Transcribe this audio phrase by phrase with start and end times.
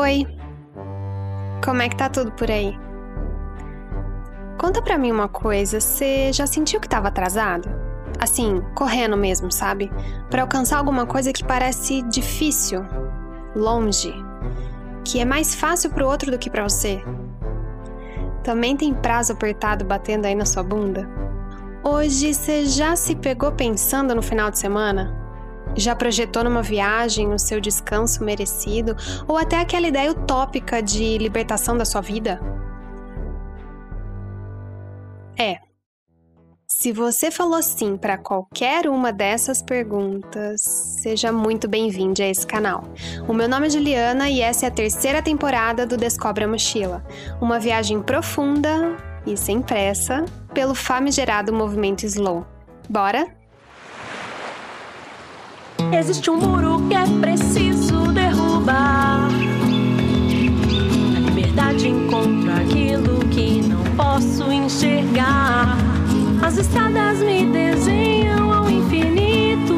[0.00, 0.24] Oi.
[1.64, 2.78] Como é que tá tudo por aí?
[4.56, 7.68] Conta pra mim uma coisa, você já sentiu que tava atrasado?
[8.20, 9.90] Assim, correndo mesmo, sabe?
[10.30, 12.86] Pra alcançar alguma coisa que parece difícil,
[13.56, 14.14] longe,
[15.04, 17.02] que é mais fácil pro outro do que pra você.
[18.44, 21.10] Também tem prazo apertado batendo aí na sua bunda?
[21.82, 25.27] Hoje você já se pegou pensando no final de semana?
[25.76, 28.96] Já projetou numa viagem o seu descanso merecido
[29.26, 32.40] ou até aquela ideia utópica de libertação da sua vida?
[35.38, 35.58] É.
[36.66, 40.60] Se você falou sim para qualquer uma dessas perguntas,
[41.00, 42.84] seja muito bem-vindo a esse canal.
[43.26, 47.04] O meu nome é Juliana e essa é a terceira temporada do Descobre a Mochila,
[47.40, 48.96] uma viagem profunda
[49.26, 52.46] e sem pressa pelo famigerado movimento slow.
[52.88, 53.37] Bora?
[55.92, 59.28] Existe um muro que é preciso derrubar.
[61.16, 65.76] A liberdade encontra aquilo que não posso enxergar.
[66.42, 69.74] As estradas me desenham ao infinito.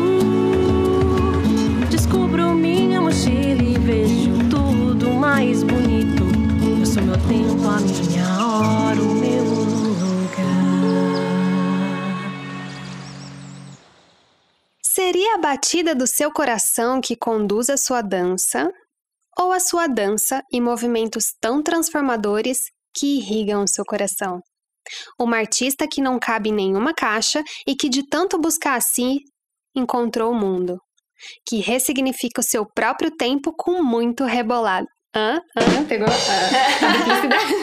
[1.91, 6.25] Descubro minha mochila e vejo tudo mais bonito.
[6.79, 9.30] Eu sou meu tempo, a minha hora, o meu
[14.93, 18.69] Seria a batida do seu coração que conduz a sua dança,
[19.39, 22.59] ou a sua dança e movimentos tão transformadores
[22.93, 24.41] que irrigam o seu coração?
[25.17, 29.19] Uma artista que não cabe em nenhuma caixa e que, de tanto buscar a si,
[29.77, 30.77] encontrou o mundo.
[31.47, 34.89] Que ressignifica o seu próprio tempo com muito rebolado.
[35.15, 35.41] Hã?
[35.57, 35.85] Hã?
[35.87, 37.55] Pegou a, a duplicidade?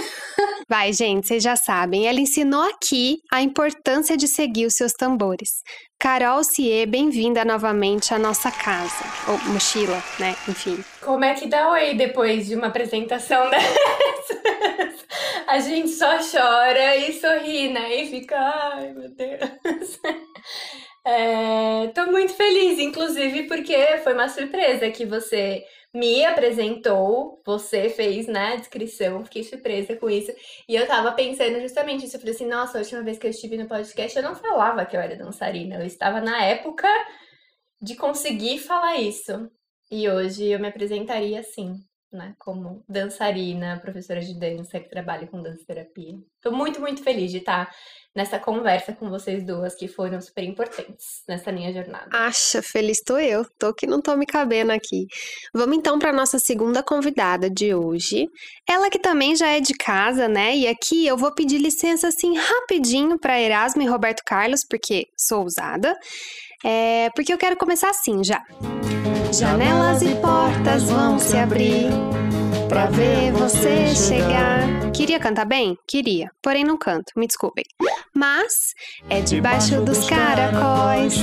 [0.70, 2.08] Vai, gente, vocês já sabem.
[2.08, 5.62] Ela ensinou aqui a importância de seguir os seus tambores.
[6.00, 9.04] Carol Cie, bem-vinda novamente à nossa casa.
[9.28, 10.36] Ou mochila, né?
[10.48, 10.84] Enfim.
[11.02, 15.06] Como é que dá oi depois de uma apresentação dessas?
[15.48, 18.02] A gente só chora e sorri, né?
[18.02, 20.00] E fica, ai meu Deus.
[21.10, 25.64] É, tô muito feliz, inclusive, porque foi uma surpresa que você
[25.98, 30.32] me apresentou, você fez, né, a descrição, fiquei surpresa com isso.
[30.70, 33.32] E eu tava pensando justamente isso, eu falei assim, nossa, a última vez que eu
[33.32, 36.88] estive no podcast eu não falava que eu era dançarina, eu estava na época
[37.82, 39.50] de conseguir falar isso.
[39.90, 41.76] E hoje eu me apresentaria assim,
[42.12, 46.16] né, como dançarina, professora de dança que trabalha com dança terapia.
[46.42, 47.74] Tô muito, muito feliz de estar
[48.18, 52.08] nessa conversa com vocês duas que foram super importantes nessa minha jornada.
[52.12, 53.46] Acha, feliz tô eu.
[53.60, 55.06] Tô que não tô me cabendo aqui.
[55.54, 58.28] Vamos então para nossa segunda convidada de hoje.
[58.68, 60.58] Ela que também já é de casa, né?
[60.58, 65.44] E aqui eu vou pedir licença assim rapidinho para Erasmo e Roberto Carlos, porque sou
[65.44, 65.96] ousada.
[66.66, 68.44] É, porque eu quero começar assim já.
[69.32, 71.92] Janelas e portas vão se abrir
[72.68, 74.92] pra ver você chegar.
[74.92, 75.78] Queria cantar bem?
[75.88, 77.64] Queria, porém não canto, me desculpem.
[78.14, 78.74] Mas
[79.10, 81.16] é debaixo dos caracóis,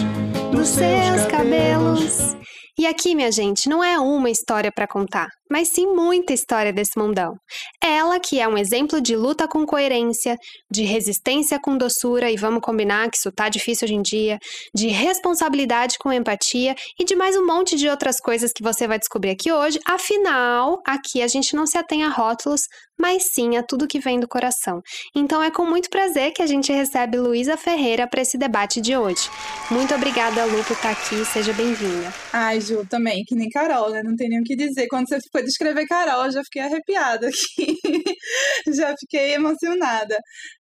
[0.51, 2.37] dos seus cabelos.
[2.79, 6.99] E aqui, minha gente, não é uma história para contar, mas sim muita história desse
[6.99, 7.37] mundão.
[7.81, 10.37] Ela que é um exemplo de luta com coerência,
[10.69, 14.41] de resistência com doçura, e vamos combinar que isso tá difícil hoje em dia,
[14.75, 18.99] de responsabilidade com empatia e de mais um monte de outras coisas que você vai
[18.99, 19.79] descobrir aqui hoje.
[19.87, 22.63] Afinal, aqui a gente não se atém a rótulos,
[22.99, 24.81] mas sim a tudo que vem do coração.
[25.15, 28.97] Então é com muito prazer que a gente recebe Luísa Ferreira para esse debate de
[28.97, 29.31] hoje.
[29.71, 32.13] Muito obrigada, Lu, por estar aqui, seja bem-vinda.
[32.33, 34.03] Ai, Ju, também, que nem Carol, né?
[34.03, 34.87] Não tem nem o que dizer.
[34.89, 37.77] Quando você foi descrever Carol, eu já fiquei arrepiada aqui.
[38.75, 40.17] já fiquei emocionada.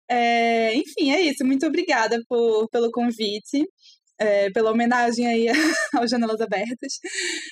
[0.08, 1.44] É, enfim, é isso.
[1.44, 3.64] Muito obrigada por, pelo convite.
[4.16, 5.48] É, pela homenagem aí
[5.92, 7.00] ao Janelas Abertas.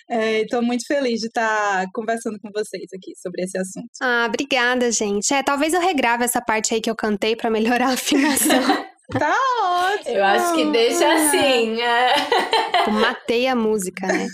[0.08, 3.90] Estou muito feliz de estar conversando com vocês aqui sobre esse assunto.
[4.00, 5.34] Ah, obrigada, gente.
[5.34, 8.92] É, talvez eu regrave essa parte aí que eu cantei para melhorar a afinação.
[9.18, 10.16] Tá ótimo!
[10.16, 11.80] Eu acho que deixa assim.
[11.82, 12.90] é.
[12.90, 14.26] matei a música, né?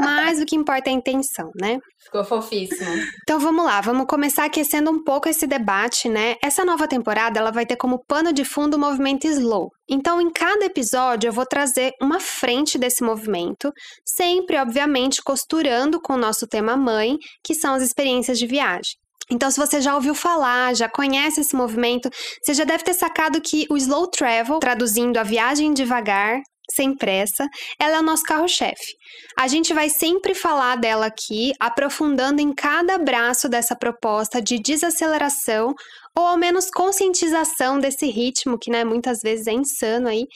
[0.00, 1.78] Mas o que importa é a intenção, né?
[2.04, 2.90] Ficou fofíssimo.
[3.22, 6.36] Então vamos lá, vamos começar aquecendo um pouco esse debate, né?
[6.42, 9.70] Essa nova temporada ela vai ter como pano de fundo o movimento slow.
[9.88, 13.72] Então, em cada episódio, eu vou trazer uma frente desse movimento,
[14.04, 18.94] sempre, obviamente, costurando com o nosso tema mãe, que são as experiências de viagem.
[19.30, 22.10] Então, se você já ouviu falar, já conhece esse movimento,
[22.42, 26.40] você já deve ter sacado que o slow travel, traduzindo a viagem devagar,
[26.74, 28.94] sem pressa, ela é o nosso carro-chefe.
[29.38, 35.74] A gente vai sempre falar dela aqui, aprofundando em cada braço dessa proposta de desaceleração
[36.16, 40.26] ou ao menos conscientização desse ritmo que, né, muitas vezes é insano aí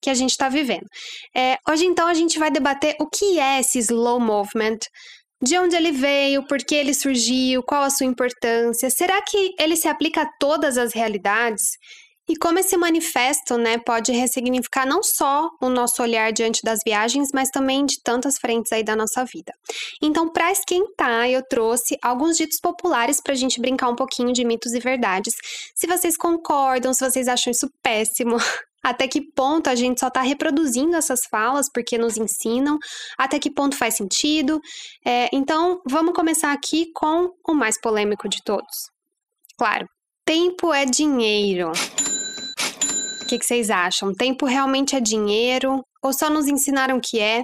[0.00, 0.86] que a gente está vivendo.
[1.36, 4.78] É, hoje então a gente vai debater o que é esse slow movement
[5.42, 8.88] De onde ele veio, por que ele surgiu, qual a sua importância?
[8.88, 11.62] Será que ele se aplica a todas as realidades?
[12.28, 17.28] E como esse manifesto né, pode ressignificar não só o nosso olhar diante das viagens,
[17.34, 19.52] mas também de tantas frentes aí da nossa vida.
[20.02, 24.42] Então, para esquentar, eu trouxe alguns ditos populares para a gente brincar um pouquinho de
[24.42, 25.34] mitos e verdades.
[25.74, 28.36] Se vocês concordam, se vocês acham isso péssimo,
[28.82, 32.78] até que ponto a gente só está reproduzindo essas falas porque nos ensinam,
[33.18, 34.60] até que ponto faz sentido.
[35.04, 38.88] É, então, vamos começar aqui com o mais polêmico de todos.
[39.58, 39.86] Claro,
[40.24, 41.70] tempo é dinheiro.
[43.34, 44.14] Que, que vocês acham?
[44.14, 45.84] Tempo realmente é dinheiro?
[46.00, 47.42] Ou só nos ensinaram que é?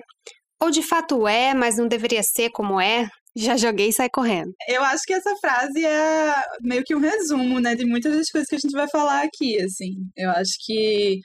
[0.63, 3.09] Ou de fato é, mas não deveria ser como é?
[3.37, 4.53] Já joguei e sai correndo.
[4.69, 6.33] Eu acho que essa frase é
[6.63, 9.61] meio que um resumo, né, de muitas das coisas que a gente vai falar aqui,
[9.61, 9.95] assim.
[10.17, 11.19] Eu acho que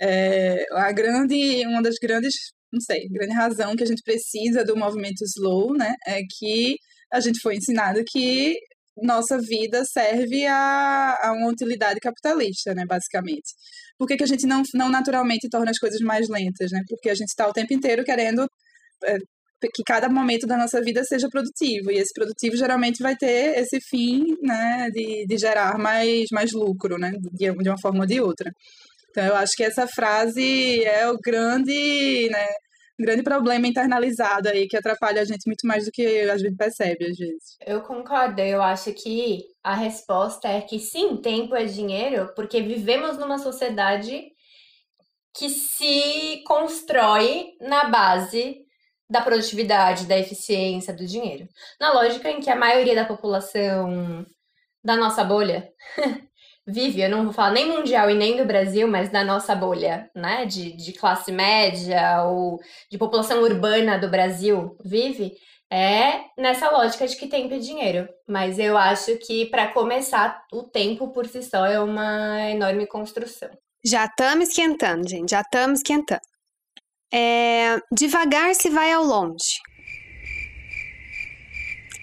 [0.00, 2.34] é, a grande, uma das grandes,
[2.72, 6.76] não sei, grande razão que a gente precisa do movimento slow, né, é que
[7.12, 8.56] a gente foi ensinado que
[8.96, 13.52] nossa vida serve a, a uma utilidade capitalista, né, basicamente.
[13.98, 16.80] Por que, que a gente não, não naturalmente torna as coisas mais lentas, né?
[16.88, 18.46] Porque a gente está o tempo inteiro querendo
[19.04, 19.16] é,
[19.74, 23.80] que cada momento da nossa vida seja produtivo, e esse produtivo geralmente vai ter esse
[23.80, 28.20] fim, né, de, de gerar mais, mais lucro, né, de, de uma forma ou de
[28.20, 28.50] outra.
[29.10, 32.46] Então, eu acho que essa frase é o grande, né,
[33.02, 37.06] grande problema internalizado aí que atrapalha a gente muito mais do que a gente percebe
[37.06, 37.56] às vezes.
[37.66, 43.18] Eu concordo, eu acho que a resposta é que sim, tempo é dinheiro, porque vivemos
[43.18, 44.32] numa sociedade
[45.36, 48.62] que se constrói na base
[49.08, 51.46] da produtividade, da eficiência, do dinheiro.
[51.78, 54.24] Na lógica em que a maioria da população
[54.82, 55.68] da nossa bolha
[56.66, 60.10] vive, eu não vou falar nem mundial e nem do Brasil, mas da nossa bolha,
[60.14, 62.60] né, de, de classe média ou
[62.90, 65.32] de população urbana do Brasil vive,
[65.70, 68.06] é nessa lógica de que tempo é dinheiro.
[68.28, 73.48] Mas eu acho que, para começar, o tempo por si só é uma enorme construção.
[73.84, 76.20] Já estamos esquentando, gente, já estamos esquentando.
[77.12, 79.60] É, devagar se vai ao longe.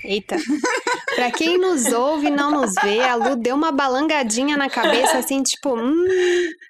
[0.04, 0.38] Eita.
[1.16, 5.18] Pra quem nos ouve e não nos vê, a Lu deu uma balangadinha na cabeça,
[5.18, 6.06] assim, tipo, hum.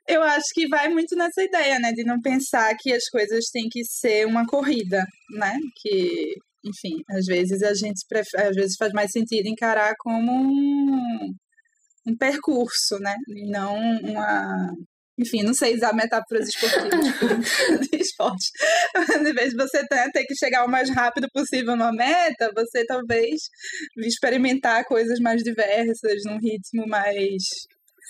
[0.07, 1.91] Eu acho que vai muito nessa ideia, né?
[1.91, 5.05] De não pensar que as coisas têm que ser uma corrida,
[5.37, 5.55] né?
[5.75, 6.33] Que,
[6.65, 8.01] enfim, às vezes a gente
[8.37, 11.33] às vezes faz mais sentido encarar como um,
[12.07, 13.15] um percurso, né?
[13.27, 14.71] E não uma
[15.19, 16.89] enfim, não sei usar metáforas esportivas
[17.91, 18.49] de esporte.
[19.19, 22.85] em vez de você ter, ter que chegar o mais rápido possível numa meta, você
[22.85, 23.41] talvez
[23.97, 27.43] experimentar coisas mais diversas, num ritmo mais.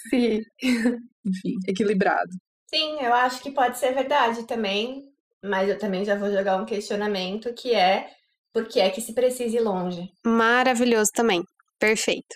[0.10, 0.42] Sim.
[0.64, 2.30] Enfim, equilibrado.
[2.70, 5.04] Sim, eu acho que pode ser verdade também,
[5.44, 8.08] mas eu também já vou jogar um questionamento que é
[8.54, 10.10] por que é que se precisa ir longe?
[10.24, 11.44] Maravilhoso também.
[11.80, 12.36] Perfeito.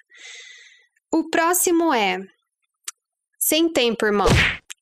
[1.12, 2.18] O próximo é
[3.46, 4.28] sem tempo, irmão.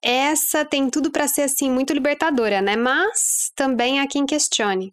[0.03, 2.75] Essa tem tudo para ser assim muito libertadora, né?
[2.75, 4.87] Mas também há quem questione.
[4.87, 4.91] O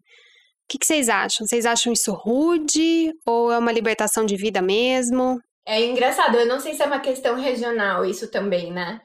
[0.69, 1.46] que, que vocês acham?
[1.46, 5.40] Vocês acham isso rude ou é uma libertação de vida mesmo?
[5.66, 9.00] É engraçado, eu não sei se é uma questão regional isso também, né?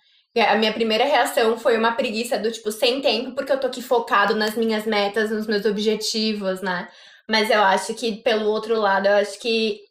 [0.48, 3.82] A minha primeira reação foi uma preguiça do tipo, sem tempo, porque eu tô aqui
[3.82, 6.90] focado nas minhas metas, nos meus objetivos, né?
[7.30, 9.82] Mas eu acho que, pelo outro lado, eu acho que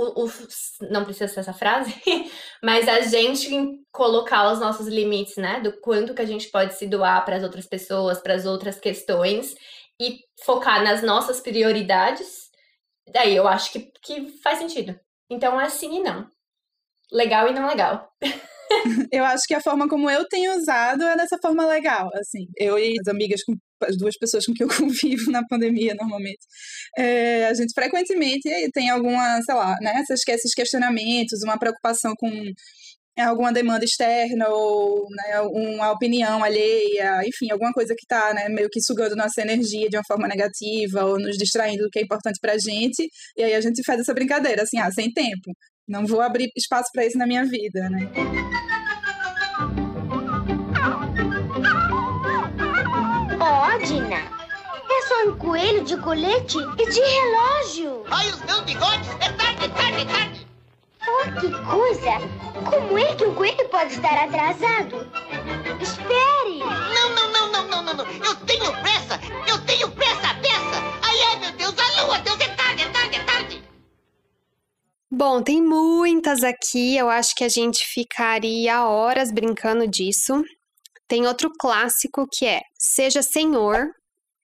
[0.00, 0.32] o, o,
[0.90, 1.94] não precisa ser essa frase,
[2.62, 3.50] mas a gente
[3.92, 5.60] colocar os nossos limites, né?
[5.60, 8.78] Do quanto que a gente pode se doar para as outras pessoas, para as outras
[8.78, 9.54] questões
[10.00, 12.48] e focar nas nossas prioridades,
[13.12, 14.98] daí eu acho que, que faz sentido.
[15.28, 16.26] Então é sim e não.
[17.12, 18.10] Legal e não legal.
[19.12, 22.46] eu acho que a forma como eu tenho usado é dessa forma legal, assim.
[22.56, 26.40] Eu e as amigas com as duas pessoas com que eu convivo na pandemia normalmente,
[26.98, 32.30] é, a gente frequentemente tem alguma, sei lá, né, esses questionamentos, uma preocupação com
[33.18, 38.68] alguma demanda externa ou né, uma opinião alheia, enfim, alguma coisa que está né, meio
[38.70, 42.38] que sugando nossa energia de uma forma negativa ou nos distraindo do que é importante
[42.40, 45.52] para a gente, e aí a gente faz essa brincadeira, assim, ah, sem tempo,
[45.88, 48.10] não vou abrir espaço para isso na minha vida, né?
[53.86, 54.16] Dina.
[54.90, 58.04] É só um coelho de colete e de relógio.
[58.10, 59.08] Olha os meus bigodes.
[59.20, 60.46] É tarde, é tarde, é tarde.
[61.08, 62.10] Oh, que coisa!
[62.68, 65.06] Como é que um coelho pode estar atrasado?
[65.80, 66.58] Espere!
[66.58, 68.06] Não, não, não, não, não, não, não.
[68.06, 69.18] Eu tenho pressa!
[69.48, 70.82] Eu tenho pressa, peça!
[71.02, 73.64] Ai, ai, meu Deus, a lua, Deus, é tarde, é tarde, é tarde!
[75.10, 76.96] Bom, tem muitas aqui.
[76.96, 80.44] Eu acho que a gente ficaria horas brincando disso.
[81.10, 83.88] Tem outro clássico que é: seja senhor,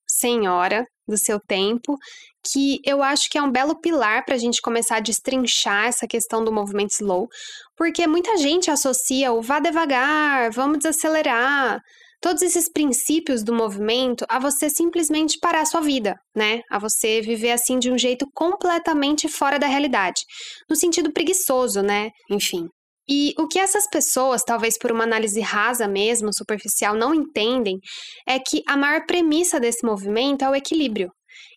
[0.04, 1.96] senhora do seu tempo,
[2.44, 6.08] que eu acho que é um belo pilar para a gente começar a destrinchar essa
[6.08, 7.28] questão do movimento slow,
[7.76, 11.80] porque muita gente associa o vá devagar, vamos desacelerar,
[12.20, 16.62] todos esses princípios do movimento a você simplesmente parar a sua vida, né?
[16.68, 20.23] A você viver assim de um jeito completamente fora da realidade,
[20.68, 22.11] no sentido preguiçoso, né?
[22.28, 22.68] Enfim.
[23.08, 27.78] E o que essas pessoas, talvez por uma análise rasa mesmo, superficial, não entendem
[28.26, 31.10] é que a maior premissa desse movimento é o equilíbrio.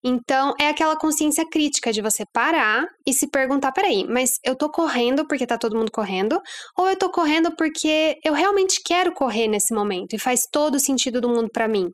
[0.03, 4.69] Então, é aquela consciência crítica de você parar e se perguntar: peraí, mas eu tô
[4.69, 6.39] correndo porque tá todo mundo correndo?
[6.77, 10.79] Ou eu tô correndo porque eu realmente quero correr nesse momento e faz todo o
[10.79, 11.89] sentido do mundo para mim?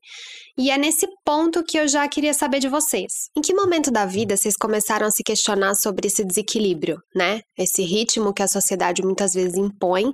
[0.58, 3.12] E é nesse ponto que eu já queria saber de vocês.
[3.36, 7.42] Em que momento da vida vocês começaram a se questionar sobre esse desequilíbrio, né?
[7.58, 10.14] Esse ritmo que a sociedade muitas vezes impõe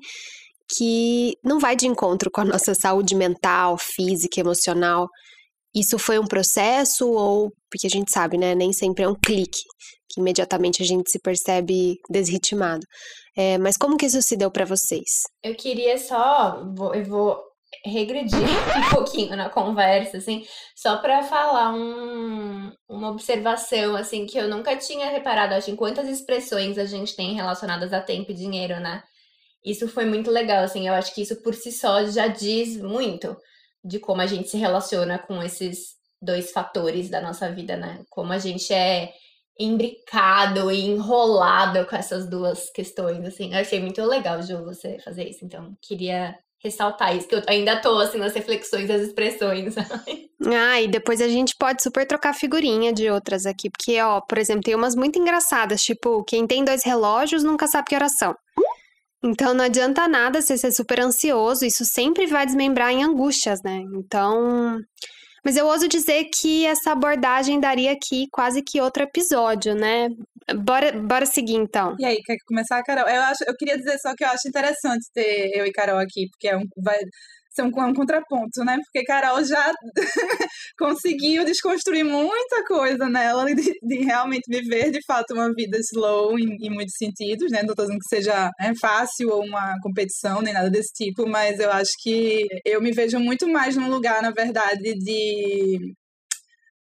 [0.76, 5.08] que não vai de encontro com a nossa saúde mental, física, emocional.
[5.76, 9.62] Isso foi um processo ou porque a gente sabe, né, nem sempre é um clique
[10.10, 12.86] que imediatamente a gente se percebe desritimado.
[13.38, 15.22] É, mas como que isso se deu para vocês?
[15.42, 16.62] Eu queria só,
[16.94, 17.42] eu vou
[17.86, 18.38] regredir
[18.78, 20.46] um pouquinho na conversa, assim,
[20.76, 26.08] só para falar um, uma observação, assim, que eu nunca tinha reparado, acho, em quantas
[26.08, 29.04] expressões a gente tem relacionadas a tempo e dinheiro, né?
[29.64, 33.36] Isso foi muito legal, assim, eu acho que isso por si só já diz muito
[33.84, 38.04] de como a gente se relaciona com esses dois fatores da nossa vida, né?
[38.10, 39.12] Como a gente é
[39.60, 43.54] imbricado e enrolado com essas duas questões, assim.
[43.54, 45.46] Eu achei muito legal, Ju, você fazer isso.
[45.46, 49.76] Então, queria ressaltar isso, que eu ainda tô, assim, nas reflexões das expressões.
[50.46, 54.38] ah, e depois a gente pode super trocar figurinha de outras aqui, porque, ó, por
[54.38, 58.36] exemplo, tem umas muito engraçadas, tipo, quem tem dois relógios nunca sabe que oração.
[59.24, 63.84] Então não adianta nada você ser super ansioso, isso sempre vai desmembrar em angústias, né?
[63.94, 64.80] Então.
[65.44, 70.10] Mas eu ouso dizer que essa abordagem daria aqui quase que outro episódio, né?
[70.54, 71.96] Bora, bora seguir então.
[72.00, 73.08] E aí, quer começar, Carol?
[73.08, 76.28] Eu, acho, eu queria dizer só que eu acho interessante ter eu e Carol aqui,
[76.30, 76.98] porque é um, vai,
[77.54, 78.78] ser um, um contraponto, né?
[78.86, 79.72] Porque Carol já
[80.80, 86.56] conseguiu desconstruir muita coisa nela de, de, realmente viver de fato uma vida slow em,
[86.62, 87.62] em muitos sentidos, né?
[87.62, 91.60] Não estou dizendo que seja né, fácil ou uma competição nem nada desse tipo, mas
[91.60, 95.94] eu acho que eu me vejo muito mais num lugar, na verdade, de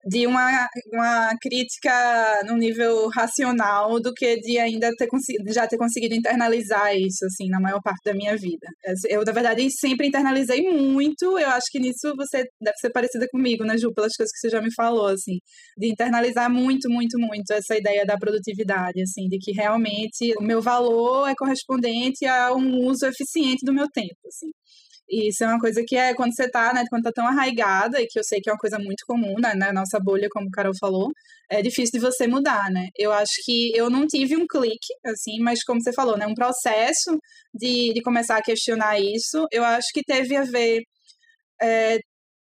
[0.08, 5.08] de uma, uma crítica no nível racional do que de ainda ter
[5.54, 8.68] já ter conseguido internalizar isso, assim, na maior parte da minha vida.
[9.10, 13.66] Eu, na verdade, sempre internalizei muito, eu acho que nisso você deve ser parecida comigo,
[13.66, 15.40] né, Ju, pelas coisas que você já me falou, assim,
[15.78, 20.62] de internalizar muito, muito, muito essa ideia da produtividade, assim, de que realmente o meu
[20.62, 24.50] valor é correspondente a um uso eficiente do meu tempo, assim.
[25.10, 28.02] E isso é uma coisa que é quando você tá, né, quando tá tão arraigada,
[28.02, 30.48] e que eu sei que é uma coisa muito comum né, na nossa bolha, como
[30.48, 31.12] o Carol falou,
[31.50, 32.88] é difícil de você mudar, né?
[32.98, 36.36] Eu acho que eu não tive um clique, assim, mas como você falou, né, um
[36.36, 37.18] processo
[37.54, 40.82] de, de começar a questionar isso, eu acho que teve a ver,
[41.62, 42.00] é,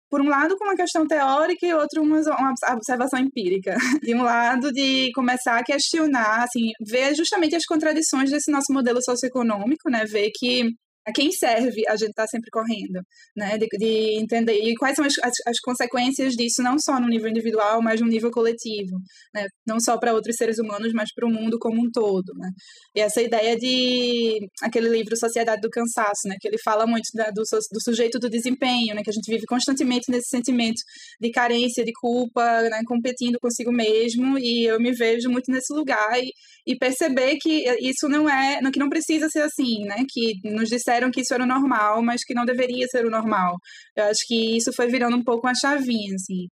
[0.10, 3.76] por um lado, com uma questão teórica e outro, uma, uma observação empírica.
[4.04, 9.02] De um lado, de começar a questionar, assim, ver justamente as contradições desse nosso modelo
[9.02, 10.06] socioeconômico, né?
[10.06, 10.66] Ver que
[11.06, 13.02] a quem serve a gente estar tá sempre correndo,
[13.36, 13.58] né?
[13.58, 17.30] De, de, entender e quais são as, as, as, consequências disso, não só no nível
[17.30, 18.98] individual, mas no nível coletivo,
[19.34, 19.48] né?
[19.66, 22.50] Não só para outros seres humanos, mas para o mundo como um todo, né?
[22.96, 26.36] E essa ideia de aquele livro Sociedade do Cansaço, né?
[26.40, 27.42] Que ele fala muito da, do,
[27.72, 29.02] do sujeito do desempenho, né?
[29.04, 30.82] Que a gente vive constantemente nesse sentimento
[31.20, 32.82] de carência, de culpa, né?
[32.86, 36.32] Competindo consigo mesmo e eu me vejo muito nesse lugar e,
[36.68, 40.04] e perceber que isso não é, que não precisa ser assim, né?
[40.08, 43.58] Que nos disseram que isso era o normal, mas que não deveria ser o normal.
[43.96, 46.48] Eu acho que isso foi virando um pouco uma chavinha, assim.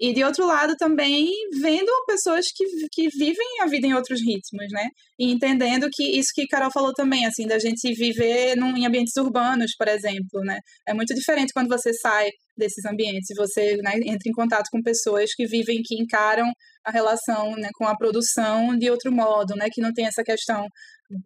[0.00, 4.66] E de outro lado também vendo pessoas que, que vivem a vida em outros ritmos,
[4.72, 4.88] né?
[5.18, 9.16] E entendendo que isso que Carol falou também, assim, da gente viver num, em ambientes
[9.16, 10.58] urbanos, por exemplo, né?
[10.86, 14.82] É muito diferente quando você sai desses ambientes e você né, entra em contato com
[14.82, 16.50] pessoas que vivem, que encaram
[16.84, 19.68] a relação né, com a produção de outro modo, né?
[19.72, 20.66] Que não tem essa questão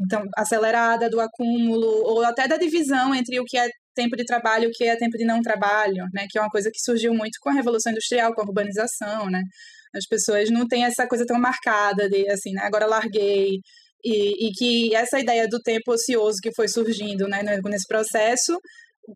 [0.00, 4.64] então, acelerada do acúmulo ou até da divisão entre o que é tempo de trabalho
[4.64, 6.26] e o que é tempo de não trabalho, né?
[6.30, 9.42] Que é uma coisa que surgiu muito com a revolução industrial, com a urbanização, né?
[9.94, 12.62] As pessoas não têm essa coisa tão marcada de assim, né?
[12.62, 13.60] Agora larguei
[14.04, 17.42] e, e que essa ideia do tempo ocioso que foi surgindo, né?
[17.42, 18.58] Nesse processo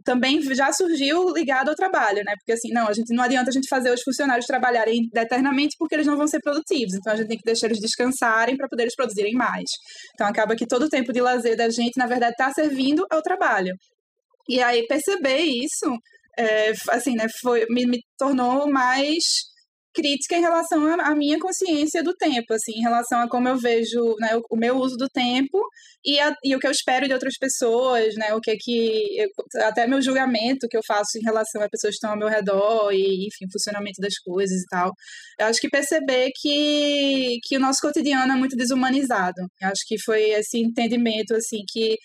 [0.05, 2.35] também já surgiu ligado ao trabalho, né?
[2.39, 5.95] Porque assim, não, a gente não adianta a gente fazer os funcionários trabalharem eternamente porque
[5.95, 6.95] eles não vão ser produtivos.
[6.95, 9.69] Então a gente tem que deixar eles descansarem para poder eles produzirem mais.
[10.15, 13.23] Então acaba que todo o tempo de lazer da gente, na verdade, está servindo ao
[13.23, 13.75] trabalho.
[14.49, 15.87] E aí perceber isso,
[16.39, 19.23] é, assim, né, foi, me, me tornou mais
[19.95, 24.17] crítica em relação à minha consciência do tempo, assim, em relação a como eu vejo
[24.19, 25.59] né, o, o, meu uso do tempo
[26.05, 29.21] e, a, e, o que eu espero de outras pessoas, né, o que é que
[29.21, 29.29] eu,
[29.63, 32.91] até meu julgamento que eu faço em relação a pessoas que estão ao meu redor
[32.93, 34.93] e, enfim, funcionamento das coisas e tal.
[35.39, 39.41] Eu acho que perceber que, que o nosso cotidiano é muito desumanizado.
[39.61, 41.97] Eu acho que foi esse entendimento, assim, que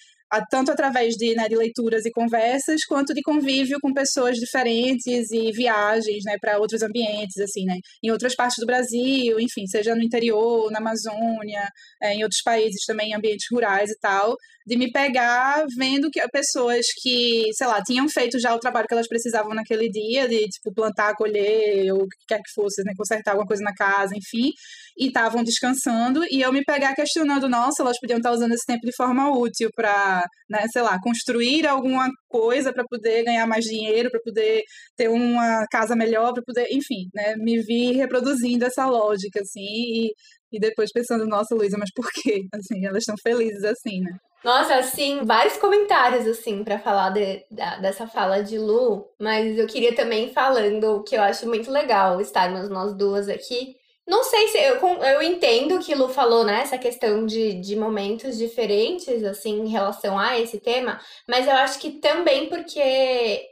[0.50, 5.52] tanto através de, né, de leituras e conversas, quanto de convívio com pessoas diferentes e
[5.52, 10.04] viagens né, para outros ambientes, assim, né, em outras partes do Brasil, enfim, seja no
[10.04, 11.68] interior, na Amazônia,
[12.02, 16.20] é, em outros países também, em ambientes rurais e tal, de me pegar vendo que
[16.28, 20.46] pessoas que, sei lá, tinham feito já o trabalho que elas precisavam naquele dia, de,
[20.50, 24.14] tipo, plantar, colher, ou o que quer que fosse, né, consertar alguma coisa na casa,
[24.14, 24.52] enfim,
[24.98, 28.86] e estavam descansando, e eu me pegar questionando, nossa, elas podiam estar usando esse tempo
[28.86, 34.10] de forma útil para, né, sei lá, construir alguma coisa para poder ganhar mais dinheiro,
[34.10, 34.64] para poder
[34.96, 40.12] ter uma casa melhor, para poder, enfim, né, me vi reproduzindo essa lógica, assim, e,
[40.52, 42.46] e depois pensando, nossa, Luísa, mas por quê?
[42.56, 44.18] Assim, elas estão felizes assim, né?
[44.44, 49.68] Nossa, assim, vários comentários, assim, para falar de, da, dessa fala de Lu, mas eu
[49.68, 53.76] queria também falando que eu acho muito legal estarmos nós duas aqui.
[54.08, 58.38] Não sei se eu, eu entendo que Lu falou, né, essa questão de, de momentos
[58.38, 62.80] diferentes, assim, em relação a esse tema, mas eu acho que também porque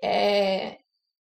[0.02, 0.78] é,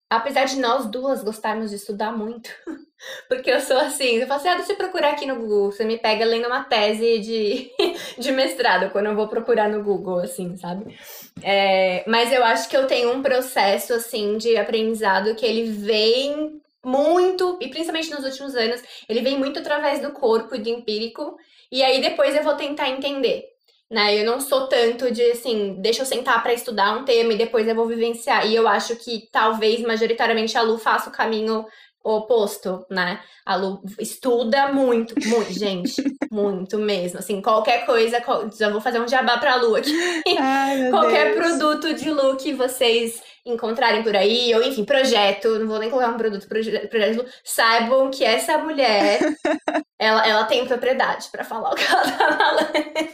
[0.08, 2.50] apesar de nós duas gostarmos de estudar muito,
[3.28, 5.84] porque eu sou assim, eu falo assim, ah, deixa eu procurar aqui no Google, você
[5.84, 7.72] me pega lendo uma tese de,
[8.22, 10.96] de mestrado, quando eu vou procurar no Google, assim, sabe?
[11.42, 16.62] É, mas eu acho que eu tenho um processo, assim, de aprendizado que ele vem
[16.84, 21.36] muito, e principalmente nos últimos anos, ele vem muito através do corpo, de empírico,
[21.72, 23.54] e aí depois eu vou tentar entender
[23.94, 24.20] né?
[24.20, 27.68] Eu não sou tanto de assim, deixa eu sentar para estudar um tema e depois
[27.68, 28.48] eu vou vivenciar.
[28.48, 31.66] E eu acho que talvez majoritariamente a Lu faça o caminho
[32.04, 33.22] oposto, né?
[33.46, 37.20] A Lu estuda muito, muito, gente, muito mesmo.
[37.20, 38.22] Assim, qualquer coisa,
[38.57, 39.96] já vou fazer um jabá pra Lu aqui.
[40.40, 41.46] Ai, qualquer Deus.
[41.46, 46.10] produto de Lu que vocês encontrarem por aí, ou enfim, projeto, não vou nem colocar
[46.10, 49.20] um produto, projeto, projeto saibam que essa mulher,
[50.00, 53.14] ela, ela tem propriedade para falar o que ela tá falando.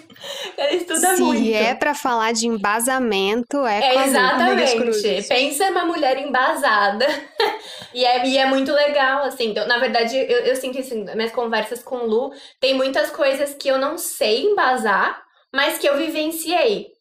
[0.55, 1.43] Ela estuda Se muito.
[1.43, 4.05] Se é para falar de embasamento, é, é.
[4.05, 5.27] Exatamente.
[5.27, 7.07] Pensa uma mulher embasada.
[7.93, 9.49] e, é, e é muito legal, assim.
[9.49, 13.67] Então, na verdade, eu, eu sinto assim, minhas conversas com Lu, tem muitas coisas que
[13.67, 16.98] eu não sei embasar, mas que eu vivenciei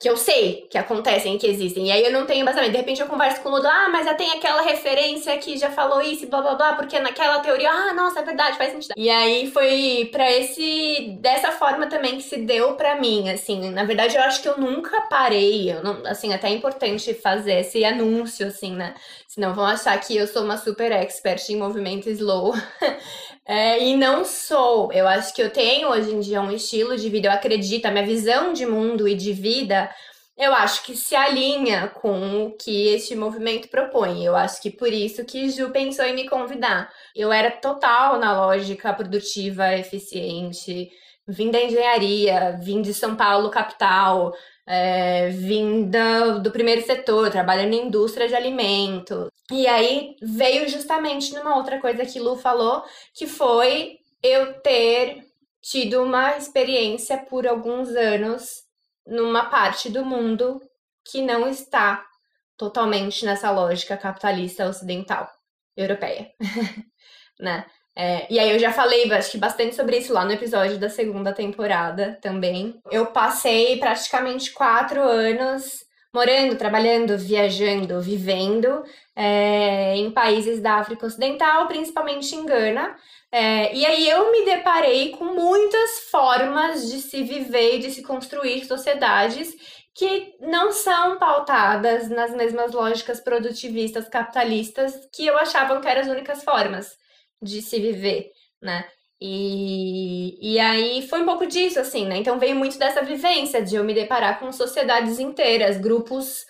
[0.00, 1.88] que eu sei que acontecem, que existem.
[1.88, 2.70] E aí eu não tenho embasamento.
[2.70, 5.70] De repente eu converso com o Ludo, ah, mas já tem aquela referência que já
[5.70, 8.92] falou isso, blá blá blá, porque naquela teoria, ah, nossa, é verdade, faz sentido.
[8.96, 13.70] E aí foi para esse dessa forma também que se deu para mim, assim.
[13.70, 17.60] Na verdade, eu acho que eu nunca parei, eu não, assim, até é importante fazer
[17.60, 18.94] esse anúncio assim, né?
[19.26, 22.54] Senão vão achar que eu sou uma super expert em movimento slow.
[23.50, 24.92] É, e não sou.
[24.92, 27.90] Eu acho que eu tenho hoje em dia um estilo de vida, eu acredito, a
[27.90, 29.90] minha visão de mundo e de vida,
[30.36, 34.22] eu acho que se alinha com o que este movimento propõe.
[34.22, 36.92] Eu acho que por isso que Ju pensou em me convidar.
[37.16, 40.90] Eu era total na lógica produtiva, eficiente,
[41.26, 44.34] vim da engenharia, vim de São Paulo, capital,
[44.70, 49.32] é, vinda do primeiro setor, trabalhando em indústria de alimento.
[49.50, 55.24] E aí veio justamente numa outra coisa que Lu falou, que foi eu ter
[55.62, 58.62] tido uma experiência por alguns anos
[59.06, 60.60] numa parte do mundo
[61.02, 62.06] que não está
[62.54, 65.30] totalmente nessa lógica capitalista ocidental
[65.74, 66.30] europeia,
[67.40, 67.64] né?
[68.00, 70.88] É, e aí eu já falei, acho que bastante sobre isso lá no episódio da
[70.88, 72.80] segunda temporada também.
[72.92, 75.84] Eu passei praticamente quatro anos
[76.14, 78.84] morando, trabalhando, viajando, vivendo
[79.16, 82.96] é, em países da África Ocidental, principalmente em Gana.
[83.32, 88.02] É, e aí eu me deparei com muitas formas de se viver e de se
[88.04, 89.52] construir sociedades
[89.92, 96.06] que não são pautadas nas mesmas lógicas produtivistas capitalistas que eu achava que eram as
[96.06, 96.96] únicas formas
[97.42, 98.84] de se viver, né?
[99.20, 102.16] E, e aí foi um pouco disso, assim, né?
[102.18, 106.44] Então veio muito dessa vivência de eu me deparar com sociedades inteiras, grupos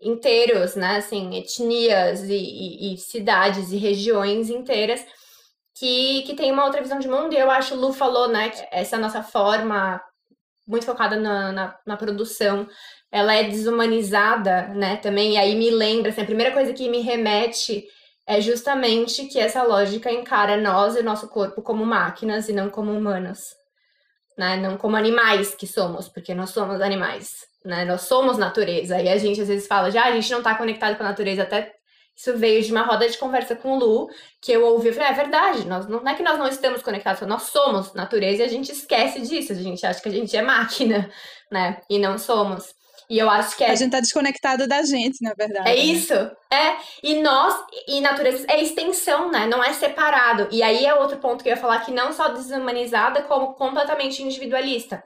[0.00, 0.96] inteiros, né?
[0.96, 5.04] Assim, etnias e, e, e cidades e regiões inteiras
[5.74, 7.34] que, que tem uma outra visão de mundo.
[7.34, 8.50] E eu acho, Lu falou, né?
[8.50, 10.00] Que essa nossa forma
[10.66, 12.66] muito focada na, na, na, produção,
[13.12, 14.96] ela é desumanizada, né?
[14.96, 17.84] Também, e aí me lembra, assim, a primeira coisa que me remete
[18.26, 22.92] é justamente que essa lógica encara nós e nosso corpo como máquinas e não como
[22.92, 23.54] humanos,
[24.36, 24.56] né?
[24.56, 27.84] Não como animais que somos, porque nós somos animais, né?
[27.84, 29.00] Nós somos natureza.
[29.00, 31.08] E a gente às vezes fala, já ah, a gente não está conectado com a
[31.08, 31.74] natureza, até
[32.16, 34.08] Isso veio de uma roda de conversa com o Lu,
[34.40, 37.20] que eu ouvi e falei, é verdade, nós, não é que nós não estamos conectados,
[37.28, 40.42] nós somos natureza e a gente esquece disso, a gente acha que a gente é
[40.42, 41.10] máquina,
[41.50, 41.80] né?
[41.90, 42.74] E não somos.
[43.08, 43.70] E eu acho que é.
[43.70, 45.68] A gente tá desconectado da gente, na verdade.
[45.68, 45.80] É né?
[45.80, 46.14] isso.
[46.14, 46.76] É.
[47.02, 47.54] E nós,
[47.86, 49.46] e natureza é extensão, né?
[49.46, 50.48] Não é separado.
[50.50, 54.22] E aí é outro ponto que eu ia falar que não só desumanizada, como completamente
[54.22, 55.02] individualista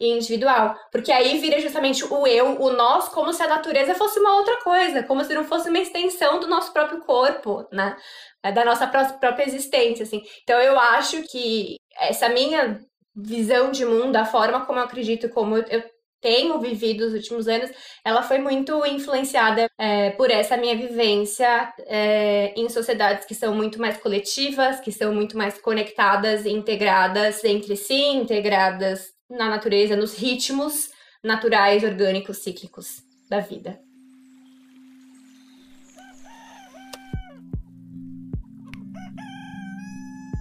[0.00, 0.74] e individual.
[0.92, 4.56] Porque aí vira justamente o eu, o nós, como se a natureza fosse uma outra
[4.62, 7.96] coisa, como se não fosse uma extensão do nosso próprio corpo, né?
[8.42, 10.22] É Da nossa pró- própria existência, assim.
[10.42, 12.78] Então eu acho que essa minha
[13.14, 15.82] visão de mundo, a forma como eu acredito, como eu
[16.26, 17.70] tenho vivido os últimos anos,
[18.04, 23.80] ela foi muito influenciada é, por essa minha vivência é, em sociedades que são muito
[23.80, 30.18] mais coletivas, que são muito mais conectadas e integradas entre si, integradas na natureza, nos
[30.18, 30.90] ritmos
[31.22, 33.78] naturais, orgânicos, cíclicos da vida.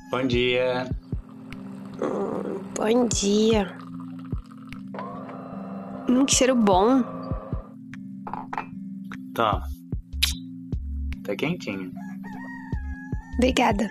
[0.09, 0.89] Bom dia.
[2.75, 3.84] Bom dia.
[6.09, 7.03] Hum, que cheiro bom.
[9.33, 9.63] Toma.
[11.23, 11.91] Tá quentinho.
[13.37, 13.89] Obrigada.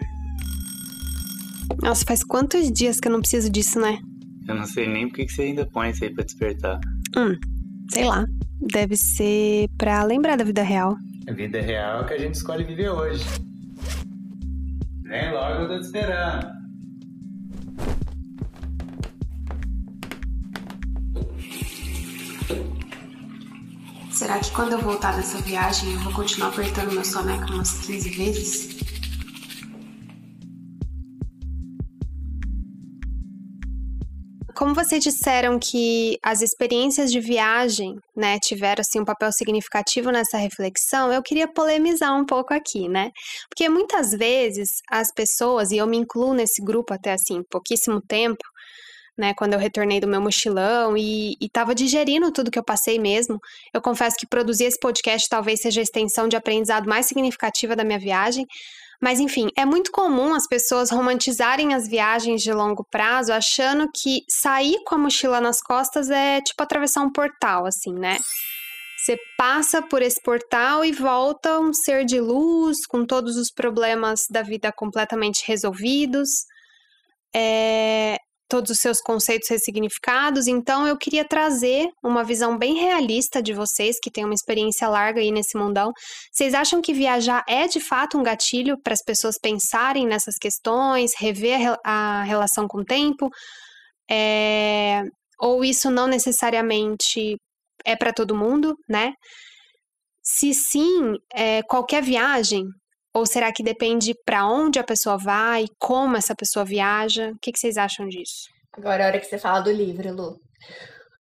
[1.83, 3.99] Nossa, faz quantos dias que eu não preciso disso, né?
[4.47, 6.81] Eu não sei nem por que que você ainda põe isso aí pra despertar.
[7.17, 7.37] Hum,
[7.91, 8.25] sei lá.
[8.73, 10.97] Deve ser pra lembrar da vida real.
[11.29, 13.25] A vida real que a gente escolhe viver hoje.
[15.03, 16.64] Nem logo eu tô te esperando.
[24.15, 28.11] Será que quando eu voltar dessa viagem eu vou continuar apertando meu soneca umas 15
[28.11, 28.77] vezes?
[34.57, 40.39] Como vocês disseram que as experiências de viagem, né, tiveram assim um papel significativo nessa
[40.39, 43.11] reflexão, eu queria polemizar um pouco aqui, né?
[43.49, 48.45] Porque muitas vezes as pessoas, e eu me incluo nesse grupo até assim, pouquíssimo tempo,
[49.17, 53.39] né, quando eu retornei do meu mochilão e estava digerindo tudo que eu passei mesmo.
[53.73, 57.85] Eu confesso que produzir esse podcast talvez seja a extensão de aprendizado mais significativa da
[57.85, 58.45] minha viagem.
[59.01, 64.23] Mas, enfim, é muito comum as pessoas romantizarem as viagens de longo prazo, achando que
[64.29, 68.17] sair com a mochila nas costas é tipo atravessar um portal, assim, né?
[69.05, 74.23] Você passa por esse portal e volta um ser de luz, com todos os problemas
[74.31, 76.31] da vida completamente resolvidos.
[77.37, 78.17] É,
[78.49, 80.47] todos os seus conceitos ressignificados.
[80.47, 85.21] Então, eu queria trazer uma visão bem realista de vocês, que têm uma experiência larga
[85.21, 85.93] aí nesse mundão.
[86.33, 91.13] Vocês acham que viajar é de fato um gatilho para as pessoas pensarem nessas questões,
[91.19, 93.31] rever a, rel- a relação com o tempo?
[94.11, 95.03] É,
[95.41, 97.37] Ou isso não necessariamente
[97.85, 99.13] é para todo mundo, né?
[100.23, 102.65] Se sim, é, qualquer viagem,
[103.15, 107.31] ou será que depende para onde a pessoa vai, como essa pessoa viaja?
[107.31, 108.49] O que, que vocês acham disso?
[108.73, 110.41] Agora é a hora que você fala do livro, Lu.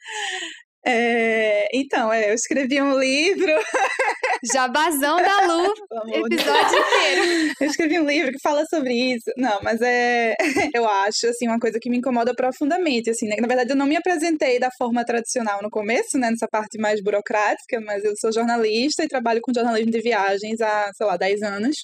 [0.87, 3.51] É, então, é, eu escrevi um livro.
[4.53, 5.73] Jabazão da Lu,
[6.13, 7.53] episódio inteiro.
[7.59, 9.31] Eu escrevi um livro que fala sobre isso.
[9.37, 10.35] Não, mas é.
[10.75, 13.09] Eu acho, assim, uma coisa que me incomoda profundamente.
[13.09, 13.37] Assim, né?
[13.39, 16.29] Na verdade, eu não me apresentei da forma tradicional no começo, né?
[16.29, 20.91] Nessa parte mais burocrática, mas eu sou jornalista e trabalho com jornalismo de viagens há,
[20.93, 21.77] sei lá, 10 anos.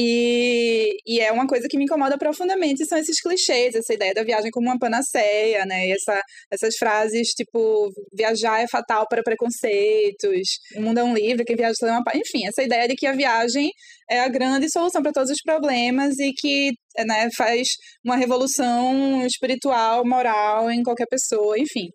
[0.00, 4.22] E, e é uma coisa que me incomoda profundamente, são esses clichês, essa ideia da
[4.22, 5.88] viagem como uma panaceia, né?
[5.88, 11.44] E essa, essas frases tipo, viajar é fatal para preconceitos, o mundo é um livro,
[11.44, 12.04] quem viaja é uma...
[12.04, 12.12] pa-".
[12.14, 13.70] Enfim, essa ideia de que a viagem
[14.08, 16.70] é a grande solução para todos os problemas e que
[17.04, 17.66] né, faz
[18.04, 21.88] uma revolução espiritual, moral em qualquer pessoa, enfim.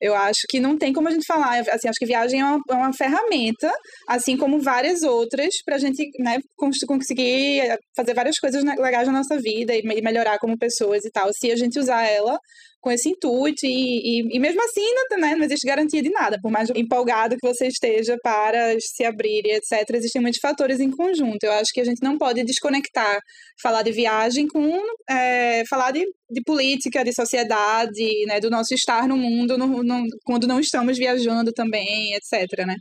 [0.00, 2.60] Eu acho que não tem como a gente falar, assim, acho que viagem é uma,
[2.70, 3.72] é uma ferramenta,
[4.08, 9.14] assim como várias outras, para a gente né, cons- conseguir fazer várias coisas legais na
[9.14, 12.38] nossa vida e melhorar como pessoas e tal, se a gente usar ela
[12.80, 16.38] com esse intuito e, e, e mesmo assim não, né, não existe garantia de nada,
[16.40, 20.90] por mais empolgado que você esteja para se abrir e etc, existem muitos fatores em
[20.90, 21.42] conjunto.
[21.44, 23.18] Eu acho que a gente não pode desconectar
[23.60, 29.08] falar de viagem com é, falar de, de política, de sociedade, né, do nosso estar
[29.08, 32.76] no mundo no, no- quando não estamos viajando também, etc, né?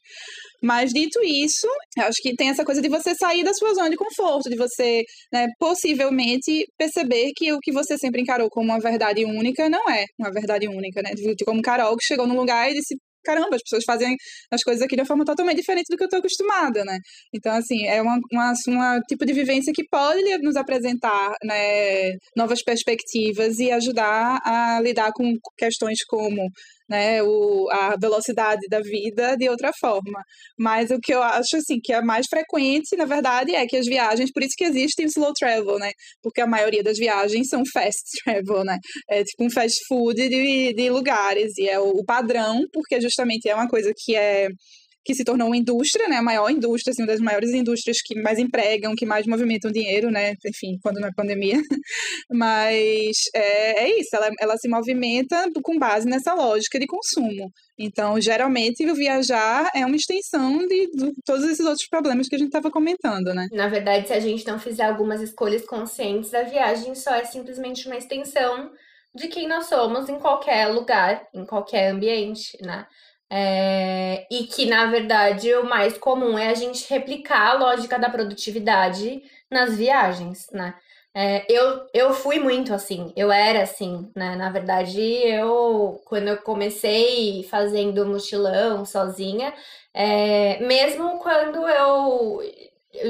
[0.65, 1.67] Mas dito isso,
[1.99, 5.03] acho que tem essa coisa de você sair da sua zona de conforto, de você,
[5.31, 10.05] né, possivelmente perceber que o que você sempre encarou como uma verdade única não é
[10.19, 11.11] uma verdade única, né?
[11.13, 14.15] De, como Carol que chegou num lugar e disse caramba, as pessoas fazem
[14.51, 16.97] as coisas aqui de uma forma totalmente diferente do que eu estou acostumada, né?
[17.33, 22.61] Então, assim, é uma, uma, uma tipo de vivência que pode nos apresentar né, novas
[22.63, 26.49] perspectivas e ajudar a lidar com questões como
[26.89, 30.21] né, o, a velocidade da vida de outra forma.
[30.57, 33.85] Mas o que eu acho assim que é mais frequente, na verdade, é que as
[33.85, 35.91] viagens, por isso que existe o slow travel, né?
[36.21, 38.77] Porque a maioria das viagens são fast travel, né?
[39.09, 43.49] É tipo um fast food de, de lugares e é o, o padrão, porque justamente
[43.49, 44.47] é uma coisa que é
[45.05, 48.19] que se tornou uma indústria, né, a maior indústria, assim, uma das maiores indústrias que
[48.21, 51.55] mais empregam, que mais movimentam dinheiro, né, enfim, quando não é pandemia.
[52.29, 57.51] Mas é, é isso, ela, ela se movimenta com base nessa lógica de consumo.
[57.77, 62.39] Então, geralmente, o viajar é uma extensão de, de todos esses outros problemas que a
[62.39, 63.47] gente estava comentando, né?
[63.51, 67.85] Na verdade, se a gente não fizer algumas escolhas conscientes, a viagem só é simplesmente
[67.85, 68.71] uma extensão
[69.13, 72.85] de quem nós somos em qualquer lugar, em qualquer ambiente, né?
[73.29, 78.09] É, e que, na verdade, o mais comum é a gente replicar a lógica da
[78.09, 80.75] produtividade nas viagens, né?
[81.17, 84.35] É, eu, eu fui muito assim, eu era assim, né?
[84.35, 89.53] Na verdade, eu, quando eu comecei fazendo mochilão sozinha,
[89.93, 92.41] é, mesmo quando eu,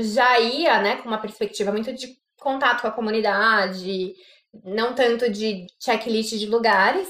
[0.04, 4.14] já ia, né, com uma perspectiva muito de contato com a comunidade,
[4.64, 7.08] não tanto de checklist de lugares,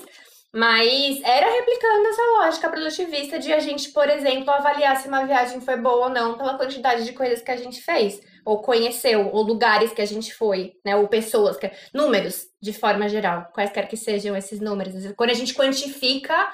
[0.55, 5.59] mas era replicando essa lógica produtivista de a gente, por exemplo, avaliar se uma viagem
[5.59, 9.43] foi boa ou não pela quantidade de coisas que a gente fez, ou conheceu, ou
[9.43, 10.95] lugares que a gente foi, né?
[10.95, 11.69] Ou pessoas, que...
[11.93, 14.93] números de forma geral, quaisquer que sejam esses números.
[15.17, 16.49] Quando a gente quantifica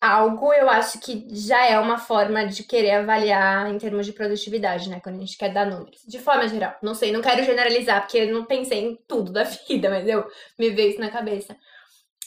[0.00, 4.88] algo, eu acho que já é uma forma de querer avaliar em termos de produtividade,
[4.88, 5.00] né?
[5.02, 6.00] Quando a gente quer dar números.
[6.06, 6.76] De forma geral.
[6.80, 10.24] Não sei, não quero generalizar, porque eu não pensei em tudo da vida, mas eu
[10.56, 11.56] me vejo isso na cabeça.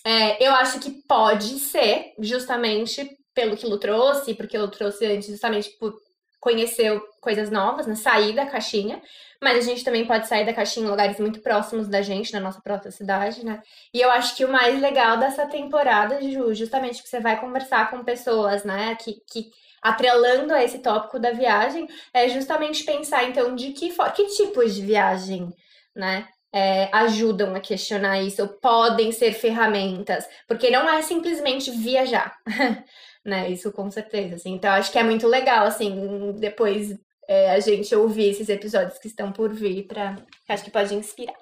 [0.05, 5.29] É, eu acho que pode ser, justamente pelo que Lu trouxe, porque Lu trouxe antes,
[5.29, 5.93] justamente por
[6.39, 7.95] conhecer coisas novas, né?
[7.95, 9.01] sair da caixinha,
[9.41, 12.39] mas a gente também pode sair da caixinha em lugares muito próximos da gente, na
[12.41, 13.61] nossa própria cidade, né?
[13.93, 17.89] E eu acho que o mais legal dessa temporada, Ju, justamente que você vai conversar
[17.89, 19.49] com pessoas, né, que, que
[19.81, 24.81] atrelando a esse tópico da viagem, é justamente pensar, então, de que, que tipos de
[24.81, 25.49] viagem,
[25.95, 26.27] né?
[26.53, 32.37] É, ajudam a questionar isso, podem ser ferramentas, porque não é simplesmente viajar,
[33.25, 33.49] né?
[33.49, 34.53] Isso com certeza, assim.
[34.53, 36.95] Então, acho que é muito legal, assim, depois
[37.27, 40.15] é, a gente ouvir esses episódios que estão por vir, para
[40.47, 41.35] acho que pode inspirar.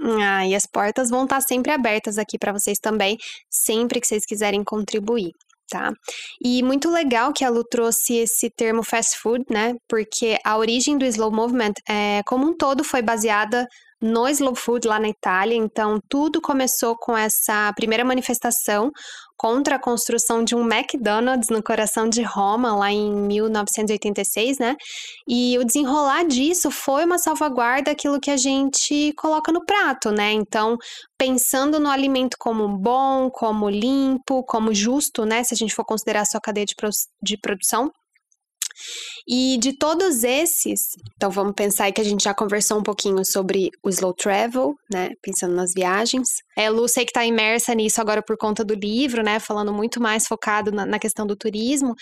[0.00, 3.16] Ah, e as portas vão estar sempre abertas aqui para vocês também,
[3.48, 5.32] sempre que vocês quiserem contribuir
[5.70, 5.92] tá?
[6.42, 9.74] E muito legal que a Lu trouxe esse termo fast food, né?
[9.86, 13.66] Porque a origem do slow movement, é, como um todo, foi baseada
[14.00, 15.56] no Slow Food lá na Itália.
[15.56, 18.90] Então, tudo começou com essa primeira manifestação
[19.38, 24.76] contra a construção de um McDonald's no coração de Roma, lá em 1986, né?
[25.28, 30.32] E o desenrolar disso foi uma salvaguarda aquilo que a gente coloca no prato, né?
[30.32, 30.76] Então,
[31.16, 35.44] pensando no alimento como bom, como limpo, como justo, né?
[35.44, 36.74] Se a gente for considerar a sua cadeia de,
[37.22, 37.92] de produção.
[39.26, 40.80] E de todos esses,
[41.16, 45.10] então vamos pensar que a gente já conversou um pouquinho sobre o slow travel, né?
[45.22, 46.28] Pensando nas viagens.
[46.56, 49.38] É, Lu, sei que está imersa nisso agora por conta do livro, né?
[49.38, 51.94] Falando muito mais focado na, na questão do turismo.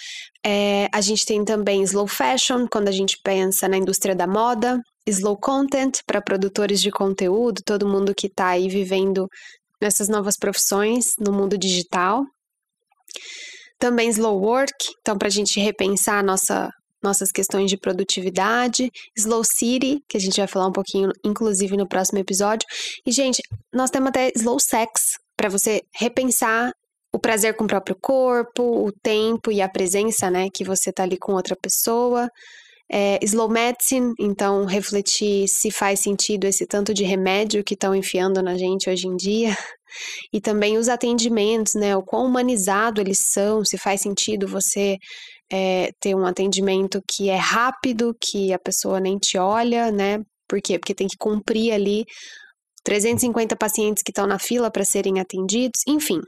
[0.44, 4.80] É, a gente tem também slow fashion, quando a gente pensa na indústria da moda.
[5.06, 9.28] Slow content, para produtores de conteúdo, todo mundo que está aí vivendo
[9.80, 12.24] nessas novas profissões no mundo digital.
[13.78, 16.70] Também slow work, então para a gente repensar nossa,
[17.02, 21.88] nossas questões de produtividade, Slow City, que a gente vai falar um pouquinho, inclusive, no
[21.88, 22.66] próximo episódio.
[23.06, 26.72] E, gente, nós temos até Slow Sex, para você repensar
[27.12, 31.02] o prazer com o próprio corpo, o tempo e a presença, né, que você tá
[31.02, 32.28] ali com outra pessoa.
[32.90, 38.40] É, slow medicine, então refletir se faz sentido esse tanto de remédio que estão enfiando
[38.42, 39.56] na gente hoje em dia.
[40.30, 41.96] E também os atendimentos, né?
[41.96, 44.98] O quão humanizado eles são, se faz sentido você
[45.50, 50.18] é, ter um atendimento que é rápido, que a pessoa nem te olha, né?
[50.46, 50.78] Por quê?
[50.78, 52.04] Porque tem que cumprir ali
[52.84, 56.20] 350 pacientes que estão na fila para serem atendidos, enfim.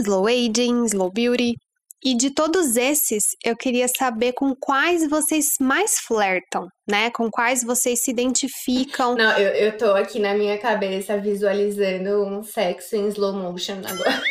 [0.00, 1.54] Slow aging, slow beauty,
[2.04, 7.10] e de todos esses, eu queria saber com quais vocês mais flertam, né?
[7.10, 9.14] Com quais vocês se identificam.
[9.14, 14.22] Não, eu, eu tô aqui na minha cabeça visualizando um sexo em slow motion agora.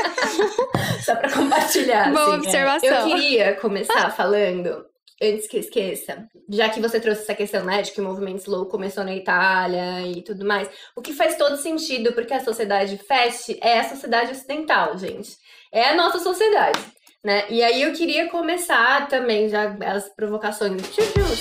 [1.04, 2.10] Só pra compartilhar.
[2.10, 2.36] Boa assim, é.
[2.36, 2.88] observação.
[2.88, 4.86] Eu queria começar falando
[5.22, 8.40] antes que eu esqueça, já que você trouxe essa questão, né, de que o movimento
[8.40, 12.98] slow começou na Itália e tudo mais, o que faz todo sentido, porque a sociedade
[13.06, 15.36] fast é a sociedade ocidental, gente.
[15.72, 16.78] É a nossa sociedade,
[17.24, 17.44] né?
[17.48, 20.82] E aí eu queria começar também, já as provocações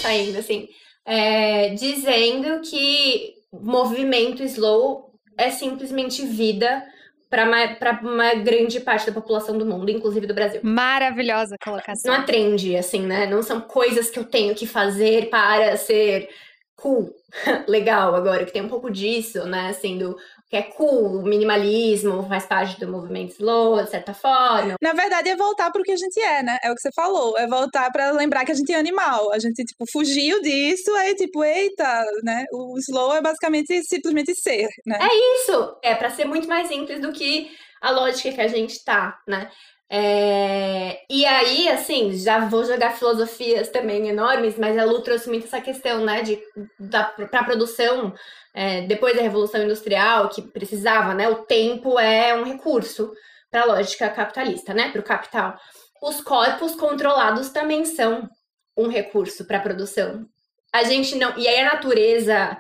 [0.02, 0.70] saindo assim,
[1.06, 6.84] é, dizendo que movimento slow é simplesmente vida
[7.30, 10.62] para uma, grande parte da população do mundo, inclusive do Brasil.
[10.64, 12.14] Maravilhosa colocação.
[12.14, 13.26] Não é trend, assim, né?
[13.26, 16.30] Não são coisas que eu tenho que fazer para ser
[16.76, 17.12] cool,
[17.68, 19.70] legal agora, que tem um pouco disso, né?
[19.70, 20.16] Assim, do
[20.54, 24.76] que é cool, o minimalismo faz parte do movimento slow, de certa forma.
[24.80, 26.60] Na verdade, é voltar pro que a gente é, né?
[26.64, 27.36] É o que você falou.
[27.36, 29.34] É voltar para lembrar que a gente é animal.
[29.34, 32.46] A gente, tipo, fugiu disso, aí, tipo, eita, né?
[32.54, 35.00] O slow é basicamente simplesmente ser, né?
[35.02, 35.76] É isso!
[35.82, 37.50] É para ser muito mais simples do que
[37.82, 39.50] a lógica que a gente tá, né?
[39.90, 41.00] É...
[41.10, 45.62] E aí, assim, já vou jogar filosofias também enormes, mas a Lu trouxe muito essa
[45.62, 46.42] questão, né, de,
[46.80, 48.14] da, pra produção,
[48.54, 53.12] é, depois da Revolução Industrial, que precisava, né, o tempo é um recurso
[53.52, 55.56] para a lógica capitalista, né, para o capital.
[56.02, 58.28] Os corpos controlados também são
[58.76, 60.26] um recurso para a produção.
[60.74, 61.38] A gente não.
[61.38, 62.58] E aí a natureza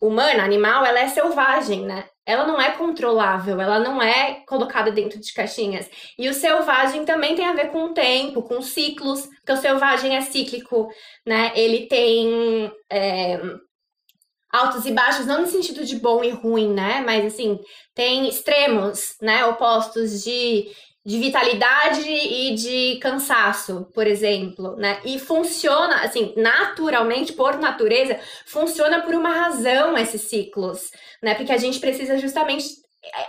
[0.00, 2.04] humana, animal, ela é selvagem, né?
[2.26, 5.88] Ela não é controlável, ela não é colocada dentro de caixinhas.
[6.18, 10.16] E o selvagem também tem a ver com o tempo, com ciclos, porque o selvagem
[10.16, 10.88] é cíclico,
[11.24, 11.52] né?
[11.54, 13.40] Ele tem é,
[14.50, 17.02] altos e baixos, não no sentido de bom e ruim, né?
[17.06, 17.60] Mas assim,
[17.94, 19.44] tem extremos, né?
[19.46, 20.68] Opostos de
[21.06, 25.00] de vitalidade e de cansaço, por exemplo, né?
[25.04, 30.90] E funciona, assim, naturalmente, por natureza, funciona por uma razão esses ciclos,
[31.22, 31.34] né?
[31.34, 32.66] Porque a gente precisa justamente.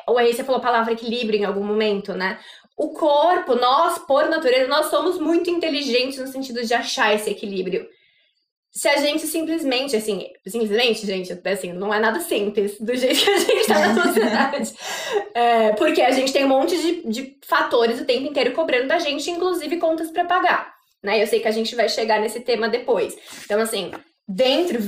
[0.08, 2.40] Ou aí você falou a palavra equilíbrio em algum momento, né?
[2.76, 7.88] O corpo, nós, por natureza, nós somos muito inteligentes no sentido de achar esse equilíbrio
[8.78, 13.32] se a gente simplesmente, assim, simplesmente, gente, assim, não é nada simples do jeito que
[13.32, 14.74] a gente tá na sociedade.
[15.34, 19.00] é, porque a gente tem um monte de, de fatores o tempo inteiro cobrando da
[19.00, 20.76] gente, inclusive contas para pagar.
[21.02, 21.20] Né?
[21.20, 23.18] Eu sei que a gente vai chegar nesse tema depois.
[23.46, 23.92] Então, assim,
[24.28, 24.80] dentro,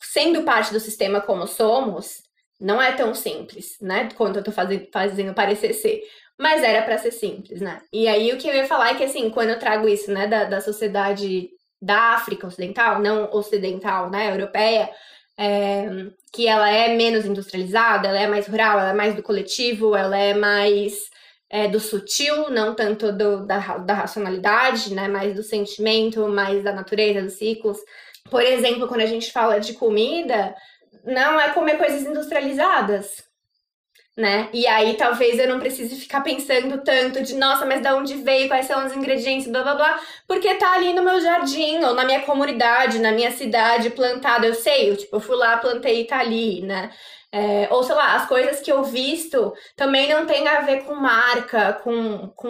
[0.00, 2.22] sendo parte do sistema como somos,
[2.60, 4.08] não é tão simples, né?
[4.16, 6.02] Quanto eu tô fazendo, fazendo parecer ser.
[6.38, 7.80] Mas era para ser simples, né?
[7.92, 10.26] E aí o que eu ia falar é que, assim, quando eu trago isso, né,
[10.26, 11.48] da, da sociedade
[11.80, 14.90] da África Ocidental, não ocidental, né, europeia,
[15.38, 15.88] é,
[16.32, 20.16] que ela é menos industrializada, ela é mais rural, ela é mais do coletivo, ela
[20.18, 21.08] é mais
[21.50, 26.72] é, do sutil, não tanto do, da, da racionalidade, né, mais do sentimento, mais da
[26.72, 27.78] natureza, dos ciclos.
[28.30, 30.54] Por exemplo, quando a gente fala de comida,
[31.04, 33.24] não é comer coisas industrializadas,
[34.16, 34.48] né?
[34.52, 38.48] E aí talvez eu não precise ficar pensando tanto de, nossa, mas de onde veio,
[38.48, 42.04] quais são os ingredientes, blá blá blá, porque tá ali no meu jardim, ou na
[42.04, 46.06] minha comunidade, na minha cidade, plantado, eu sei, eu, tipo, eu fui lá, plantei e
[46.06, 46.90] tá ali, né?
[47.30, 50.94] É, ou sei lá, as coisas que eu visto também não tem a ver com
[50.94, 52.48] marca, com, com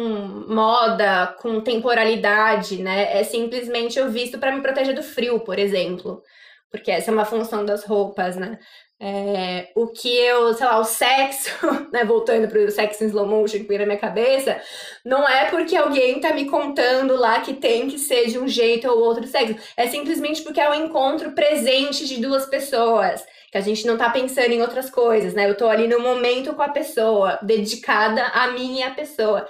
[0.49, 3.19] moda, com temporalidade, né?
[3.19, 6.23] É simplesmente eu visto para me proteger do frio, por exemplo.
[6.71, 8.59] Porque essa é uma função das roupas, né?
[9.01, 11.51] É, o que eu, sei lá, o sexo,
[11.93, 14.61] né, voltando para o sexo em slow motion que veio na minha cabeça,
[15.05, 18.89] não é porque alguém tá me contando lá que tem que ser de um jeito
[18.89, 23.61] ou outro sexo, é simplesmente porque é um encontro presente de duas pessoas, que a
[23.61, 25.49] gente não tá pensando em outras coisas, né?
[25.49, 29.49] Eu tô ali no momento com a pessoa, dedicada a mim e a pessoa.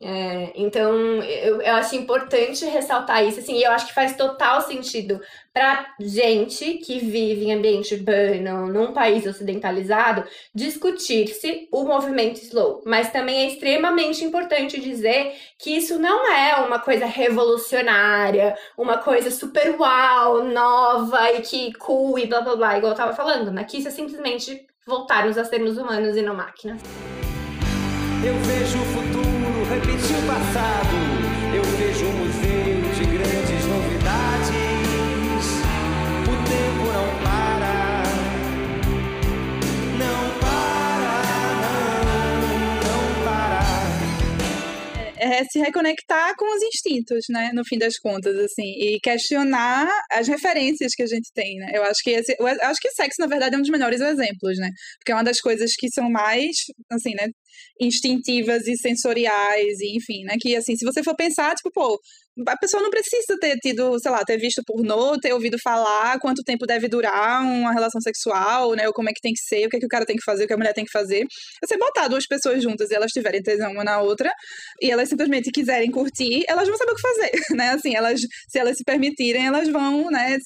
[0.00, 4.60] É, então, eu, eu acho importante ressaltar isso, assim, e eu acho que faz total
[4.62, 5.20] sentido
[5.52, 10.22] para gente que vive em ambiente urbano, num país ocidentalizado,
[10.54, 12.80] discutir-se o movimento slow.
[12.86, 19.32] Mas também é extremamente importante dizer que isso não é uma coisa revolucionária, uma coisa
[19.32, 23.64] super uau, nova e que cool e blá blá blá, igual eu tava falando, né?
[23.64, 26.80] Que isso é simplesmente voltarmos a sermos humanos e não máquinas.
[28.24, 29.17] Eu vejo o futuro
[29.78, 30.96] repetir o passado.
[31.54, 34.48] Eu vejo um museu de grandes novidades.
[36.24, 38.02] O tempo não para,
[39.98, 41.22] não para,
[42.02, 42.40] não,
[42.88, 43.62] não para.
[45.16, 47.50] É, é se reconectar com os instintos, né?
[47.54, 51.70] No fim das contas, assim, e questionar as referências que a gente tem, né?
[51.72, 54.58] Eu acho que esse, eu acho que sexo, na verdade, é um dos melhores exemplos,
[54.58, 54.70] né?
[54.98, 56.56] Porque é uma das coisas que são mais,
[56.90, 57.28] assim, né?
[57.80, 60.36] Instintivas e sensoriais, e enfim, né?
[60.40, 61.98] Que assim, se você for pensar, tipo, pô,
[62.46, 66.42] a pessoa não precisa ter tido, sei lá, ter visto pornô, ter ouvido falar quanto
[66.42, 68.86] tempo deve durar uma relação sexual, né?
[68.86, 70.24] Ou como é que tem que ser, o que, é que o cara tem que
[70.24, 71.24] fazer, o que a mulher tem que fazer.
[71.64, 74.30] Você botar duas pessoas juntas e elas tiverem tesão uma na outra,
[74.80, 77.70] e elas simplesmente quiserem curtir, elas vão saber o que fazer, né?
[77.70, 80.36] Assim, elas, se elas se permitirem, elas vão, né?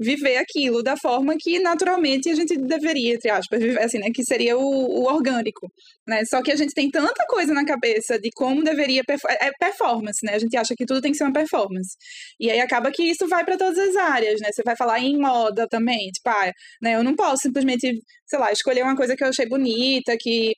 [0.00, 4.08] Viver aquilo da forma que naturalmente a gente deveria, entre aspas, viver, assim, né?
[4.12, 5.70] Que seria o, o orgânico,
[6.08, 6.24] né?
[6.24, 10.24] Só que a gente tem tanta coisa na cabeça de como deveria é, é performance,
[10.24, 10.34] né?
[10.34, 11.96] A gente acha que tudo tem que ser uma performance.
[12.40, 14.50] E aí acaba que isso vai para todas as áreas, né?
[14.50, 16.50] Você vai falar em moda também, tipo, ah,
[16.82, 16.94] né?
[16.94, 17.92] Eu não posso simplesmente,
[18.26, 20.54] sei lá, escolher uma coisa que eu achei bonita, que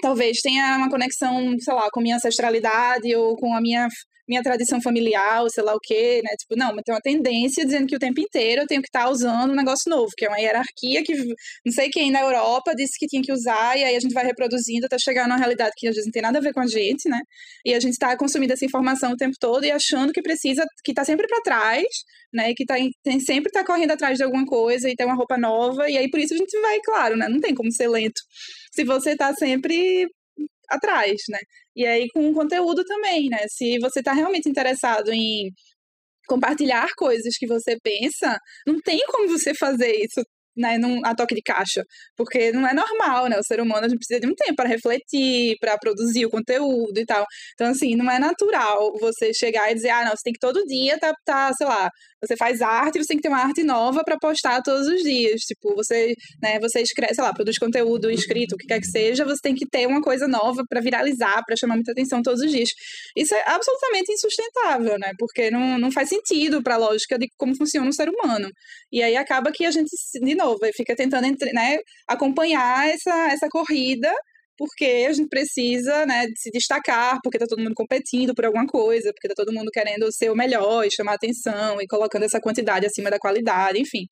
[0.00, 3.88] talvez tenha uma conexão, sei lá, com minha ancestralidade ou com a minha
[4.30, 6.30] minha tradição familiar, ou sei lá o quê, né?
[6.38, 9.04] Tipo, não, mas tem uma tendência dizendo que o tempo inteiro eu tenho que estar
[9.04, 11.12] tá usando um negócio novo, que é uma hierarquia que
[11.66, 14.24] não sei quem na Europa disse que tinha que usar, e aí a gente vai
[14.24, 16.66] reproduzindo até chegar numa realidade que às vezes não tem nada a ver com a
[16.66, 17.18] gente, né?
[17.66, 20.92] E a gente está consumindo essa informação o tempo todo e achando que precisa, que
[20.92, 21.86] está sempre para trás,
[22.32, 22.54] né?
[22.54, 25.90] Que tá, tem, sempre está correndo atrás de alguma coisa e tem uma roupa nova,
[25.90, 27.28] e aí por isso a gente vai, claro, né?
[27.28, 28.20] Não tem como ser lento.
[28.72, 30.06] Se você está sempre
[30.70, 31.38] atrás, né?
[31.76, 33.38] E aí com o conteúdo também, né?
[33.48, 35.50] Se você está realmente interessado em
[36.28, 40.22] compartilhar coisas que você pensa, não tem como você fazer isso
[40.56, 41.82] né, num, a toque de caixa,
[42.16, 43.38] porque não é normal, né?
[43.38, 46.98] O ser humano a gente precisa de um tempo para refletir, para produzir o conteúdo
[46.98, 47.24] e tal.
[47.54, 50.64] Então, assim, não é natural você chegar e dizer, ah, não, você tem que todo
[50.66, 51.88] dia tá, tá sei lá,
[52.22, 55.40] você faz arte, você tem que ter uma arte nova para postar todos os dias.
[55.42, 59.24] Tipo, você, né, você escreve, sei lá, produz conteúdo escrito, o que quer que seja,
[59.24, 62.50] você tem que ter uma coisa nova para viralizar, para chamar muita atenção todos os
[62.50, 62.70] dias.
[63.16, 65.12] Isso é absolutamente insustentável, né?
[65.18, 68.50] Porque não, não faz sentido para a lógica de como funciona o ser humano.
[68.92, 69.90] E aí acaba que a gente,
[70.22, 74.12] de novo, fica tentando né, acompanhar essa, essa corrida
[74.60, 79.10] porque a gente precisa né, se destacar, porque está todo mundo competindo por alguma coisa,
[79.10, 82.84] porque está todo mundo querendo ser o melhor e chamar atenção e colocando essa quantidade
[82.84, 84.04] acima da qualidade, enfim.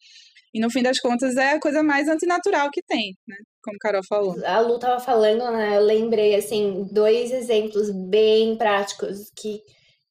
[0.55, 3.37] E no fim das contas é a coisa mais antinatural que tem, né?
[3.63, 4.43] Como a Carol falou.
[4.43, 5.77] A Lu tava falando, né?
[5.77, 9.61] Eu lembrei, assim, dois exemplos bem práticos que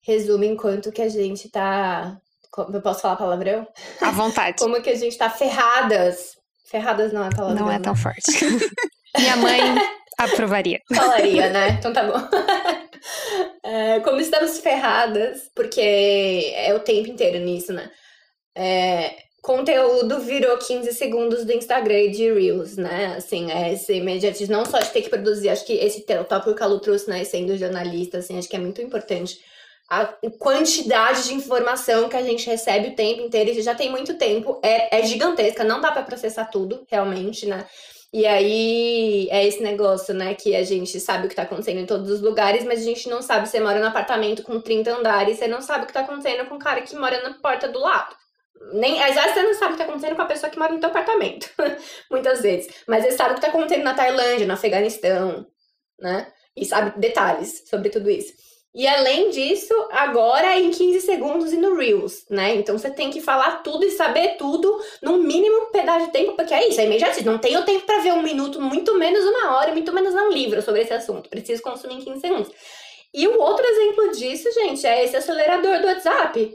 [0.06, 2.16] resumem quanto que a gente tá.
[2.72, 3.68] Eu posso falar palavrão?
[4.00, 4.58] À vontade.
[4.62, 6.34] Como que a gente tá ferradas.
[6.70, 7.66] Ferradas não é palavrão.
[7.66, 8.00] Não é tão né?
[8.00, 8.32] forte.
[9.18, 10.82] Minha mãe Aprovaria.
[10.94, 11.70] Falaria, né?
[11.80, 12.18] Então tá bom.
[13.64, 17.90] É, como estamos ferradas, porque é o tempo inteiro nisso, né?
[18.56, 23.16] É, conteúdo virou 15 segundos do Instagram e de Reels, né?
[23.18, 26.64] Assim, é esse imediatismo, não só de ter que produzir, acho que esse tópico que
[26.64, 27.24] a Lu trouxe, né?
[27.24, 29.38] Sendo jornalista, assim, acho que é muito importante.
[29.90, 30.06] A
[30.40, 34.60] quantidade de informação que a gente recebe o tempo inteiro, e já tem muito tempo,
[34.64, 37.66] é, é gigantesca, não dá para processar tudo, realmente, né?
[38.14, 40.34] E aí é esse negócio, né?
[40.34, 43.10] Que a gente sabe o que tá acontecendo em todos os lugares, mas a gente
[43.10, 43.48] não sabe.
[43.48, 46.56] Você mora num apartamento com 30 andares, você não sabe o que tá acontecendo com
[46.56, 48.16] o cara que mora na porta do lado.
[48.74, 50.74] Nem, às vezes você não sabe o que tá acontecendo com a pessoa que mora
[50.74, 51.50] no teu apartamento.
[52.10, 52.74] Muitas vezes.
[52.88, 55.46] Mas você sabe o que tá acontecendo na Tailândia, no Afeganistão,
[56.00, 56.32] né?
[56.56, 58.34] E sabe detalhes sobre tudo isso.
[58.76, 62.56] E além disso, agora é em 15 segundos e no Reels, né?
[62.56, 66.54] Então você tem que falar tudo e saber tudo num mínimo pedaço de tempo, porque
[66.54, 67.24] é isso, é imediato.
[67.26, 70.62] Não tenho tempo para ver um minuto, muito menos uma hora, muito menos um livro
[70.62, 71.30] sobre esse assunto.
[71.30, 72.52] Preciso consumir em 15 segundos.
[73.14, 76.54] E o outro exemplo disso, gente, é esse acelerador do WhatsApp.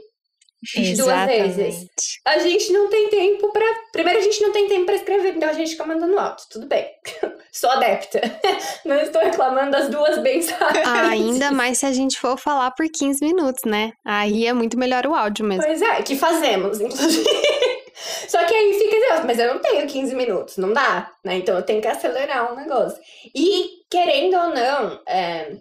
[0.97, 1.87] Duas vezes.
[2.25, 3.65] A gente não tem tempo para.
[3.91, 6.45] Primeiro, a gente não tem tempo para escrever, então a gente fica mandando áudio.
[6.49, 6.87] Tudo bem.
[7.51, 8.19] Sou adepta.
[8.83, 10.87] Não estou reclamando das duas mensagens.
[10.87, 13.91] Ainda mais se a gente for falar por 15 minutos, né?
[14.03, 15.63] Aí é muito melhor o áudio mesmo.
[15.63, 17.29] Pois é, que fazemos, inclusive.
[18.27, 21.35] Só que aí fica assim, mas eu não tenho 15 minutos, não dá, né?
[21.37, 22.99] Então eu tenho que acelerar o um negócio.
[23.35, 25.55] E, querendo ou não, é,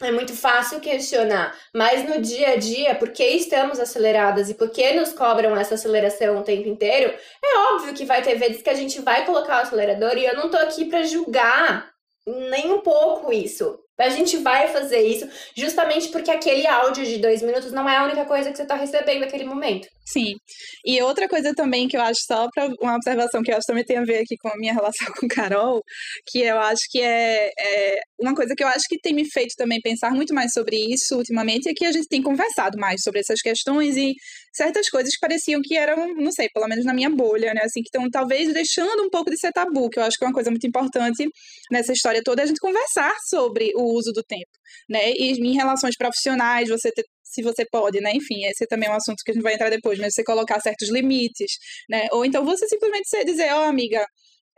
[0.00, 4.70] é muito fácil questionar, mas no dia a dia, por que estamos aceleradas e por
[4.70, 7.12] que nos cobram essa aceleração o tempo inteiro?
[7.44, 10.36] É óbvio que vai ter vezes que a gente vai colocar o acelerador e eu
[10.36, 11.90] não tô aqui para julgar
[12.26, 13.78] nem um pouco isso.
[13.98, 18.04] A gente vai fazer isso justamente porque aquele áudio de dois minutos não é a
[18.04, 19.88] única coisa que você está recebendo naquele momento.
[20.10, 20.36] Sim.
[20.84, 23.84] E outra coisa também que eu acho, só para uma observação que eu acho também
[23.84, 25.82] tem a ver aqui com a minha relação com Carol,
[26.26, 29.54] que eu acho que é, é, uma coisa que eu acho que tem me feito
[29.56, 33.20] também pensar muito mais sobre isso ultimamente, é que a gente tem conversado mais sobre
[33.20, 34.14] essas questões e
[34.52, 37.60] certas coisas que pareciam que eram, não sei, pelo menos na minha bolha, né?
[37.64, 40.28] Assim, que estão talvez deixando um pouco de ser tabu, que eu acho que é
[40.28, 41.28] uma coisa muito importante
[41.70, 44.50] nessa história toda, é a gente conversar sobre o uso do tempo,
[44.88, 45.12] né?
[45.12, 48.12] E em relações profissionais, você ter, se você pode, né?
[48.14, 50.60] Enfim, esse também é um assunto que a gente vai entrar depois, mas você colocar
[50.60, 51.58] certos limites,
[51.88, 52.08] né?
[52.12, 54.06] Ou então você simplesmente dizer, ó, oh, amiga,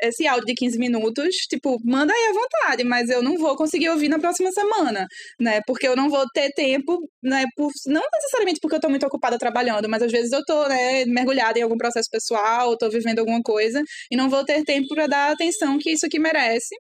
[0.03, 3.89] esse áudio de 15 minutos, tipo, manda aí à vontade, mas eu não vou conseguir
[3.91, 5.07] ouvir na próxima semana,
[5.39, 5.61] né?
[5.67, 7.45] Porque eu não vou ter tempo, né?
[7.57, 11.05] Por, não necessariamente porque eu tô muito ocupada trabalhando, mas às vezes eu tô, né,
[11.07, 15.07] mergulhada em algum processo pessoal, tô vivendo alguma coisa e não vou ter tempo para
[15.07, 16.75] dar a atenção que isso aqui merece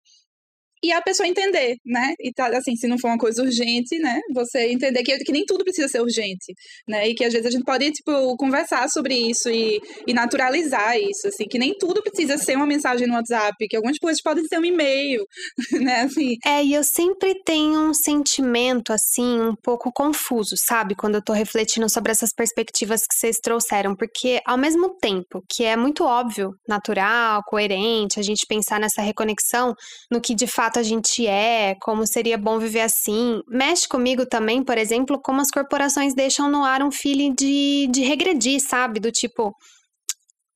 [0.82, 2.14] e a pessoa entender, né?
[2.18, 4.20] E tá, assim, se não for uma coisa urgente, né?
[4.34, 6.54] Você entender que, que nem tudo precisa ser urgente,
[6.88, 7.08] né?
[7.08, 11.28] E que às vezes a gente pode, tipo, conversar sobre isso e, e naturalizar isso,
[11.28, 14.58] assim, que nem tudo precisa ser uma mensagem no WhatsApp, que algumas coisas podem ser
[14.58, 15.24] um e-mail,
[15.80, 16.02] né?
[16.02, 16.36] Assim.
[16.44, 20.94] É, e eu sempre tenho um sentimento, assim, um pouco confuso, sabe?
[20.94, 25.64] Quando eu tô refletindo sobre essas perspectivas que vocês trouxeram, porque ao mesmo tempo que
[25.64, 29.74] é muito óbvio, natural, coerente, a gente pensar nessa reconexão
[30.10, 33.40] no que de fato fato a gente é, como seria bom viver assim.
[33.48, 38.02] Mexe comigo também, por exemplo, como as corporações deixam no ar um feeling de, de
[38.02, 39.00] regredir, sabe?
[39.00, 39.52] Do tipo,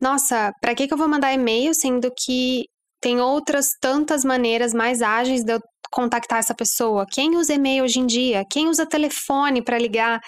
[0.01, 2.65] nossa, para que, que eu vou mandar e-mail sendo que
[3.01, 5.61] tem outras tantas maneiras mais ágeis de eu
[5.91, 7.05] contactar essa pessoa?
[7.11, 8.45] Quem usa e-mail hoje em dia?
[8.49, 10.21] Quem usa telefone para ligar?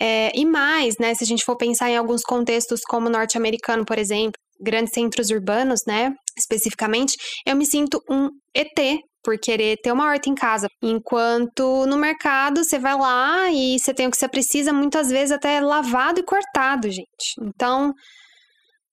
[0.00, 1.14] É, e mais, né?
[1.14, 5.82] Se a gente for pensar em alguns contextos como norte-americano, por exemplo, grandes centros urbanos,
[5.86, 6.12] né?
[6.36, 10.68] Especificamente, eu me sinto um ET por querer ter uma horta em casa.
[10.82, 15.32] Enquanto no mercado você vai lá e você tem o que você precisa, muitas vezes
[15.32, 17.34] até lavado e cortado, gente.
[17.42, 17.92] Então,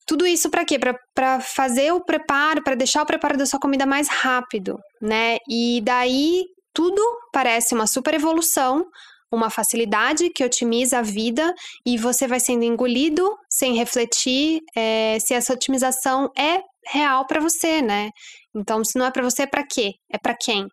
[0.05, 0.79] tudo isso para quê?
[1.13, 5.37] Para fazer o preparo, para deixar o preparo da sua comida mais rápido, né?
[5.49, 6.43] E daí
[6.73, 7.01] tudo
[7.33, 8.85] parece uma super evolução,
[9.31, 11.53] uma facilidade que otimiza a vida
[11.85, 17.81] e você vai sendo engolido sem refletir é, se essa otimização é real para você,
[17.81, 18.09] né?
[18.55, 19.93] Então, se não é para você, é para quê?
[20.11, 20.67] É para quem?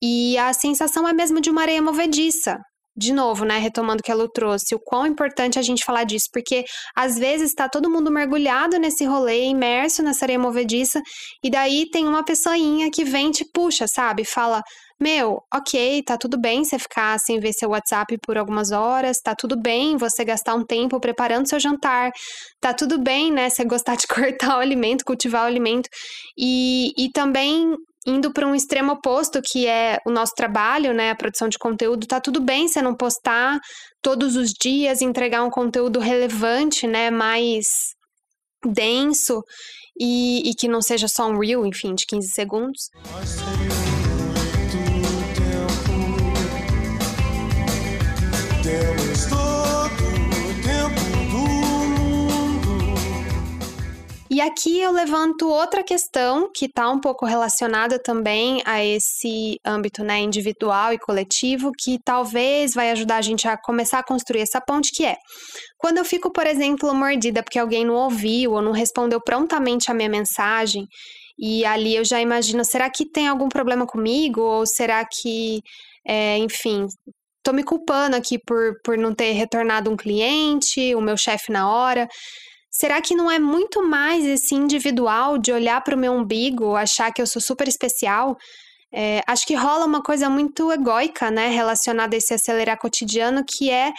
[0.00, 2.58] E a sensação é mesmo de uma areia movediça
[2.96, 6.04] de novo, né, retomando o que a Lu trouxe, o quão importante a gente falar
[6.04, 6.64] disso, porque
[6.94, 11.00] às vezes está todo mundo mergulhado nesse rolê, imerso nessa areia movediça,
[11.42, 14.24] e daí tem uma pessoinha que vem te puxa, sabe?
[14.24, 14.62] Fala:
[15.02, 19.34] Meu, ok, tá tudo bem você ficar sem ver seu WhatsApp por algumas horas, tá
[19.34, 22.12] tudo bem você gastar um tempo preparando seu jantar,
[22.60, 25.88] tá tudo bem, né, você gostar de cortar o alimento, cultivar o alimento,
[26.38, 27.74] e, e também
[28.06, 32.06] indo para um extremo oposto, que é o nosso trabalho, né, a produção de conteúdo,
[32.06, 33.58] tá tudo bem você não postar
[34.00, 37.66] todos os dias, entregar um conteúdo relevante, né, mais
[38.64, 39.42] denso
[39.98, 42.88] e, e que não seja só um reel, enfim, de 15 segundos.
[54.32, 60.02] E aqui eu levanto outra questão que está um pouco relacionada também a esse âmbito
[60.02, 64.58] né, individual e coletivo, que talvez vai ajudar a gente a começar a construir essa
[64.58, 65.16] ponte, que é
[65.76, 69.94] quando eu fico, por exemplo, mordida porque alguém não ouviu ou não respondeu prontamente a
[69.94, 70.86] minha mensagem,
[71.38, 74.40] e ali eu já imagino, será que tem algum problema comigo?
[74.40, 75.60] Ou será que,
[76.08, 76.86] é, enfim,
[77.42, 81.70] tô me culpando aqui por, por não ter retornado um cliente, o meu chefe na
[81.70, 82.08] hora?
[82.72, 87.12] Será que não é muito mais esse individual de olhar para o meu umbigo, achar
[87.12, 88.38] que eu sou super especial?
[88.90, 93.70] É, acho que rola uma coisa muito egóica, né, relacionada a esse acelerar cotidiano, que
[93.70, 93.92] é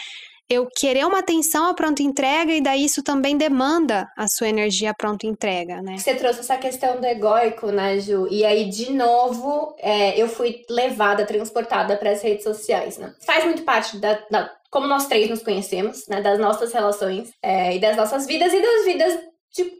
[0.48, 4.90] eu querer uma atenção à pronta entrega e daí isso também demanda a sua energia
[4.90, 5.96] à pronta entrega, né?
[5.96, 8.28] Você trouxe essa questão do egóico, né, Ju?
[8.30, 13.14] E aí, de novo, é, eu fui levada, transportada para as redes sociais, né?
[13.24, 17.76] Faz muito parte da, da como nós três nos conhecemos, né, das nossas relações é,
[17.76, 19.20] e das nossas vidas e das vidas,
[19.54, 19.72] de,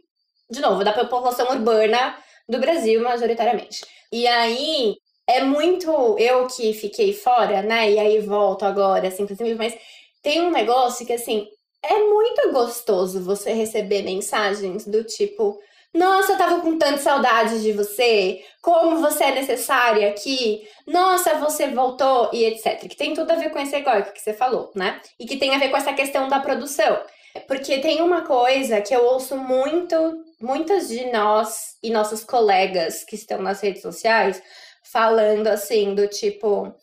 [0.49, 2.15] de novo, da população urbana
[2.47, 3.85] do Brasil, majoritariamente.
[4.09, 4.95] E aí,
[5.27, 9.75] é muito eu que fiquei fora, né, e aí volto agora, assim, mas
[10.25, 11.47] tem um negócio que, assim,
[11.83, 15.59] é muito gostoso você receber mensagens do tipo,
[15.93, 18.41] nossa, eu tava com tanta saudade de você.
[18.59, 20.67] Como você é necessária aqui.
[20.87, 22.79] Nossa, você voltou e etc.
[22.89, 24.99] Que tem tudo a ver com esse egóico que você falou, né?
[25.19, 26.99] E que tem a ver com essa questão da produção.
[27.47, 29.95] Porque tem uma coisa que eu ouço muito,
[30.41, 34.41] muitas de nós e nossos colegas que estão nas redes sociais
[34.91, 36.73] falando assim, do tipo,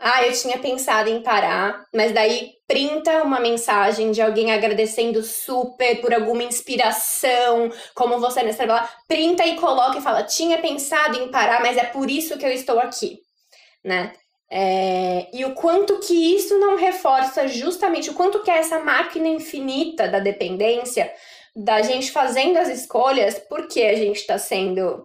[0.00, 6.00] ah, eu tinha pensado em parar, mas daí printa uma mensagem de alguém agradecendo super
[6.02, 11.30] por alguma inspiração, como você nessa blá, printa e coloca e fala: tinha pensado em
[11.30, 13.20] parar, mas é por isso que eu estou aqui,
[13.82, 14.12] né?
[14.50, 19.28] É, e o quanto que isso não reforça justamente o quanto que é essa máquina
[19.28, 21.12] infinita da dependência
[21.54, 25.04] da gente fazendo as escolhas porque a gente está sendo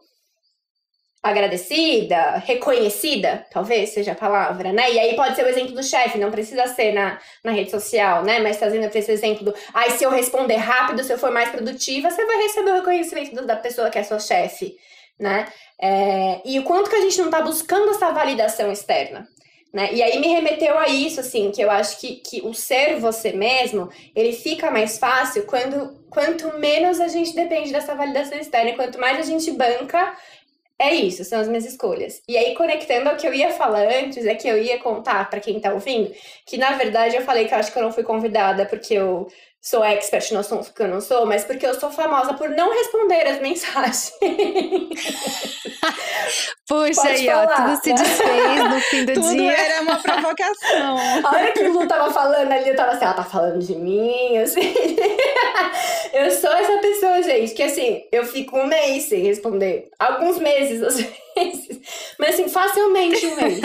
[1.23, 4.91] agradecida, reconhecida, talvez seja a palavra, né?
[4.91, 8.23] E aí pode ser o exemplo do chefe, não precisa ser na, na rede social,
[8.23, 8.39] né?
[8.39, 11.49] Mas trazendo para esse exemplo do, ai, se eu responder rápido, se eu for mais
[11.49, 14.75] produtiva, você vai receber o reconhecimento da pessoa que é sua chefe,
[15.17, 15.47] né?
[15.81, 19.25] É, e o quanto que a gente não tá buscando essa validação externa.
[19.73, 19.91] Né?
[19.91, 23.31] E aí me remeteu a isso, assim, que eu acho que, que o ser você
[23.31, 28.75] mesmo, ele fica mais fácil quando quanto menos a gente depende dessa validação externa, e
[28.75, 30.15] quanto mais a gente banca
[30.83, 32.21] é isso, são as minhas escolhas.
[32.27, 35.39] E aí, conectando ao que eu ia falar antes, é que eu ia contar para
[35.39, 36.13] quem tá ouvindo,
[36.45, 39.27] que na verdade eu falei que eu acho que eu não fui convidada porque eu
[39.63, 42.69] sou expert no assunto que eu não sou, mas porque eu sou famosa por não
[42.73, 44.11] responder as mensagens.
[46.67, 49.55] Puxa Pode aí, falar, ó, tudo se desfez no fim do tudo dia.
[49.55, 50.97] Tudo era uma provocação.
[51.23, 53.75] A hora que o Lu tava falando ali, eu tava assim, ela tá falando de
[53.75, 54.59] mim, assim.
[56.13, 59.89] eu sou essa pessoa, gente, que assim, eu fico um mês sem responder.
[59.97, 60.97] Alguns meses, às
[61.35, 61.79] vezes.
[62.19, 63.61] Mas assim, facilmente um mês.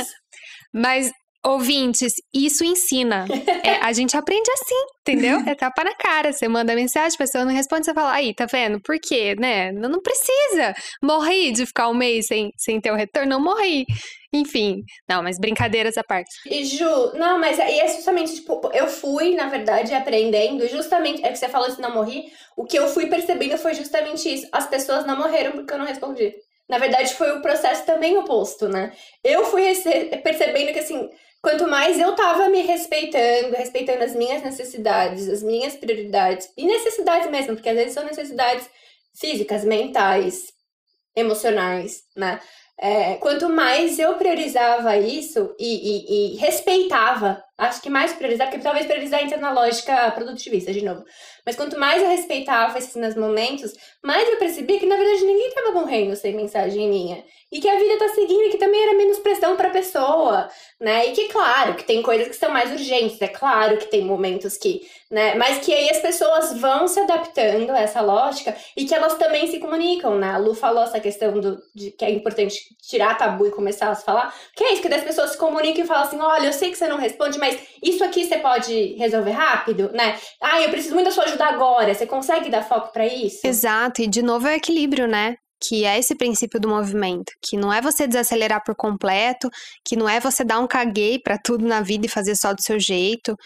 [0.73, 1.11] Mas,
[1.45, 3.27] ouvintes, isso ensina.
[3.65, 5.41] É, a gente aprende assim, entendeu?
[5.47, 6.33] É tapa na cara.
[6.33, 8.81] Você manda mensagem, a pessoa não responde, você fala, aí, tá vendo?
[8.83, 9.73] Por quê, né?
[9.73, 10.75] Não, não precisa.
[11.03, 13.85] Morri de ficar um mês sem, sem ter o retorno, não morri.
[14.33, 16.31] Enfim, não, mas brincadeiras à parte.
[16.47, 21.25] E Ju, não, mas é, e é justamente, tipo, eu fui, na verdade, aprendendo, justamente,
[21.25, 22.25] é que você falou isso, não morri,
[22.57, 24.47] o que eu fui percebendo foi justamente isso.
[24.53, 26.35] As pessoas não morreram porque eu não respondi.
[26.69, 28.93] Na verdade, foi o processo também oposto, né?
[29.25, 29.63] Eu fui
[30.23, 31.09] percebendo que, assim,
[31.43, 37.31] quanto mais eu tava me respeitando, respeitando as minhas necessidades, as minhas prioridades, e necessidades
[37.31, 38.69] mesmo, porque às vezes são necessidades
[39.15, 40.53] físicas, mentais,
[41.17, 42.41] emocionais, né?
[42.81, 48.63] É, quanto mais eu priorizava isso e, e- e respeitava, acho que mais priorizar, porque
[48.63, 51.05] talvez priorizar entra na lógica produtivista de novo,
[51.45, 55.73] mas quanto mais eu respeitava esses momentos, mais eu percebi que na verdade ninguém tava
[55.73, 57.25] morrendo sem mensagem minha.
[57.51, 61.07] E que a vida tá seguindo e que também era menos pressão pra pessoa, né?
[61.07, 64.59] E que, claro, que tem coisas que são mais urgentes, é claro que tem momentos
[64.59, 65.35] que, né?
[65.35, 69.47] Mas que aí as pessoas vão se adaptando a essa lógica e que elas também
[69.47, 70.33] se comunicam, né?
[70.33, 72.55] A Lu falou essa questão do, de que é importante
[72.87, 74.35] tirar tabu e começar a se falar.
[74.55, 76.77] Que é isso, que das pessoas se comunicam e falam assim: olha, eu sei que
[76.77, 77.48] você não responde, mas
[77.83, 80.19] isso aqui você pode resolver rápido, né?
[80.43, 81.95] Ah, eu preciso muito da sua ajuda agora.
[81.95, 83.47] Você consegue dar foco pra isso?
[83.47, 85.37] Exato, e de novo é o equilíbrio, né?
[85.61, 89.49] Que é esse princípio do movimento, que não é você desacelerar por completo,
[89.85, 92.63] que não é você dar um caguei pra tudo na vida e fazer só do
[92.63, 93.37] seu jeito,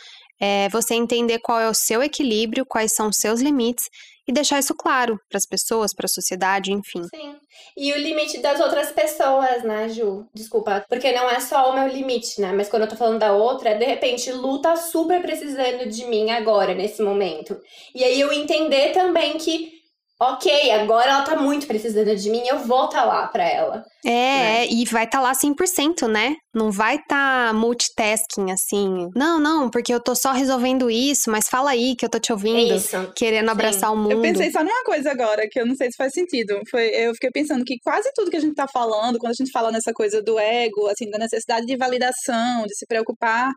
[0.40, 3.84] é você entender qual é o seu equilíbrio, quais são os seus limites
[4.32, 7.04] e deixar isso claro para as pessoas, para a sociedade, enfim.
[7.14, 7.36] Sim.
[7.76, 10.26] E o limite das outras pessoas, né, Ju?
[10.34, 10.84] Desculpa.
[10.88, 12.52] Porque não é só o meu limite, né?
[12.52, 16.30] Mas quando eu tô falando da outra, de repente, Lu tá super precisando de mim
[16.30, 17.56] agora, nesse momento.
[17.94, 19.81] E aí eu entender também que,
[20.22, 23.84] ok, agora ela tá muito precisando de mim, eu vou tá lá pra ela.
[24.04, 26.34] É, e vai estar lá 100%, né?
[26.54, 29.08] Não vai estar multitasking assim.
[29.14, 32.32] Não, não, porque eu tô só resolvendo isso, mas fala aí que eu tô te
[32.32, 33.12] ouvindo, É isso.
[33.16, 33.52] querendo Sim.
[33.52, 34.12] abraçar o mundo.
[34.12, 36.60] Eu pensei só numa coisa agora, que eu não sei se faz sentido.
[36.70, 39.52] Foi, eu fiquei pensando que quase tudo que a gente tá falando, quando a gente
[39.52, 43.50] fala nessa coisa do ego, assim, da necessidade de validação, de se preocupar,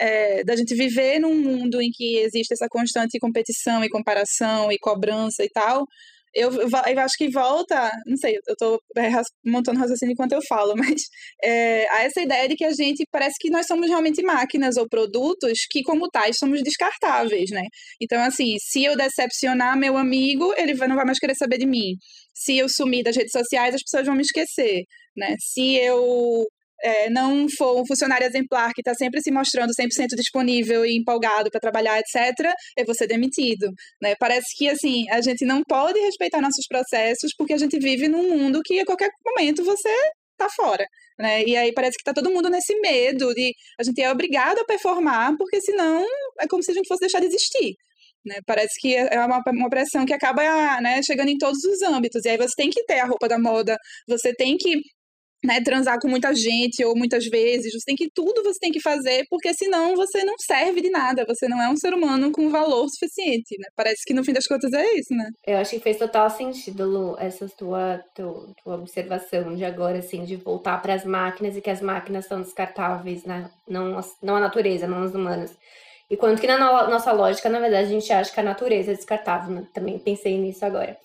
[0.00, 4.78] é, da gente viver num mundo em que existe essa constante competição e comparação e
[4.78, 5.86] cobrança e tal.
[6.34, 9.10] Eu, eu acho que volta, não sei, eu tô é,
[9.44, 11.02] montando raciocínio enquanto eu falo, mas
[11.42, 14.88] é, a essa ideia de que a gente parece que nós somos realmente máquinas ou
[14.88, 17.64] produtos que, como tais, somos descartáveis, né?
[18.00, 21.96] Então, assim, se eu decepcionar meu amigo, ele não vai mais querer saber de mim.
[22.34, 24.84] Se eu sumir das redes sociais, as pessoas vão me esquecer,
[25.16, 25.36] né?
[25.38, 26.46] Se eu
[26.82, 31.50] é, não for um funcionário exemplar que está sempre se mostrando 100% disponível e empolgado
[31.50, 32.52] para trabalhar, etc.,
[32.84, 33.70] vou ser demitido,
[34.00, 34.14] né?
[34.18, 38.36] Parece que, assim, a gente não pode respeitar nossos processos porque a gente vive num
[38.36, 39.90] mundo que a qualquer momento você
[40.36, 40.84] tá fora,
[41.18, 41.44] né?
[41.44, 44.64] E aí parece que tá todo mundo nesse medo de a gente é obrigado a
[44.64, 46.04] performar porque senão
[46.40, 47.74] é como se a gente fosse deixar de existir.
[48.24, 48.36] Né?
[48.46, 50.42] Parece que é uma, uma pressão que acaba
[50.80, 52.24] né, chegando em todos os âmbitos.
[52.24, 53.76] E aí você tem que ter a roupa da moda,
[54.06, 54.80] você tem que
[55.44, 58.80] né, transar com muita gente ou muitas vezes, você tem que tudo você tem que
[58.80, 62.48] fazer, porque senão você não serve de nada, você não é um ser humano com
[62.50, 63.68] valor suficiente, né?
[63.76, 65.28] Parece que no fim das contas é isso, né?
[65.46, 70.24] Eu acho que fez total sentido, Lu, essa tua, tua, tua observação de agora, assim,
[70.24, 73.50] de voltar para as máquinas e que as máquinas são descartáveis, né?
[73.68, 75.50] Não, não a natureza, não os humanos.
[76.10, 78.92] E quanto que na no- nossa lógica, na verdade, a gente acha que a natureza
[78.92, 79.66] é descartável, né?
[79.72, 80.96] Também pensei nisso agora.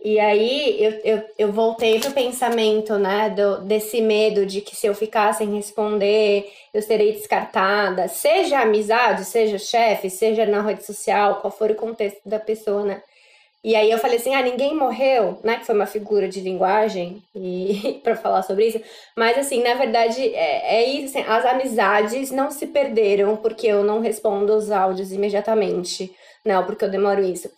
[0.00, 4.86] E aí eu, eu, eu voltei pro pensamento, né, do, desse medo de que se
[4.86, 11.40] eu ficar sem responder, eu serei descartada, seja amizade, seja chefe, seja na rede social,
[11.40, 13.02] qual for o contexto da pessoa, né?
[13.62, 15.56] E aí eu falei assim, ah, ninguém morreu, né?
[15.58, 18.80] Que foi uma figura de linguagem e para falar sobre isso.
[19.16, 23.82] Mas assim, na verdade, é, é isso, assim, as amizades não se perderam porque eu
[23.82, 27.50] não respondo os áudios imediatamente, não, porque eu demoro isso.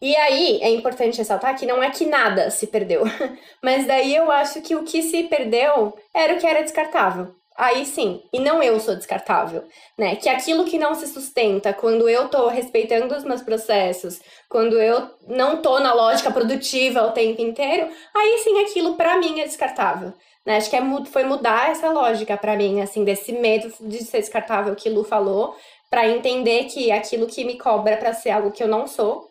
[0.00, 3.02] E aí, é importante ressaltar que não é que nada se perdeu,
[3.62, 7.34] mas daí eu acho que o que se perdeu era o que era descartável.
[7.60, 9.64] Aí sim, e não eu sou descartável,
[9.98, 10.16] né?
[10.16, 15.10] Que aquilo que não se sustenta, quando eu tô respeitando os meus processos, quando eu
[15.28, 17.86] não tô na lógica produtiva o tempo inteiro,
[18.16, 20.14] aí sim aquilo pra mim é descartável.
[20.46, 20.56] Né?
[20.56, 20.82] Acho que é,
[21.12, 25.54] foi mudar essa lógica pra mim, assim, desse medo de ser descartável que Lu falou,
[25.90, 29.29] pra entender que aquilo que me cobra pra ser algo que eu não sou,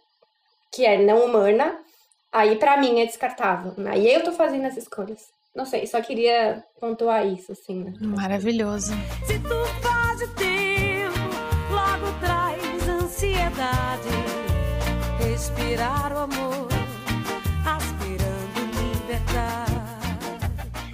[0.71, 1.77] que é não humana,
[2.31, 3.73] aí pra mim é descartável.
[3.77, 3.91] né?
[3.93, 5.27] Aí eu tô fazendo as escolhas.
[5.55, 7.93] Não sei, só queria pontuar isso, assim, né?
[7.99, 8.93] Maravilhoso.
[9.25, 11.19] Se tu faz o tempo,
[11.71, 14.09] logo traz ansiedade.
[15.19, 16.67] Respirar o amor,
[17.65, 18.59] aspirando
[18.99, 19.71] liberdade.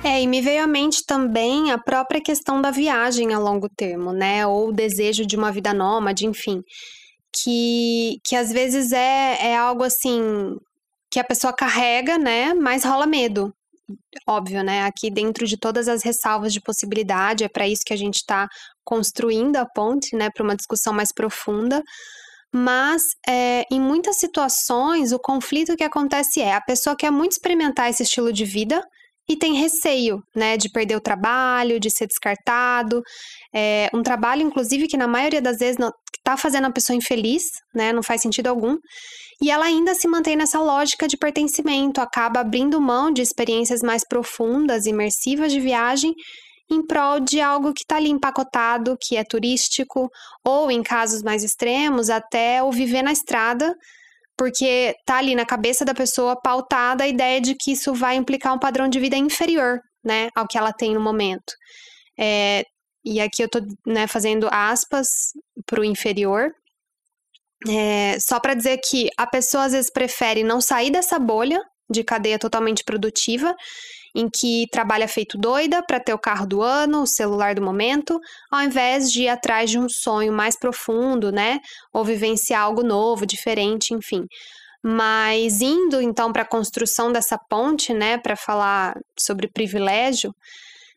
[0.03, 4.11] É, e me veio à mente também a própria questão da viagem a longo termo,
[4.13, 4.47] né?
[4.47, 6.61] Ou o desejo de uma vida nômade, enfim.
[7.43, 10.57] Que, que às vezes é, é algo assim
[11.11, 12.53] que a pessoa carrega, né?
[12.53, 13.53] Mas rola medo.
[14.27, 14.83] Óbvio, né?
[14.83, 18.47] Aqui dentro de todas as ressalvas de possibilidade, é para isso que a gente está
[18.83, 20.29] construindo a ponte, né?
[20.29, 21.83] Para uma discussão mais profunda.
[22.53, 27.89] Mas é, em muitas situações, o conflito que acontece é a pessoa quer muito experimentar
[27.89, 28.81] esse estilo de vida,
[29.28, 33.01] e tem receio, né, de perder o trabalho, de ser descartado.
[33.53, 35.78] É um trabalho, inclusive, que na maioria das vezes
[36.15, 38.78] está fazendo a pessoa infeliz, né, não faz sentido algum.
[39.41, 44.07] E ela ainda se mantém nessa lógica de pertencimento, acaba abrindo mão de experiências mais
[44.07, 46.13] profundas, imersivas de viagem,
[46.71, 50.09] em prol de algo que está ali empacotado, que é turístico,
[50.43, 53.76] ou em casos mais extremos, até o viver na estrada,
[54.38, 58.53] porque tá ali na cabeça da pessoa pautada a ideia de que isso vai implicar
[58.53, 61.53] um padrão de vida inferior, né, ao que ela tem no momento.
[62.19, 62.63] É,
[63.03, 65.07] e aqui eu tô né, fazendo aspas
[65.65, 66.51] para o inferior,
[67.67, 72.03] é, só para dizer que a pessoa às vezes prefere não sair dessa bolha de
[72.03, 73.55] cadeia totalmente produtiva
[74.16, 78.18] em que trabalha feito doida para ter o carro do ano, o celular do momento,
[78.49, 81.59] ao invés de ir atrás de um sonho mais profundo, né?
[81.93, 84.26] Ou vivenciar algo novo, diferente, enfim.
[84.82, 90.34] Mas indo então para a construção dessa ponte, né, para falar sobre privilégio,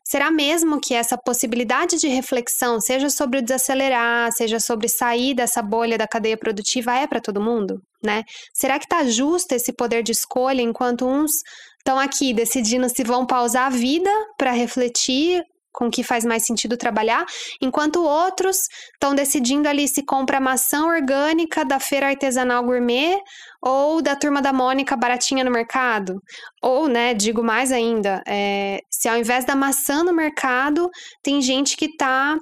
[0.09, 5.61] será mesmo que essa possibilidade de reflexão, seja sobre o desacelerar, seja sobre sair dessa
[5.61, 8.23] bolha da cadeia produtiva, é para todo mundo, né?
[8.53, 11.31] Será que está justo esse poder de escolha enquanto uns
[11.79, 16.75] estão aqui decidindo se vão pausar a vida para refletir com que faz mais sentido
[16.75, 17.25] trabalhar,
[17.61, 18.57] enquanto outros
[18.93, 23.17] estão decidindo ali se compra maçã orgânica da feira artesanal gourmet
[23.61, 26.21] ou da turma da Mônica baratinha no mercado.
[26.61, 30.89] Ou, né, digo mais ainda, é, se ao invés da maçã no mercado,
[31.23, 32.37] tem gente que está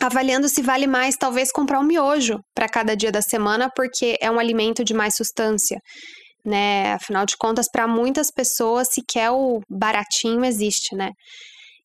[0.00, 4.30] avaliando se vale mais talvez comprar um miojo para cada dia da semana, porque é
[4.30, 5.80] um alimento de mais substância
[6.44, 6.92] né?
[6.94, 11.10] Afinal de contas, para muitas pessoas, sequer o baratinho existe, né?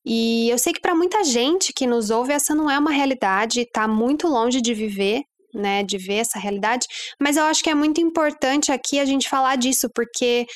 [0.04, 3.60] E eu sei que para muita gente que nos ouve, essa não é uma realidade,
[3.60, 5.22] está muito longe de viver,
[5.54, 5.82] né?
[5.82, 6.86] De ver essa realidade,
[7.20, 10.46] mas eu acho que é muito importante aqui a gente falar disso, porque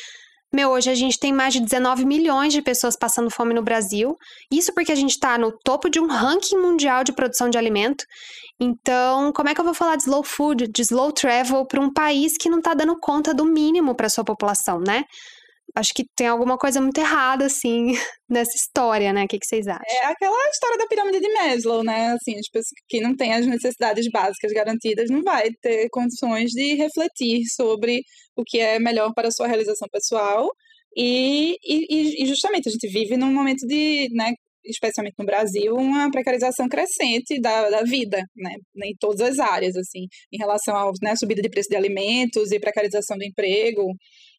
[0.54, 4.16] meu, hoje a gente tem mais de 19 milhões de pessoas passando fome no Brasil.
[4.50, 8.04] Isso porque a gente está no topo de um ranking mundial de produção de alimento.
[8.60, 11.92] Então, como é que eu vou falar de slow food, de slow travel para um
[11.92, 15.04] país que não está dando conta do mínimo para sua população, né?
[15.74, 17.92] Acho que tem alguma coisa muito errada, assim,
[18.28, 19.24] nessa história, né?
[19.24, 19.82] O que, que vocês acham?
[19.86, 22.12] É aquela história da pirâmide de Maslow, né?
[22.12, 26.74] Assim, as pessoas que não têm as necessidades básicas garantidas não vai ter condições de
[26.74, 28.02] refletir sobre
[28.36, 30.48] o que é melhor para a sua realização pessoal.
[30.96, 34.32] E, e, e justamente a gente vive num momento de, né,
[34.64, 38.54] especialmente no Brasil, uma precarização crescente da, da vida, né,
[38.84, 42.60] em todas as áreas, assim, em relação à né, subida de preço de alimentos e
[42.60, 43.92] precarização do emprego,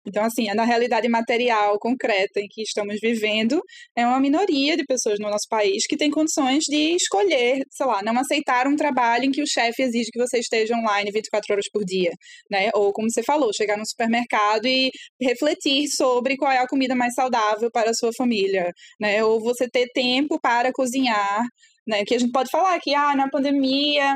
[0.06, 3.62] então, assim, na realidade material concreta em que estamos vivendo,
[3.96, 8.02] é uma minoria de pessoas no nosso país que tem condições de escolher, sei lá,
[8.04, 11.66] não aceitar um trabalho em que o chefe exige que você esteja online 24 horas
[11.72, 12.12] por dia,
[12.52, 12.70] né?
[12.74, 14.92] Ou, como você falou, chegar no supermercado e
[15.22, 19.24] refletir sobre qual é a comida mais saudável para a sua família, né?
[19.24, 21.44] Ou você ter tempo para cozinhar,
[21.88, 22.04] né?
[22.06, 24.16] Que a gente pode falar que, ah, na pandemia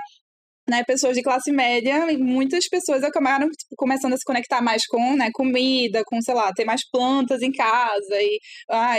[0.70, 4.86] né, pessoas de classe média, e muitas pessoas acabaram tipo, começando a se conectar mais
[4.88, 8.40] com né, comida, com, sei lá, ter mais plantas em casa, e,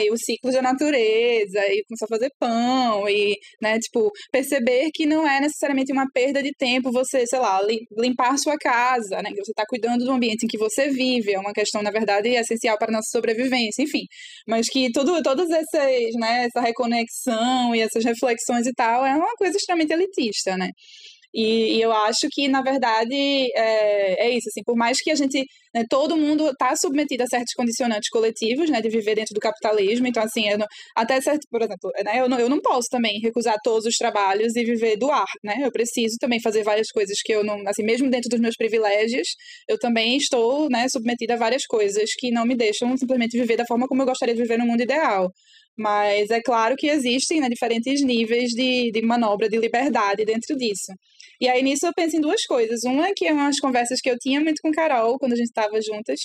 [0.03, 5.07] e o ciclo da natureza, e começar a fazer pão, e, né, tipo, perceber que
[5.07, 7.61] não é necessariamente uma perda de tempo você, sei lá,
[7.97, 11.39] limpar sua casa, né, que você está cuidando do ambiente em que você vive, é
[11.39, 14.03] uma questão, na verdade, essencial para a nossa sobrevivência, enfim,
[14.47, 19.35] mas que tudo, todas essas, né, essa reconexão e essas reflexões e tal, é uma
[19.37, 20.71] coisa extremamente elitista, né,
[21.35, 25.15] e, e, eu acho que, na verdade, é, é isso, assim, por mais que a
[25.15, 29.41] gente, né, todo mundo está submetido a certos condicionantes coletivos, né, de viver dentro do
[29.41, 30.67] capitalismo, então, assim, não,
[30.97, 34.57] até certo, por exemplo, né, eu, não, eu não posso também recusar todos os trabalhos
[34.57, 37.83] e viver do ar, né, eu preciso também fazer várias coisas que eu não, assim,
[37.83, 39.29] mesmo dentro dos meus privilégios,
[39.69, 43.67] eu também estou, né, submetida a várias coisas que não me deixam simplesmente viver da
[43.67, 45.31] forma como eu gostaria de viver no mundo ideal.
[45.79, 50.93] Mas é claro que existem né, diferentes níveis de, de manobra de liberdade dentro disso.
[51.41, 52.85] E aí nisso eu penso em duas coisas.
[52.85, 55.81] Uma que é umas conversas que eu tinha muito com Carol quando a gente estava
[55.83, 56.21] juntas,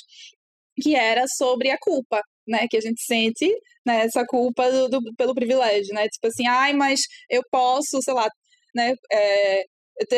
[0.81, 3.47] que era sobre a culpa, né, que a gente sente,
[3.85, 8.13] né, essa culpa do, do, pelo privilégio, né, tipo assim, ai, mas eu posso, sei
[8.13, 8.27] lá,
[8.75, 9.65] né, é,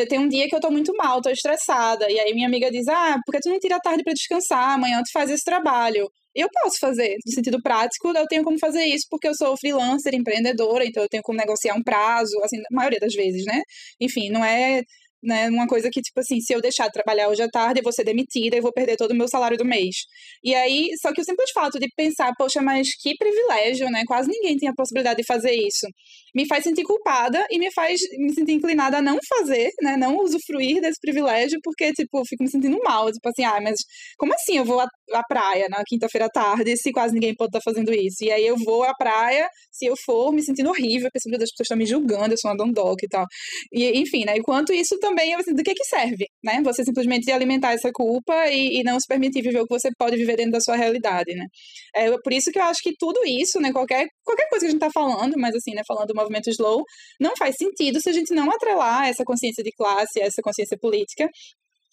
[0.08, 2.10] tem um dia que eu tô muito mal, tô estressada.
[2.10, 4.70] E aí minha amiga diz: Ah, por que tu não tira a tarde para descansar?
[4.70, 6.10] Amanhã tu faz esse trabalho.
[6.34, 10.14] Eu posso fazer, no sentido prático, eu tenho como fazer isso porque eu sou freelancer,
[10.14, 13.62] empreendedora, então eu tenho como negociar um prazo, assim, na maioria das vezes, né?
[14.00, 14.82] Enfim, não é
[15.22, 15.48] né?
[15.48, 17.92] Uma coisa que, tipo assim, se eu deixar de trabalhar hoje à tarde, eu vou
[17.92, 19.96] ser demitida e vou perder todo o meu salário do mês.
[20.42, 24.02] E aí, só que o simples fato de pensar, poxa, mas que privilégio, né?
[24.06, 25.86] Quase ninguém tem a possibilidade de fazer isso.
[26.34, 29.96] Me faz sentir culpada e me faz me sentir inclinada a não fazer, né?
[29.96, 33.10] Não usufruir desse privilégio, porque, tipo, fico me sentindo mal.
[33.12, 33.78] Tipo assim, ah, mas
[34.16, 37.48] como assim eu vou à, à praia na quinta-feira à tarde se quase ninguém pode
[37.50, 38.22] estar fazendo isso?
[38.22, 41.50] E aí eu vou à praia, se eu for, me sentindo horrível, porque as pessoas
[41.62, 43.24] estão me julgando, eu sou uma dondoca e tal.
[43.72, 44.36] E, enfim, né?
[44.36, 46.60] Enquanto isso também, assim, do que que serve, né?
[46.64, 50.16] Você simplesmente alimentar essa culpa e, e, não se permitir viver o que você pode
[50.16, 51.46] viver dentro da sua realidade, né?
[51.94, 53.72] É por isso que eu acho que tudo isso, né?
[53.72, 55.82] Qualquer, qualquer coisa que a gente tá falando, mas assim, né?
[55.86, 56.82] Falando do movimento slow,
[57.20, 61.28] não faz sentido se a gente não atrelar essa consciência de classe, essa consciência política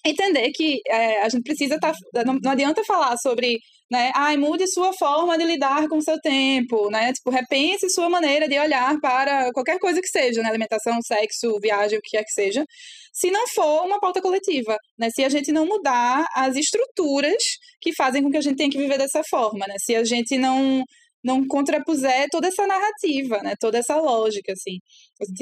[0.05, 1.93] entender que é, a gente precisa estar.
[2.13, 3.57] Tá, não, não, adianta falar sobre,
[3.91, 7.13] né, ai, mude sua forma de lidar com seu tempo, né?
[7.13, 10.49] Tipo, repense sua maneira de olhar para qualquer coisa que seja, né?
[10.49, 12.65] Alimentação, sexo, viagem, o que quer que seja,
[13.13, 15.09] se não for uma pauta coletiva, né?
[15.11, 17.41] Se a gente não mudar as estruturas
[17.79, 19.75] que fazem com que a gente tenha que viver dessa forma, né?
[19.79, 20.83] Se a gente não
[21.26, 23.55] não contrapuser toda essa narrativa, né?
[23.59, 24.78] Toda essa lógica, assim.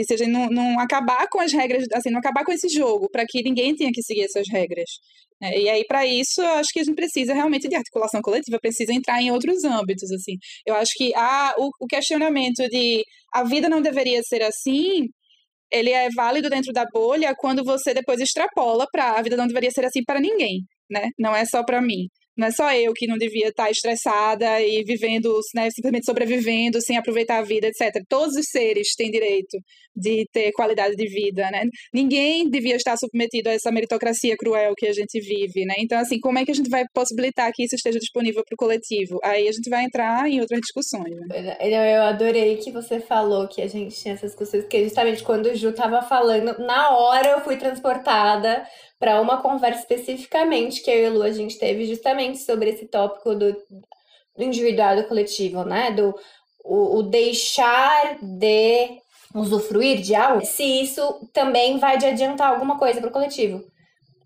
[0.05, 3.09] Se a gente não, não acabar com as regras, assim, não acabar com esse jogo,
[3.11, 4.89] para que ninguém tenha que seguir essas regras.
[5.41, 5.59] Né?
[5.59, 8.93] E aí, para isso, eu acho que a gente precisa realmente de articulação coletiva, precisa
[8.93, 10.37] entrar em outros âmbitos, assim.
[10.65, 13.03] Eu acho que ah, o, o questionamento de
[13.33, 15.09] a vida não deveria ser assim,
[15.71, 19.71] ele é válido dentro da bolha quando você depois extrapola para a vida não deveria
[19.71, 21.09] ser assim para ninguém, né?
[21.19, 22.07] Não é só para mim.
[22.37, 26.97] Não é só eu que não devia estar estressada e vivendo, né, simplesmente sobrevivendo sem
[26.97, 28.03] aproveitar a vida, etc.
[28.09, 29.57] Todos os seres têm direito
[29.95, 31.65] de ter qualidade de vida, né?
[31.93, 35.75] Ninguém devia estar submetido a essa meritocracia cruel que a gente vive, né?
[35.77, 38.57] Então, assim, como é que a gente vai possibilitar que isso esteja disponível para o
[38.57, 39.19] coletivo?
[39.23, 41.15] Aí a gente vai entrar em outras discussões.
[41.15, 41.57] Né?
[41.61, 45.55] Eu adorei que você falou que a gente tinha essas discussões, porque justamente quando o
[45.55, 48.65] Ju estava falando, na hora eu fui transportada
[49.03, 52.85] para uma conversa especificamente que eu e a Lu a gente teve justamente sobre esse
[52.85, 55.91] tópico do, do individual do coletivo, né?
[55.91, 56.15] Do
[56.63, 59.01] o, o deixar de
[59.35, 63.61] usufruir de algo, se isso também vai de adiantar alguma coisa para o coletivo.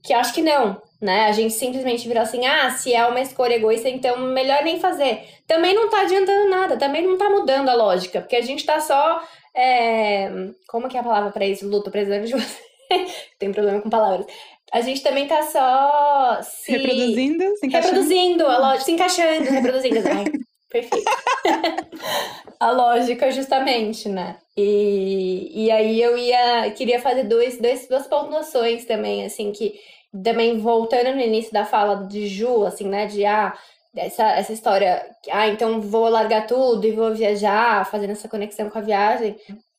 [0.03, 1.25] Que acho que não, né?
[1.25, 5.28] A gente simplesmente vira assim, ah, se é uma escolha egoísta, então melhor nem fazer.
[5.47, 8.80] Também não tá adiantando nada, também não tá mudando a lógica, porque a gente tá
[8.80, 9.23] só.
[9.55, 10.30] É...
[10.67, 11.67] Como que é a palavra para isso?
[11.67, 12.67] Luto, precisando de você.
[13.39, 14.28] Tem problema com palavras
[14.72, 16.72] a gente também tá só se...
[16.74, 17.93] Reproduzindo, se encaixando.
[17.93, 19.99] Reproduzindo, a lógica, se encaixando, reproduzindo.
[20.09, 20.26] Ai,
[20.70, 21.11] perfeito.
[22.59, 24.38] a lógica, justamente, né?
[24.55, 29.80] E, e aí eu ia, queria fazer dois, dois, duas pontuações também, assim, que
[30.24, 33.57] também voltando no início da fala de Ju, assim, né, de, ah,
[33.95, 38.78] essa, essa história, ah, então vou largar tudo e vou viajar, fazendo essa conexão com
[38.78, 39.38] a viagem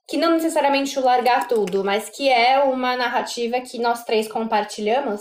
[0.09, 5.21] que não necessariamente o largar tudo, mas que é uma narrativa que nós três compartilhamos.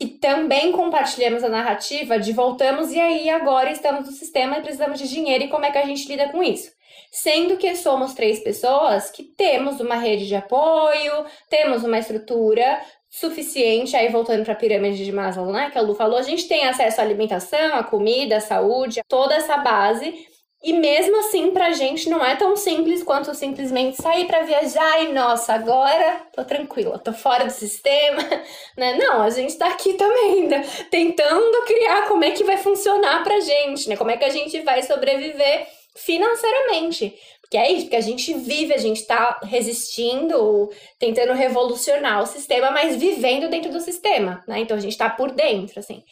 [0.00, 5.00] E também compartilhamos a narrativa de voltamos e aí agora estamos no sistema e precisamos
[5.00, 6.70] de dinheiro e como é que a gente lida com isso.
[7.10, 12.80] Sendo que somos três pessoas que temos uma rede de apoio, temos uma estrutura
[13.10, 16.46] suficiente, aí voltando para a pirâmide de Maslow, né, que a Lu falou, a gente
[16.46, 20.28] tem acesso à alimentação, à comida, à saúde, toda essa base
[20.62, 25.12] e mesmo assim, pra gente não é tão simples quanto simplesmente sair para viajar e,
[25.12, 28.22] nossa, agora tô tranquila, tô fora do sistema,
[28.76, 28.96] né?
[28.96, 30.66] Não, a gente tá aqui também, né?
[30.90, 33.96] tentando criar como é que vai funcionar pra gente, né?
[33.96, 37.14] Como é que a gente vai sobreviver financeiramente.
[37.40, 42.70] Porque é isso, porque a gente vive, a gente tá resistindo, tentando revolucionar o sistema,
[42.70, 44.60] mas vivendo dentro do sistema, né?
[44.60, 46.02] Então a gente tá por dentro, assim.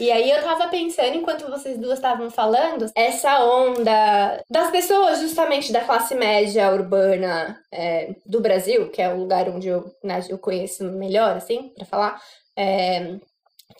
[0.00, 5.72] E aí eu tava pensando, enquanto vocês duas estavam falando, essa onda das pessoas justamente
[5.72, 10.38] da classe média urbana é, do Brasil, que é o lugar onde eu, né, eu
[10.38, 12.20] conheço melhor, assim, para falar,
[12.56, 13.18] é,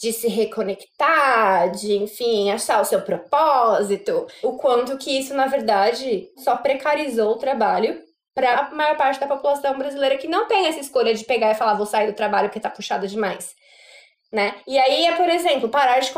[0.01, 6.29] de se reconectar, de, enfim, achar o seu propósito, o quanto que isso, na verdade,
[6.39, 8.01] só precarizou o trabalho
[8.35, 11.55] para a maior parte da população brasileira que não tem essa escolha de pegar e
[11.55, 13.55] falar, vou sair do trabalho porque tá puxado demais
[14.35, 14.57] né?
[14.66, 16.12] E aí é, por exemplo, parar de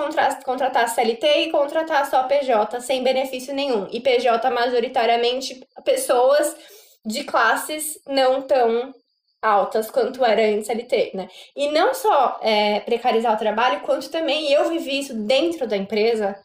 [0.45, 3.87] contratar CLT e contratar só PJ sem benefício nenhum.
[3.93, 6.57] E PJ majoritariamente pessoas
[7.05, 8.95] de classes não tão
[9.43, 11.29] altas quanto era antes CLT, né?
[11.55, 16.37] E não só é, precarizar o trabalho, quanto também eu vivi isso dentro da empresa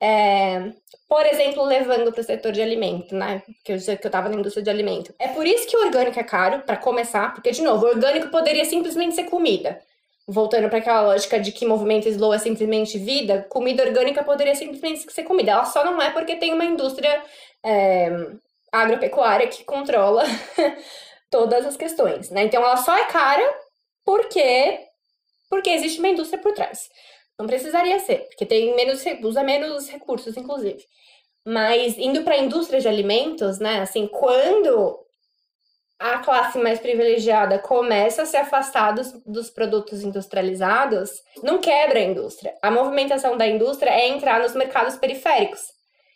[0.00, 0.72] É,
[1.08, 3.42] por exemplo, levando para o setor de alimento, né?
[3.64, 5.14] Que eu, que eu tava na indústria de alimento.
[5.18, 8.30] É por isso que o orgânico é caro, para começar, porque, de novo, o orgânico
[8.30, 9.80] poderia simplesmente ser comida.
[10.30, 15.10] Voltando para aquela lógica de que movimento slow é simplesmente vida, comida orgânica poderia simplesmente
[15.10, 15.52] ser comida.
[15.52, 17.22] Ela só não é porque tem uma indústria
[17.64, 18.10] é,
[18.70, 20.24] agropecuária que controla
[21.30, 22.44] todas as questões, né?
[22.44, 23.58] Então ela só é cara
[24.04, 24.80] porque
[25.48, 26.90] porque existe uma indústria por trás.
[27.38, 30.84] Não precisaria ser, porque tem menos usa menos recursos, inclusive.
[31.46, 33.80] Mas indo para a indústria de alimentos, né?
[33.80, 34.98] Assim, quando
[35.98, 41.10] a classe mais privilegiada começa a se afastar dos, dos, produtos industrializados,
[41.42, 42.54] não quebra a indústria.
[42.62, 45.60] A movimentação da indústria é entrar nos mercados periféricos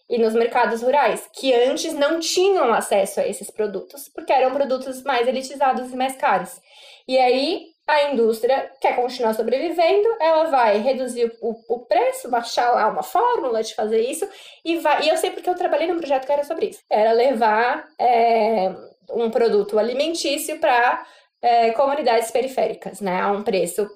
[0.08, 5.02] e nos mercados rurais, que antes não tinham acesso a esses produtos, porque eram produtos
[5.02, 6.60] mais elitizados e mais caros.
[7.08, 12.88] E aí a indústria quer continuar sobrevivendo, ela vai reduzir o, o preço, baixar lá
[12.88, 14.28] uma fórmula de fazer isso,
[14.64, 15.02] e vai.
[15.02, 16.80] E eu sei porque eu trabalhei num projeto que era sobre isso.
[16.88, 18.72] Era levar é,
[19.10, 21.04] um produto alimentício para
[21.40, 23.20] é, comunidades periféricas, né?
[23.20, 23.88] A um preço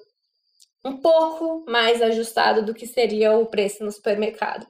[0.85, 4.65] um pouco mais ajustado do que seria o preço no supermercado.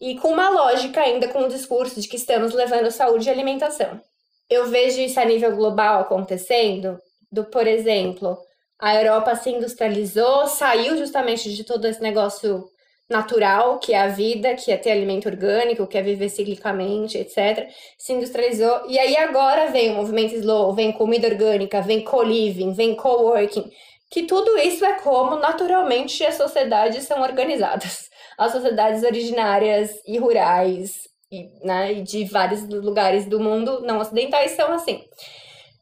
[0.00, 4.00] E com uma lógica ainda com o discurso de que estamos levando saúde e alimentação.
[4.48, 7.00] Eu vejo isso a nível global acontecendo,
[7.32, 8.38] do, por exemplo,
[8.78, 12.68] a Europa se industrializou, saiu justamente de todo esse negócio
[13.08, 17.68] natural, que é a vida, que é ter alimento orgânico, que é viver ciclicamente, etc.
[17.98, 18.82] Se industrializou.
[18.88, 23.70] E aí agora vem o movimento slow, vem comida orgânica, vem co-living, vem co-working,
[24.10, 28.10] que tudo isso é como naturalmente as sociedades são organizadas.
[28.38, 34.74] As sociedades originárias e rurais e, né, de vários lugares do mundo não ocidentais são
[34.74, 35.02] assim.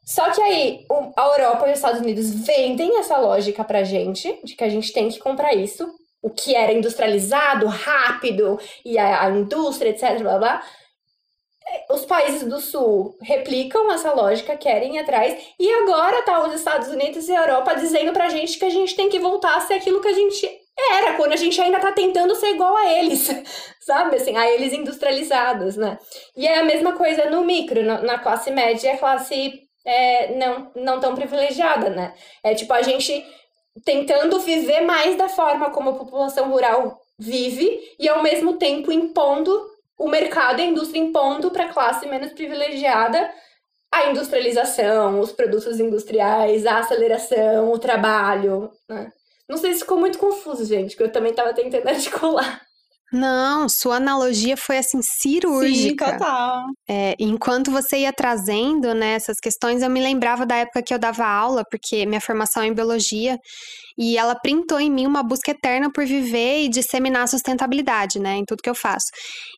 [0.05, 0.85] Só que aí
[1.17, 4.93] a Europa e os Estados Unidos vendem essa lógica pra gente, de que a gente
[4.93, 5.85] tem que comprar isso,
[6.25, 10.63] o que era industrializado, rápido, e a, a indústria, etc, blá blá.
[11.91, 16.87] Os países do sul replicam essa lógica, querem ir atrás, e agora tá os Estados
[16.87, 19.75] Unidos e a Europa dizendo pra gente que a gente tem que voltar a ser
[19.75, 20.49] aquilo que a gente
[20.93, 23.29] era, quando a gente ainda tá tentando ser igual a eles,
[23.81, 24.15] sabe?
[24.15, 25.99] Assim, a eles industrializados, né?
[26.35, 30.71] E é a mesma coisa no micro, na classe média e a classe é, não,
[30.75, 32.15] não tão privilegiada, né?
[32.43, 33.23] É tipo a gente
[33.83, 39.69] tentando viver mais da forma como a população rural vive e ao mesmo tempo impondo
[39.97, 43.31] o mercado e a indústria impondo para a classe menos privilegiada
[43.91, 49.11] a industrialização, os produtos industriais, a aceleração, o trabalho, né?
[49.47, 52.64] Não sei se ficou muito confuso, gente, que eu também estava tentando articular.
[53.15, 56.05] Não, sua analogia foi assim cirúrgica.
[56.05, 56.65] Sim, total.
[56.85, 60.99] É, enquanto você ia trazendo né, essas questões, eu me lembrava da época que eu
[60.99, 63.39] dava aula, porque minha formação é em biologia,
[63.97, 68.35] e ela printou em mim uma busca eterna por viver e disseminar a sustentabilidade, né,
[68.35, 69.05] em tudo que eu faço.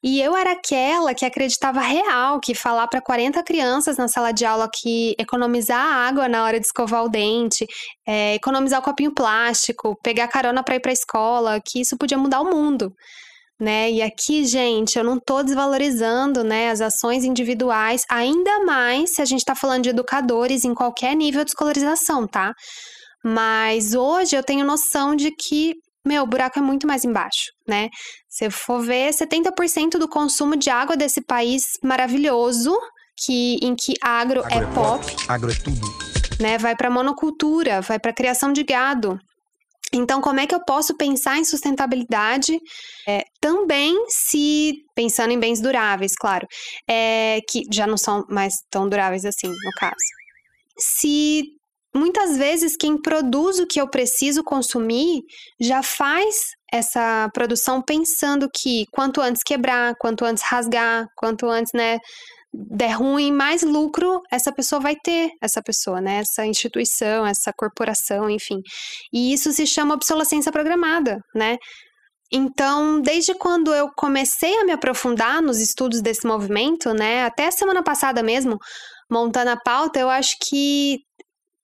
[0.04, 4.46] E eu era aquela que acreditava real que falar para 40 crianças na sala de
[4.46, 7.66] aula que economizar água na hora de escovar o dente,
[8.08, 12.20] é, economizar o copinho plástico, pegar carona para ir para a escola, que isso podia
[12.20, 12.94] mudar o mundo
[13.60, 13.92] né?
[13.92, 19.26] E aqui, gente, eu não estou desvalorizando, né, as ações individuais, ainda mais se a
[19.26, 22.54] gente está falando de educadores em qualquer nível de escolarização, tá?
[23.24, 25.74] Mas hoje eu tenho noção de que,
[26.06, 27.90] meu, o buraco é muito mais embaixo, né?
[28.30, 32.78] Se for ver, 70% do consumo de água desse país maravilhoso,
[33.26, 35.82] que em que agro, agro é, é pop, pop, agro é tudo,
[36.40, 36.58] né?
[36.60, 39.20] Vai para monocultura, vai para criação de gado.
[39.94, 42.60] Então, como é que eu posso pensar em sustentabilidade
[43.08, 46.46] é, também se pensando em bens duráveis, claro,
[46.88, 49.96] é, que já não são mais tão duráveis assim, no caso.
[50.78, 51.44] Se
[51.96, 55.22] muitas vezes quem produz o que eu preciso consumir
[55.60, 56.36] já faz
[56.72, 61.98] essa produção pensando que quanto antes quebrar, quanto antes rasgar, quanto antes, né,
[62.70, 66.20] der ruim, mais lucro essa pessoa vai ter, essa pessoa, né?
[66.20, 68.62] Essa instituição, essa corporação, enfim.
[69.14, 71.58] E isso se chama obsolescência programada, né?
[72.32, 77.82] Então, desde quando eu comecei a me aprofundar nos estudos desse movimento, né, até semana
[77.82, 78.58] passada mesmo,
[79.10, 80.98] montando a pauta, eu acho que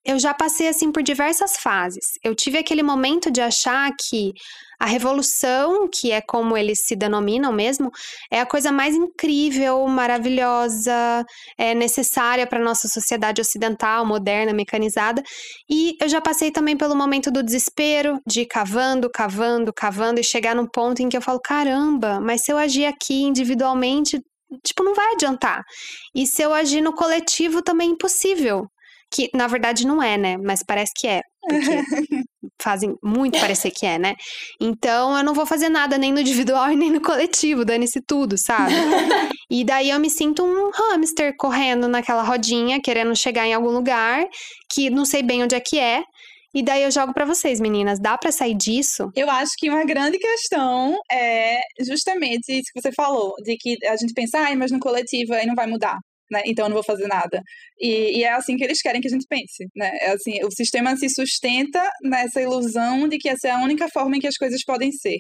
[0.05, 2.05] eu já passei assim por diversas fases.
[2.23, 4.33] Eu tive aquele momento de achar que
[4.79, 7.89] a revolução, que é como eles se denominam mesmo,
[8.29, 11.23] é a coisa mais incrível, maravilhosa,
[11.57, 15.23] é necessária para nossa sociedade ocidental, moderna, mecanizada.
[15.69, 20.23] E eu já passei também pelo momento do desespero, de ir cavando, cavando, cavando e
[20.23, 24.19] chegar num ponto em que eu falo: caramba, mas se eu agir aqui individualmente,
[24.65, 25.63] tipo, não vai adiantar.
[26.13, 28.67] E se eu agir no coletivo também é impossível
[29.13, 30.37] que na verdade não é, né?
[30.37, 31.21] Mas parece que é.
[31.41, 31.81] Porque
[32.61, 34.15] fazem muito parecer que é, né?
[34.59, 38.37] Então eu não vou fazer nada nem no individual e nem no coletivo, dane-se tudo,
[38.37, 38.73] sabe?
[39.49, 44.25] e daí eu me sinto um hamster correndo naquela rodinha, querendo chegar em algum lugar
[44.71, 46.03] que não sei bem onde é que é.
[46.55, 47.99] E daí eu jogo pra vocês, meninas.
[47.99, 49.09] Dá pra sair disso?
[49.15, 53.97] Eu acho que uma grande questão é justamente isso que você falou, de que a
[53.97, 55.97] gente pensa, ai, mas no coletivo aí não vai mudar.
[56.33, 56.41] Né?
[56.47, 57.41] Então eu não vou fazer nada.
[57.79, 59.91] E, e é assim que eles querem que a gente pense, né?
[60.01, 64.17] É assim, o sistema se sustenta nessa ilusão de que essa é a única forma
[64.17, 65.19] em que as coisas podem ser.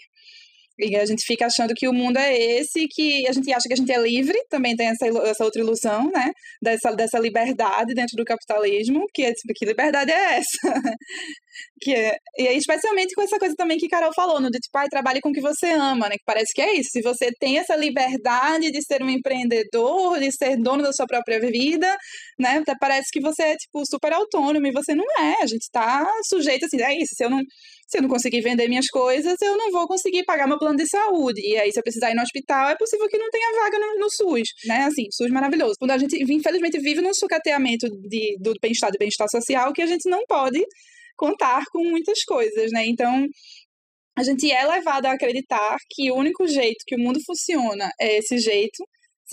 [0.79, 3.73] E a gente fica achando que o mundo é esse, que a gente acha que
[3.73, 6.31] a gente é livre, também tem essa, essa outra ilusão, né?
[6.61, 10.59] Dessa, dessa liberdade dentro do capitalismo, que, é, tipo, que liberdade é essa?
[11.79, 14.75] que é, e aí, especialmente com essa coisa também que Carol falou, no de tipo,
[14.77, 16.15] ai, trabalhe com o que você ama, né?
[16.15, 16.89] Que parece que é isso.
[16.91, 21.39] Se você tem essa liberdade de ser um empreendedor, de ser dono da sua própria
[21.39, 21.95] vida,
[22.39, 22.57] né?
[22.57, 25.43] até Parece que você é, tipo, super autônomo e você não é.
[25.43, 27.15] A gente tá sujeito, assim, é isso.
[27.15, 27.39] Se eu não
[27.93, 30.87] se eu não conseguir vender minhas coisas, eu não vou conseguir pagar meu plano de
[30.87, 31.39] saúde.
[31.41, 33.99] E aí, se eu precisar ir no hospital, é possível que não tenha vaga no,
[33.99, 34.85] no SUS, né?
[34.85, 35.75] Assim, SUS maravilhoso.
[35.77, 39.85] Quando a gente, infelizmente, vive num sucateamento de, do bem-estar, do bem-estar social, que a
[39.85, 40.65] gente não pode
[41.15, 42.83] contar com muitas coisas, né?
[42.87, 43.27] Então,
[44.17, 48.17] a gente é levado a acreditar que o único jeito que o mundo funciona é
[48.17, 48.83] esse jeito,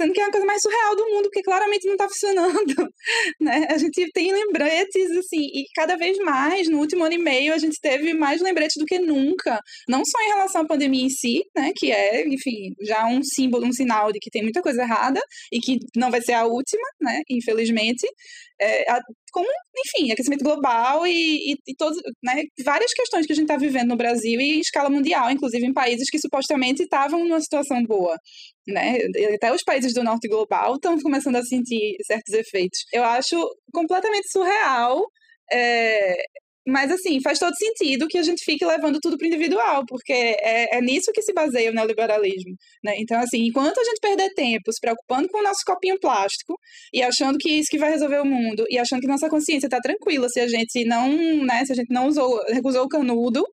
[0.01, 2.75] sendo que é a coisa mais surreal do mundo, porque claramente não está funcionando,
[3.41, 3.67] né?
[3.69, 7.59] A gente tem lembretes, assim, e cada vez mais, no último ano e meio, a
[7.59, 11.43] gente teve mais lembretes do que nunca, não só em relação à pandemia em si,
[11.55, 15.21] né, que é, enfim, já um símbolo, um sinal de que tem muita coisa errada
[15.53, 18.07] e que não vai ser a última, né, infelizmente,
[18.61, 19.01] é, a,
[19.33, 19.47] como,
[19.87, 23.89] enfim, aquecimento global e, e, e todos, né, várias questões que a gente está vivendo
[23.89, 28.17] no Brasil e em escala mundial, inclusive em países que supostamente estavam numa situação boa,
[28.67, 28.99] né?
[29.35, 32.81] Até os países do norte global estão começando a sentir certos efeitos.
[32.93, 33.37] Eu acho
[33.73, 35.07] completamente surreal.
[35.53, 36.17] É,
[36.71, 40.13] mas, assim, faz todo sentido que a gente fique levando tudo para o individual, porque
[40.13, 42.55] é, é, nisso que se baseia o neoliberalismo.
[42.85, 42.95] Né?
[42.99, 46.55] Então, assim, enquanto a gente perder tempo se preocupando com o nosso copinho plástico
[46.95, 49.81] e achando que isso que vai resolver o mundo, e achando que nossa consciência está
[49.81, 51.09] tranquila se a gente não,
[51.45, 53.45] né, se a gente não usou, recusou o canudo,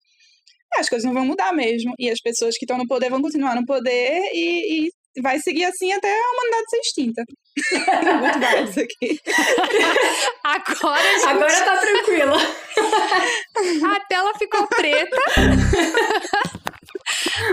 [0.76, 1.93] as coisas não vão mudar mesmo.
[1.97, 4.89] E as pessoas que estão no poder vão continuar no poder e, e
[5.22, 7.24] vai seguir assim até a humanidade ser extinta.
[8.20, 9.20] Muito bom isso aqui.
[10.43, 12.38] Agora, gente, Agora tá tranquila.
[13.95, 15.18] a tela ficou preta.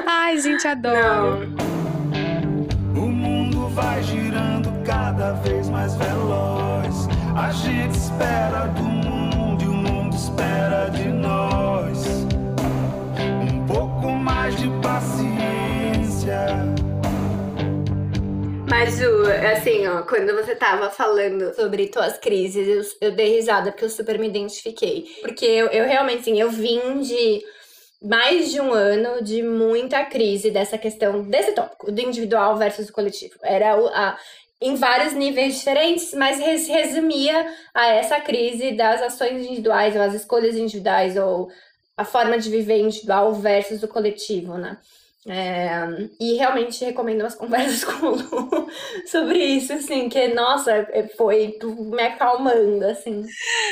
[0.07, 1.49] Ai, gente, adoro.
[2.97, 7.09] O mundo vai girando cada vez mais veloz.
[7.37, 11.24] A gente espera do mundo e o mundo espera de nós.
[18.77, 19.23] Mas, Ju,
[19.53, 22.67] assim, ó, quando você tava falando sobre tuas crises,
[23.01, 25.07] eu, eu dei risada porque eu super me identifiquei.
[25.21, 27.41] Porque eu, eu realmente, assim, eu vim de
[28.03, 32.93] mais de um ano de muita crise dessa questão, desse tópico, do individual versus o
[32.93, 33.35] coletivo.
[33.45, 34.19] Era a,
[34.61, 40.15] em vários níveis diferentes, mas res, resumia a essa crise das ações individuais, ou as
[40.15, 41.49] escolhas individuais, ou
[41.97, 44.79] a forma de viver individual versus o coletivo, né?
[45.27, 45.81] É,
[46.21, 48.67] e realmente recomendo umas conversas com o Lu
[49.07, 53.23] sobre isso, assim, que, nossa, foi me acalmando, assim.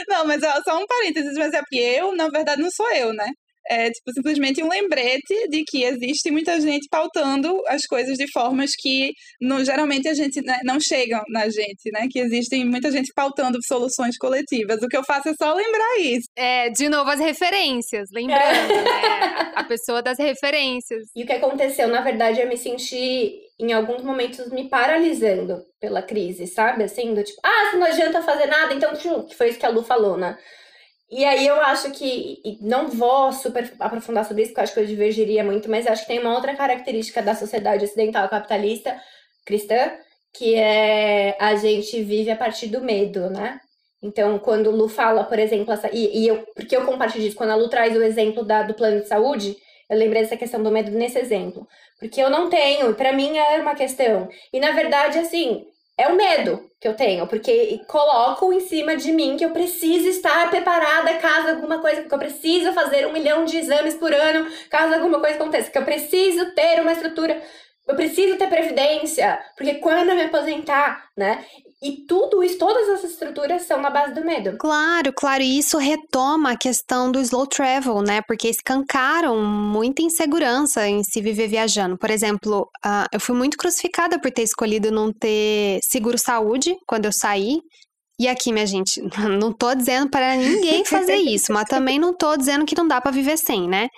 [0.09, 3.27] Não, mas só um parênteses, mas é porque eu, na verdade, não sou eu, né?
[3.69, 8.71] É tipo, simplesmente um lembrete de que existe muita gente pautando as coisas de formas
[8.79, 12.07] que no, geralmente a gente né, não chegam na gente, né?
[12.11, 14.83] Que existem muita gente pautando soluções coletivas.
[14.83, 16.27] O que eu faço é só lembrar isso.
[16.37, 18.83] É, de novo, as referências, lembrando, é.
[18.83, 19.53] né?
[19.55, 21.05] A pessoa das referências.
[21.15, 26.03] E o que aconteceu, na verdade, eu me senti, em alguns momentos, me paralisando pela
[26.03, 26.85] crise, sabe?
[26.85, 29.71] Assim, do tipo, ah, se não adianta fazer nada, então, que foi isso que a
[29.71, 30.37] Lu falou, né?
[31.13, 34.81] E aí eu acho que, não vou super aprofundar sobre isso, porque eu acho que
[34.81, 38.99] eu divergiria muito, mas acho que tem uma outra característica da sociedade ocidental capitalista
[39.45, 39.93] cristã,
[40.33, 43.61] que é a gente vive a partir do medo, né?
[44.03, 47.37] Então, quando o Lu fala, por exemplo, essa, e, e eu, porque eu compartilho isso,
[47.37, 49.55] quando a Lu traz o exemplo da, do plano de saúde,
[49.91, 51.69] eu lembrei dessa questão do medo nesse exemplo.
[51.99, 54.31] Porque eu não tenho, para mim é uma questão.
[54.51, 55.67] E na verdade, assim,
[55.97, 60.09] é o medo que eu tenho, porque colocam em cima de mim que eu preciso
[60.09, 64.51] estar preparada caso alguma coisa, que eu preciso fazer um milhão de exames por ano
[64.71, 67.41] caso alguma coisa aconteça, que eu preciso ter uma estrutura,
[67.87, 71.45] eu preciso ter previdência, porque quando eu me aposentar, né?
[71.83, 74.57] E tudo isso, todas essas estruturas são na base do medo.
[74.57, 78.23] Claro, claro, e isso retoma a questão do slow travel, né?
[78.23, 81.99] Porque escancaram muita insegurança em se viver viajando.
[81.99, 87.07] Por exemplo, uh, eu fui muito crucificada por ter escolhido não ter seguro saúde quando
[87.07, 87.61] eu saí.
[88.17, 89.03] E aqui, minha gente,
[89.41, 93.01] não tô dizendo para ninguém fazer isso, mas também não tô dizendo que não dá
[93.01, 93.89] para viver sem, né?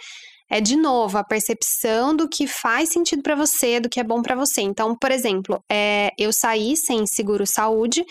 [0.55, 4.23] É de novo a percepção do que faz sentido para você, do que é bom
[4.23, 4.61] para você.
[4.61, 8.05] Então, por exemplo, é, eu saí sem seguro saúde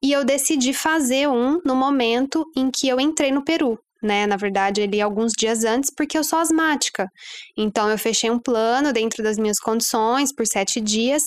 [0.00, 3.76] e eu decidi fazer um no momento em que eu entrei no Peru.
[4.00, 7.08] Né, na verdade, ali alguns dias antes, porque eu sou asmática.
[7.56, 11.24] Então, eu fechei um plano dentro das minhas condições por sete dias,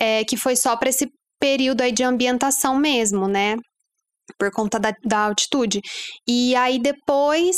[0.00, 1.06] é, que foi só para esse
[1.38, 3.56] período aí de ambientação mesmo, né?
[4.38, 5.82] Por conta da, da altitude.
[6.26, 7.56] E aí depois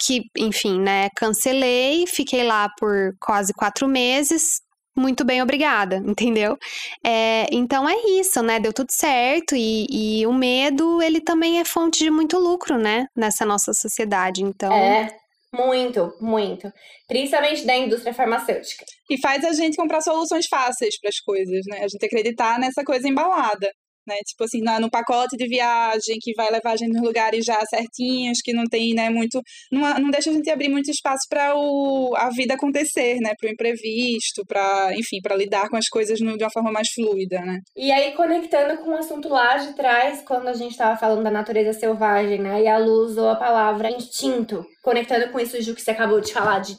[0.00, 4.60] que, enfim, né, cancelei, fiquei lá por quase quatro meses,
[4.98, 6.56] muito bem, obrigada, entendeu?
[7.04, 8.58] É, então é isso, né?
[8.58, 13.06] Deu tudo certo e, e, o medo, ele também é fonte de muito lucro, né?
[13.16, 14.72] Nessa nossa sociedade, então...
[14.72, 15.08] É,
[15.52, 16.70] muito, muito.
[17.06, 18.84] Principalmente da indústria farmacêutica.
[19.08, 21.78] E faz a gente comprar soluções fáceis para as coisas, né?
[21.78, 23.70] A gente acreditar nessa coisa embalada
[24.08, 24.16] né?
[24.26, 28.38] Tipo assim, no pacote de viagem que vai levar a gente nos lugares já certinhos,
[28.42, 29.40] que não tem, né, muito.
[29.70, 33.32] Não, não deixa a gente abrir muito espaço para a vida acontecer, né?
[33.38, 36.88] Para o imprevisto, para, enfim, para lidar com as coisas no, de uma forma mais
[36.94, 37.58] fluida, né?
[37.76, 41.30] E aí, conectando com o assunto lá de trás, quando a gente estava falando da
[41.30, 42.62] natureza selvagem, né?
[42.62, 46.32] E a Lu usou a palavra instinto, conectando com isso, Ju, que você acabou de
[46.32, 46.76] falar de,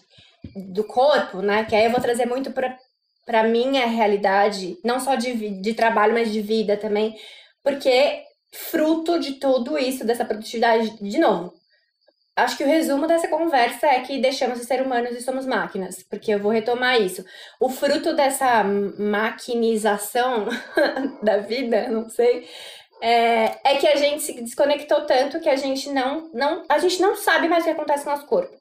[0.74, 1.66] do corpo, né?
[1.66, 2.76] Que aí eu vou trazer muito para
[3.30, 7.16] para minha realidade, não só de, de trabalho, mas de vida também,
[7.64, 11.54] porque fruto de tudo isso, dessa produtividade, de novo,
[12.36, 16.02] acho que o resumo dessa conversa é que deixamos de ser humanos e somos máquinas,
[16.10, 17.24] porque eu vou retomar isso.
[17.60, 20.48] O fruto dessa maquinização
[21.22, 22.48] da vida, não sei,
[23.00, 27.00] é, é, que a gente se desconectou tanto que a gente não, não, a gente
[27.00, 28.59] não sabe mais o que acontece com o nosso corpo.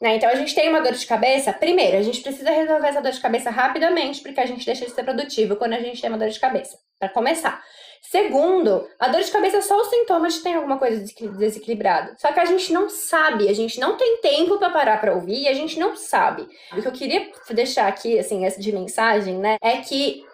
[0.00, 0.16] Né?
[0.16, 1.52] Então a gente tem uma dor de cabeça.
[1.52, 4.92] Primeiro, a gente precisa resolver essa dor de cabeça rapidamente, porque a gente deixa de
[4.92, 6.78] ser produtivo quando a gente tem uma dor de cabeça.
[6.98, 7.62] Para começar.
[8.02, 11.04] Segundo, a dor de cabeça é só o sintoma de ter alguma coisa
[11.38, 12.14] desequilibrada.
[12.18, 15.42] Só que a gente não sabe, a gente não tem tempo para parar para ouvir
[15.42, 16.46] e a gente não sabe.
[16.72, 20.24] O que eu queria deixar aqui, assim, de mensagem, né, é que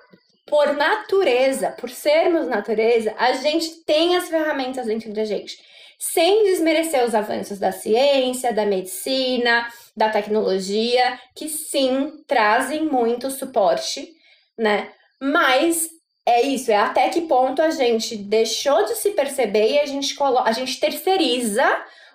[0.47, 5.57] por natureza, por sermos natureza, a gente tem as ferramentas dentro da gente
[6.05, 14.13] sem desmerecer os avanços da ciência, da medicina, da tecnologia, que sim trazem muito suporte,
[14.59, 14.91] né?
[15.21, 15.89] Mas
[16.27, 20.17] é isso, é até que ponto a gente deixou de se perceber e a gente,
[20.45, 21.65] a gente terceiriza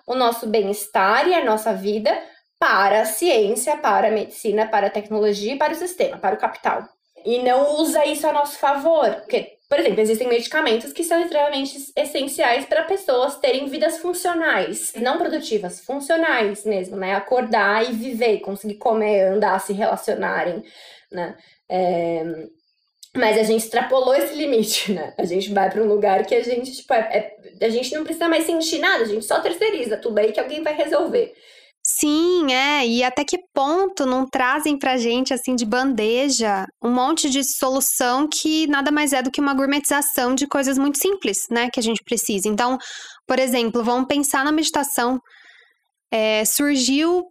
[0.06, 2.14] o nosso bem-estar e a nossa vida
[2.58, 6.86] para a ciência, para a medicina, para a tecnologia para o sistema, para o capital.
[7.24, 11.92] E não usa isso a nosso favor, porque por exemplo, existem medicamentos que são extremamente
[11.94, 17.14] essenciais para pessoas terem vidas funcionais, não produtivas, funcionais mesmo, né?
[17.14, 20.62] Acordar e viver, conseguir comer, andar, se relacionarem,
[21.12, 21.36] né?
[21.68, 22.24] É...
[23.14, 25.12] Mas a gente extrapolou esse limite, né?
[25.18, 28.04] A gente vai para um lugar que a gente, tipo, é, é, a gente não
[28.04, 31.34] precisa mais sentir nada, a gente só terceiriza tudo aí que alguém vai resolver.
[31.90, 32.86] Sim, é.
[32.86, 38.28] E até que ponto não trazem pra gente, assim, de bandeja, um monte de solução
[38.28, 41.70] que nada mais é do que uma gourmetização de coisas muito simples, né?
[41.72, 42.46] Que a gente precisa.
[42.46, 42.76] Então,
[43.26, 45.18] por exemplo, vamos pensar na meditação.
[46.12, 47.24] É, surgiu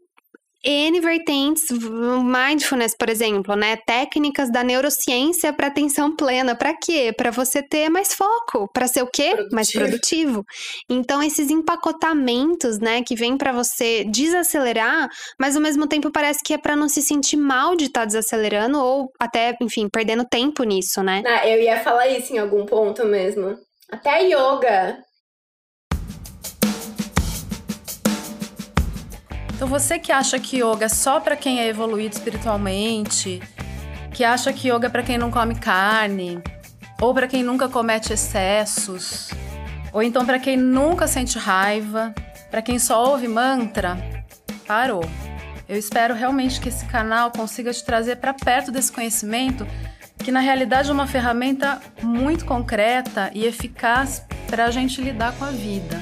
[0.70, 3.78] N vertentes, mindfulness, por exemplo, né?
[3.78, 6.58] Técnicas da neurociência para atenção plena.
[6.58, 7.14] Para quê?
[7.16, 9.30] Para você ter mais foco, para ser o quê?
[9.30, 9.56] Produtivo.
[9.56, 10.46] Mais produtivo.
[10.90, 15.08] Então esses empacotamentos, né, que vêm para você desacelerar,
[15.40, 18.06] mas ao mesmo tempo parece que é para não se sentir mal de estar tá
[18.06, 21.24] desacelerando ou até, enfim, perdendo tempo nisso, né?
[21.26, 23.58] Ah, eu ia falar isso em algum ponto mesmo.
[23.90, 25.07] Até a yoga
[29.58, 33.42] Então você que acha que yoga é só para quem é evoluído espiritualmente,
[34.14, 36.40] que acha que yoga é para quem não come carne,
[37.02, 39.32] ou para quem nunca comete excessos,
[39.92, 42.14] ou então para quem nunca sente raiva,
[42.52, 43.98] para quem só ouve mantra,
[44.68, 45.04] parou.
[45.68, 49.66] Eu espero realmente que esse canal consiga te trazer para perto desse conhecimento,
[50.20, 55.46] que na realidade é uma ferramenta muito concreta e eficaz para a gente lidar com
[55.46, 56.00] a vida.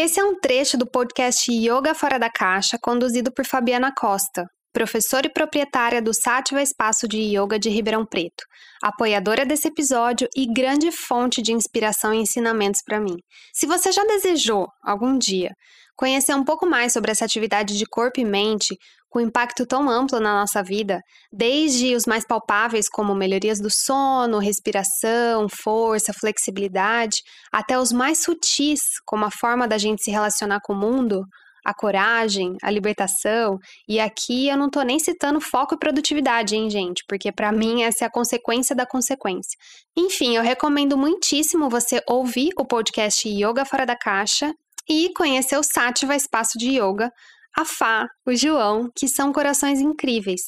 [0.00, 5.26] Esse é um trecho do podcast Yoga Fora da Caixa, conduzido por Fabiana Costa, professora
[5.26, 8.44] e proprietária do Sátiva Espaço de Yoga de Ribeirão Preto,
[8.80, 13.16] apoiadora desse episódio e grande fonte de inspiração e ensinamentos para mim.
[13.52, 15.50] Se você já desejou, algum dia,
[15.96, 18.78] conhecer um pouco mais sobre essa atividade de corpo e mente,
[19.08, 21.00] com impacto tão amplo na nossa vida,
[21.32, 27.18] desde os mais palpáveis, como melhorias do sono, respiração, força, flexibilidade,
[27.52, 31.24] até os mais sutis, como a forma da gente se relacionar com o mundo,
[31.64, 33.58] a coragem, a libertação.
[33.86, 37.04] E aqui eu não tô nem citando foco e produtividade, hein, gente?
[37.06, 39.58] Porque para mim essa é a consequência da consequência.
[39.96, 44.52] Enfim, eu recomendo muitíssimo você ouvir o podcast Yoga Fora da Caixa
[44.88, 47.10] e conhecer o Sativa Espaço de Yoga,
[47.58, 50.42] a Fá, o João, que são corações incríveis,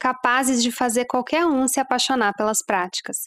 [0.00, 3.18] capazes de fazer qualquer um se apaixonar pelas práticas.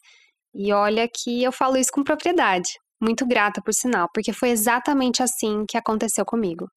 [0.53, 2.69] E olha que eu falo isso com propriedade.
[3.01, 6.67] Muito grata, por sinal, porque foi exatamente assim que aconteceu comigo.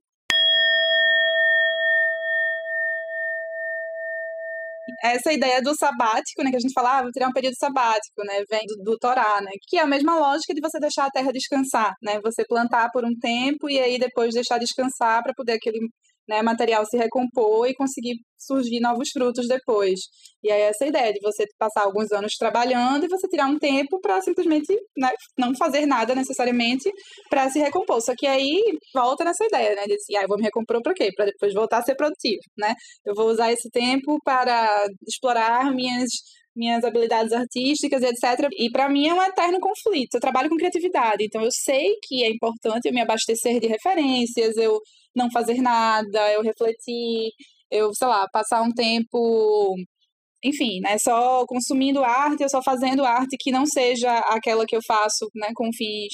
[5.02, 8.22] essa ideia do sabático, né, que a gente falava, ah, vou tirar um período sabático,
[8.24, 11.10] né, vem do, do Torá, né, que é a mesma lógica de você deixar a
[11.10, 15.54] terra descansar, né, você plantar por um tempo e aí depois deixar descansar para poder
[15.54, 15.78] aquele
[16.28, 20.00] né, material se recompor e conseguir surgir novos frutos depois.
[20.42, 24.00] E aí essa ideia de você passar alguns anos trabalhando e você tirar um tempo
[24.00, 26.90] para simplesmente né, não fazer nada necessariamente
[27.30, 28.00] para se recompor.
[28.00, 28.60] Só que aí
[28.94, 31.10] volta nessa ideia, né, de assim, ah, eu vou me recompor para quê?
[31.14, 32.74] Para depois voltar a ser produtivo, né?
[33.04, 36.10] Eu vou usar esse tempo para explorar minhas
[36.54, 38.48] minhas habilidades artísticas, etc.
[38.58, 40.14] E para mim é um eterno conflito.
[40.14, 44.56] Eu trabalho com criatividade, então eu sei que é importante eu me abastecer de referências,
[44.56, 44.78] eu
[45.14, 47.30] não fazer nada, eu refletir,
[47.70, 49.76] eu, sei lá, passar um tempo
[50.44, 54.80] enfim, né, só consumindo arte, ou só fazendo arte que não seja aquela que eu
[54.84, 56.12] faço, né, com fins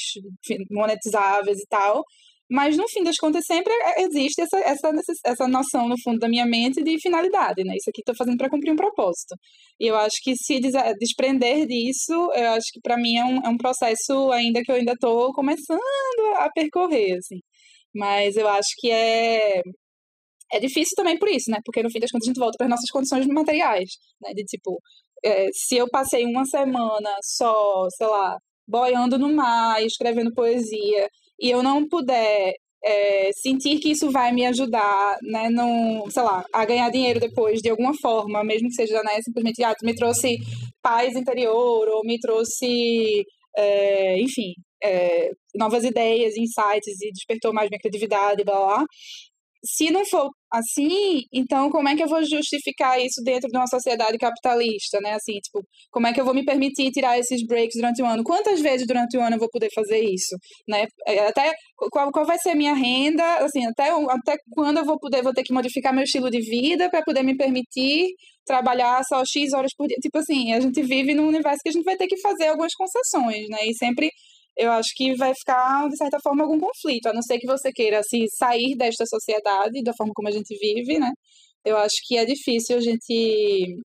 [0.71, 2.05] monetizáveis e tal,
[2.51, 4.91] mas no fim das contas sempre existe essa, essa,
[5.27, 7.75] essa noção no fundo da minha mente de finalidade, né?
[7.77, 9.35] Isso aqui estou fazendo para cumprir um propósito.
[9.79, 10.59] E eu acho que se
[10.99, 14.77] desprender disso, eu acho que para mim é um, é um processo ainda que eu
[14.77, 15.81] ainda estou começando
[16.39, 17.39] a percorrer, assim.
[17.95, 19.63] Mas eu acho que é
[20.53, 21.59] é difícil também por isso, né?
[21.65, 23.91] Porque no fim das contas a gente volta para as nossas condições materiais,
[24.23, 24.33] né?
[24.35, 24.81] De tipo,
[25.25, 31.09] é, se eu passei uma semana só, sei lá, boiando no mar, escrevendo poesia,
[31.41, 32.55] e eu não puder
[32.85, 37.61] é, sentir que isso vai me ajudar, né, no, sei lá, a ganhar dinheiro depois
[37.61, 40.37] de alguma forma, mesmo que seja, né, simplesmente, ah, me trouxe
[40.83, 43.25] paz interior, ou me trouxe,
[43.57, 44.53] é, enfim,
[44.83, 48.85] é, novas ideias, insights, e despertou mais minha criatividade, blá, blá,
[49.65, 53.67] se não for assim, então como é que eu vou justificar isso dentro de uma
[53.67, 55.13] sociedade capitalista, né?
[55.15, 55.61] Assim, tipo,
[55.91, 58.23] como é que eu vou me permitir tirar esses breaks durante o ano?
[58.25, 60.37] Quantas vezes durante o ano eu vou poder fazer isso,
[60.67, 60.87] né?
[61.07, 61.53] É, até
[61.91, 65.35] qual, qual vai ser a minha renda, assim, até, até quando eu vou poder, vou
[65.35, 68.15] ter que modificar meu estilo de vida para poder me permitir
[68.47, 69.99] trabalhar só X horas por dia.
[70.01, 72.73] Tipo assim, a gente vive num universo que a gente vai ter que fazer algumas
[72.75, 73.59] concessões, né?
[73.67, 74.11] E sempre
[74.59, 77.73] eu acho que vai ficar, de certa forma, algum conflito, a não ser que você
[77.73, 81.13] queira se sair desta sociedade, da forma como a gente vive, né?
[81.65, 83.79] Eu acho que é difícil a gente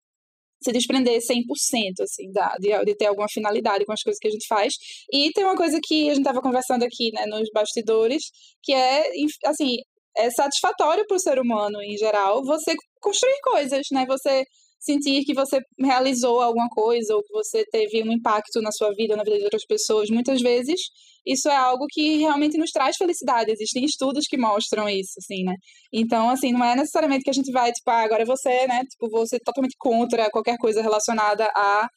[0.63, 4.31] se desprender 100%, assim, da, de, de, ter alguma finalidade com as coisas que a
[4.31, 4.73] gente faz.
[5.11, 8.23] E tem uma coisa que a gente estava conversando aqui, né, nos bastidores,
[8.63, 9.03] que é,
[9.45, 9.75] assim,
[10.17, 14.05] é satisfatório para o ser humano, em geral, você construir coisas, né?
[14.07, 14.43] Você
[14.83, 19.15] sentir que você realizou alguma coisa ou que você teve um impacto na sua vida,
[19.15, 20.09] na vida de outras pessoas.
[20.09, 20.79] Muitas vezes
[21.25, 23.51] isso é algo que realmente nos traz felicidade.
[23.51, 25.55] Existem estudos que mostram isso, assim, né?
[25.91, 29.09] Então, assim, não é necessariamente que a gente vai, tipo, ah, agora você, né, tipo,
[29.09, 31.87] você totalmente contra qualquer coisa relacionada a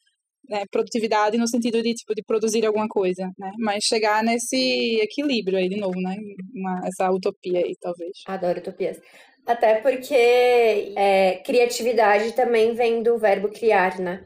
[0.48, 3.50] né, produtividade no sentido de, tipo, de produzir alguma coisa, né?
[3.58, 6.16] Mas chegar nesse equilíbrio aí, de novo, né?
[6.54, 8.12] Uma, essa utopia aí, talvez.
[8.28, 8.98] Adoro utopias.
[9.46, 14.24] Até porque é, criatividade também vem do verbo criar, né?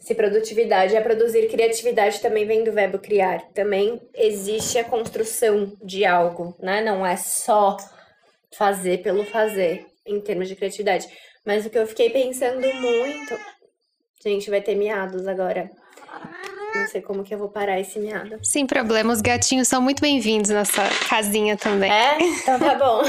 [0.00, 3.40] Se produtividade é produzir, criatividade também vem do verbo criar.
[3.52, 6.82] Também existe a construção de algo, né?
[6.82, 7.76] Não é só
[8.56, 11.08] fazer pelo fazer, em termos de criatividade.
[11.44, 13.38] Mas o que eu fiquei pensando muito.
[14.22, 15.70] Gente, vai ter miados agora.
[16.74, 18.38] Não sei como que eu vou parar esse miado.
[18.42, 21.90] Sem problema, os gatinhos são muito bem-vindos nessa casinha também.
[21.90, 22.18] É?
[22.42, 23.02] Então tá bom.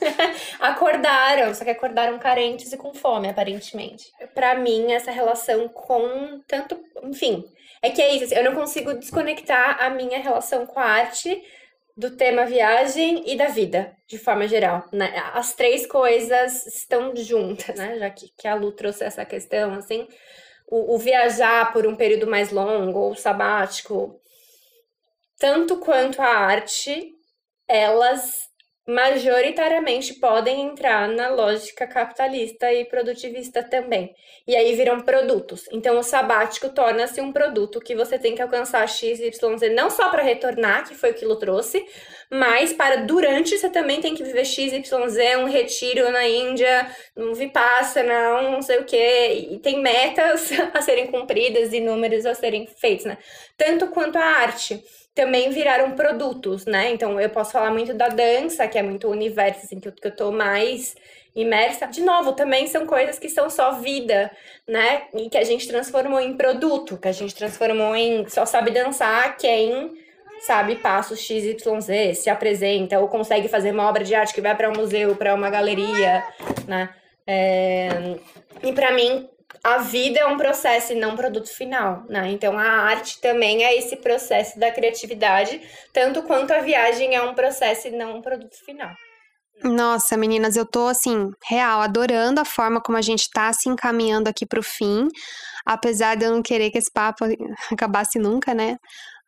[0.60, 4.12] acordaram, só que acordaram carentes e com fome, aparentemente.
[4.34, 6.78] Para mim, essa relação com tanto.
[7.04, 7.42] Enfim,
[7.80, 8.24] é que é isso.
[8.24, 11.42] Assim, eu não consigo desconectar a minha relação com a arte
[11.96, 14.84] do tema viagem e da vida, de forma geral.
[14.92, 15.10] Né?
[15.32, 17.98] As três coisas estão juntas, né?
[17.98, 20.06] Já que, que a Lu trouxe essa questão, assim
[20.66, 24.20] o, o viajar por um período mais longo ou sabático,
[25.38, 27.14] tanto quanto a arte,
[27.68, 28.46] elas
[28.88, 34.14] majoritariamente podem entrar na lógica capitalista e produtivista também.
[34.46, 35.64] E aí viram produtos.
[35.72, 39.90] Então o sabático torna-se um produto que você tem que alcançar X, Y, Z, não
[39.90, 41.84] só para retornar, que foi o que Lu trouxe,
[42.30, 46.90] mas para durante você também tem que viver X, Y, Z, um retiro na Índia,
[47.16, 49.48] um Vipassana, um não sei o quê.
[49.52, 53.18] E tem metas a serem cumpridas e números a serem feitos, né?
[53.56, 54.82] Tanto quanto a arte.
[55.14, 56.90] também viraram produtos, né?
[56.92, 59.94] Então eu posso falar muito da dança, que é muito o universo assim, que, eu,
[60.02, 60.94] eu tô mais
[61.34, 61.86] imersa.
[61.86, 64.30] De novo, também são coisas que são só vida,
[64.66, 65.04] né?
[65.14, 69.36] E que a gente transformou em produto, que a gente transformou em só sabe dançar
[69.36, 70.05] quem
[70.40, 74.70] sabe passos XYZ, se apresenta ou consegue fazer uma obra de arte que vai para
[74.70, 76.24] um museu, para uma galeria,
[76.66, 76.90] né?
[77.26, 77.88] É...
[78.62, 79.28] E para mim,
[79.62, 82.30] a vida é um processo e não um produto final, né?
[82.30, 85.60] Então a arte também é esse processo da criatividade,
[85.92, 88.90] tanto quanto a viagem é um processo e não um produto final.
[89.64, 94.28] Nossa, meninas, eu tô assim, real, adorando a forma como a gente tá se encaminhando
[94.28, 95.08] aqui pro fim,
[95.64, 97.24] apesar de eu não querer que esse papo
[97.72, 98.76] acabasse nunca, né?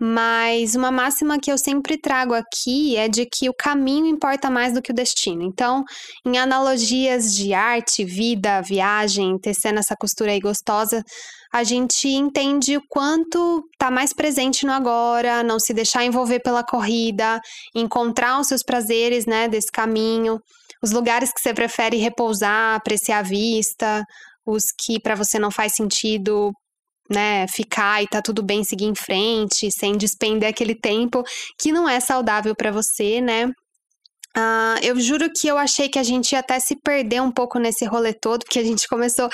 [0.00, 4.72] Mas uma máxima que eu sempre trago aqui é de que o caminho importa mais
[4.72, 5.42] do que o destino.
[5.42, 5.84] Então,
[6.24, 11.02] em analogias de arte, vida, viagem, tecendo essa costura aí gostosa,
[11.52, 16.62] a gente entende o quanto tá mais presente no agora, não se deixar envolver pela
[16.62, 17.40] corrida,
[17.74, 20.38] encontrar os seus prazeres, né, desse caminho,
[20.82, 24.04] os lugares que você prefere repousar, apreciar a vista,
[24.46, 26.52] os que para você não faz sentido
[27.08, 31.22] né, ficar e tá tudo bem seguir em frente, sem despender aquele tempo
[31.58, 33.50] que não é saudável para você, né?
[34.36, 37.58] Uh, eu juro que eu achei que a gente ia até se perder um pouco
[37.58, 39.28] nesse rolê todo, porque a gente começou,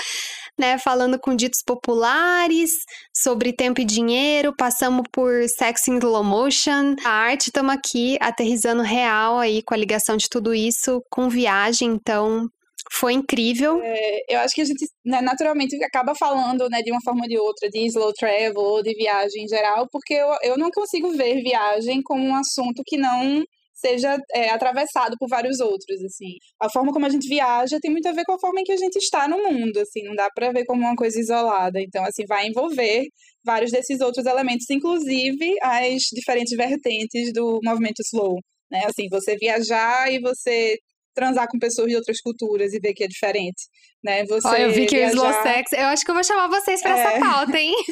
[0.59, 2.71] né, falando com ditos populares
[3.15, 8.83] sobre tempo e dinheiro, passamos por sexo in slow motion, a arte, estamos aqui aterrizando
[8.83, 12.49] real aí com a ligação de tudo isso com viagem, então
[12.93, 13.81] foi incrível.
[13.83, 17.29] É, eu acho que a gente né, naturalmente acaba falando né, de uma forma ou
[17.29, 21.11] de outra de slow travel ou de viagem em geral, porque eu, eu não consigo
[21.13, 23.43] ver viagem como um assunto que não
[23.75, 26.37] seja é, atravessado por vários outros, assim.
[26.61, 28.73] A forma como a gente viaja tem muito a ver com a forma em que
[28.73, 31.81] a gente está no mundo, assim, não dá para ver como uma coisa isolada.
[31.81, 33.05] Então, assim, vai envolver
[33.45, 38.39] vários desses outros elementos, inclusive as diferentes vertentes do movimento slow,
[38.71, 38.85] né?
[38.87, 40.79] Assim, você viajar e você
[41.15, 43.65] transar com pessoas de outras culturas e ver que é diferente,
[44.03, 44.25] né?
[44.27, 45.13] Você Olha, eu vi que viajar...
[45.13, 47.01] o slow sex, eu acho que eu vou chamar vocês para é.
[47.01, 47.75] essa pauta, hein?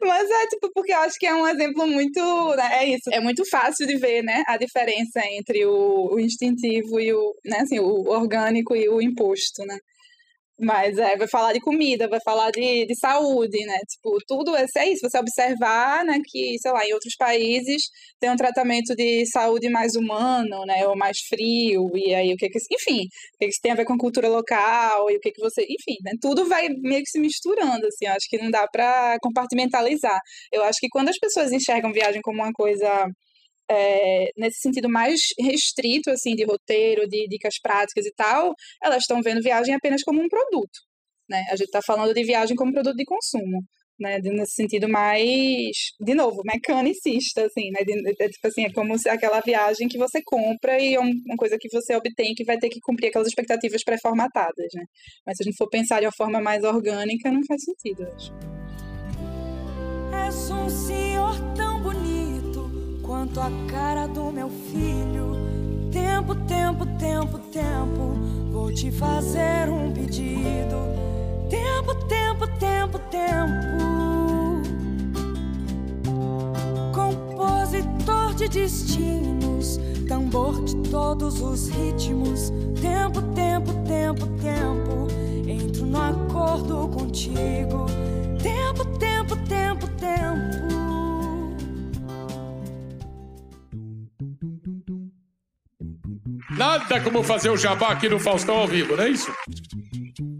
[0.00, 2.20] Mas é tipo, porque eu acho que é um exemplo muito.
[2.56, 3.10] Né, é isso.
[3.12, 4.42] É muito fácil de ver, né?
[4.46, 7.34] A diferença entre o, o instintivo e o.
[7.44, 9.78] Né, assim, o orgânico e o imposto, né?
[10.60, 13.78] Mas é, vai falar de comida, vai falar de, de saúde, né?
[13.88, 15.08] Tipo, tudo isso é isso.
[15.08, 17.82] Você observar, né, que, sei lá, em outros países
[18.18, 20.86] tem um tratamento de saúde mais humano, né?
[20.88, 22.58] Ou mais frio, e aí o que que.
[22.72, 25.30] Enfim, o que, que isso tem a ver com a cultura local, e o que
[25.30, 25.62] que você.
[25.62, 26.12] Enfim, né?
[26.20, 28.06] Tudo vai meio que se misturando, assim.
[28.06, 30.18] Eu acho que não dá para compartimentalizar.
[30.52, 33.06] Eu acho que quando as pessoas enxergam viagem como uma coisa
[33.70, 39.20] é, nesse sentido mais restrito, assim, de roteiro, de dicas práticas e tal, elas estão
[39.22, 40.80] vendo viagem apenas como um produto,
[41.28, 41.44] né?
[41.50, 43.62] A gente está falando de viagem como produto de consumo,
[43.98, 44.18] né?
[44.22, 47.84] Nesse sentido mais, de novo, mecanicista, assim, né?
[47.84, 51.56] De, de, tipo assim, é como aquela viagem que você compra e é uma coisa
[51.58, 54.84] que você obtém que vai ter que cumprir aquelas expectativas pré-formatadas, né?
[55.26, 58.14] Mas se a gente for pensar de uma forma mais orgânica, não faz sentido, eu
[58.14, 58.32] acho.
[60.24, 61.67] És um senhor tão
[63.18, 65.32] quanto a cara do meu filho.
[65.90, 68.14] Tempo, tempo, tempo, tempo,
[68.52, 70.76] vou te fazer um pedido.
[71.50, 74.62] Tempo, tempo, tempo, tempo.
[76.94, 82.52] Compositor de destinos, tambor de todos os ritmos.
[82.80, 85.08] Tempo, tempo, tempo, tempo,
[85.44, 87.86] entro no acordo contigo.
[88.40, 90.77] Tempo, tempo, tempo, tempo.
[96.58, 99.32] Nada como fazer o jabá aqui no Faustão ao vivo, não é isso?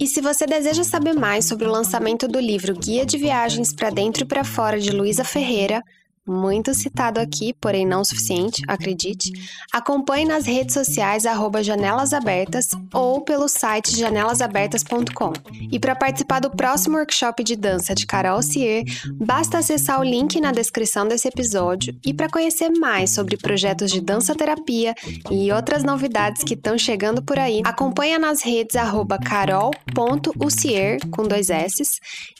[0.01, 3.89] E se você deseja saber mais sobre o lançamento do livro Guia de Viagens para
[3.89, 5.81] Dentro e para Fora de Luísa Ferreira,
[6.29, 9.33] muito citado aqui, porém não o suficiente, acredite.
[9.73, 15.33] Acompanhe nas redes sociais arroba Janelas Abertas ou pelo site janelasabertas.com.
[15.71, 18.85] E para participar do próximo workshop de dança de Carol Cier,
[19.15, 21.97] basta acessar o link na descrição desse episódio.
[22.05, 24.95] E para conhecer mais sobre projetos de dança terapia
[25.31, 28.77] e outras novidades que estão chegando por aí, acompanha nas redes
[29.25, 31.83] carol.ucier, com dois S,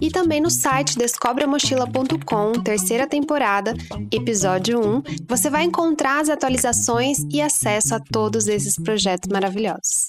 [0.01, 3.75] e também no site descobreamochila.com, terceira temporada,
[4.13, 10.09] episódio 1, você vai encontrar as atualizações e acesso a todos esses projetos maravilhosos.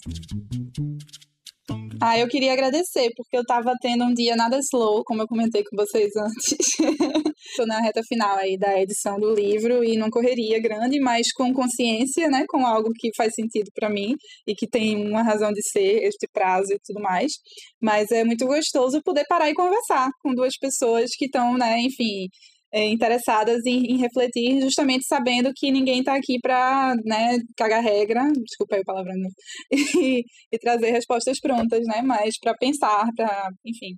[2.02, 5.64] Ah, eu queria agradecer, porque eu tava tendo um dia nada slow, como eu comentei
[5.64, 6.58] com vocês antes.
[7.58, 11.54] Tô na reta final aí da edição do livro e não correria grande, mas com
[11.54, 14.14] consciência, né, com algo que faz sentido para mim
[14.48, 17.34] e que tem uma razão de ser este prazo e tudo mais.
[17.82, 22.28] Mas é muito gostoso poder parar e conversar com duas pessoas que estão, né, enfim,
[22.72, 28.22] é, interessadas em, em, refletir, justamente sabendo que ninguém está aqui para né, cagar regra,
[28.44, 29.30] desculpa aí o palavrão, né?
[30.22, 32.02] e, e trazer respostas prontas, né?
[32.04, 33.96] Mas para pensar, para, enfim,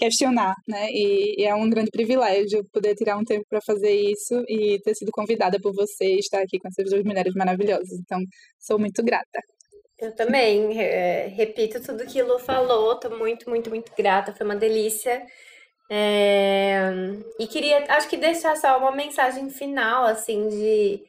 [0.00, 0.88] questionar, né?
[0.90, 4.94] E, e, é um grande privilégio poder tirar um tempo para fazer isso e ter
[4.94, 7.92] sido convidada por você e estar aqui com essas duas mulheres maravilhosas.
[8.00, 8.18] Então,
[8.58, 9.40] sou muito grata.
[9.98, 14.56] Eu também é, repito tudo que Lu falou, tô muito, muito, muito grata, foi uma
[14.56, 15.22] delícia.
[15.92, 16.88] É,
[17.36, 21.02] e queria, acho que deixar só uma mensagem final, assim, de.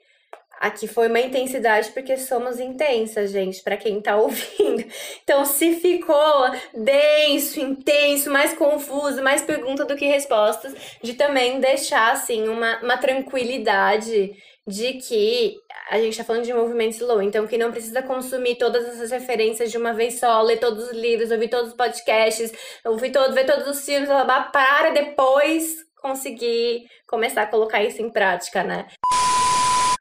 [0.60, 4.84] Aqui foi uma intensidade porque somos intensas, gente, para quem tá ouvindo.
[5.24, 12.12] Então, se ficou denso, intenso, mais confuso, mais pergunta do que respostas, de também deixar,
[12.14, 14.36] assim, uma, uma tranquilidade
[14.68, 15.56] de que
[15.90, 19.72] a gente está falando de movimento slow, então que não precisa consumir todas essas referências
[19.72, 22.52] de uma vez só, ler todos os livros, ouvir todos os podcasts,
[22.86, 28.02] ouvir todo, ver todos os filmes, blá, blá, para depois conseguir começar a colocar isso
[28.02, 28.88] em prática, né?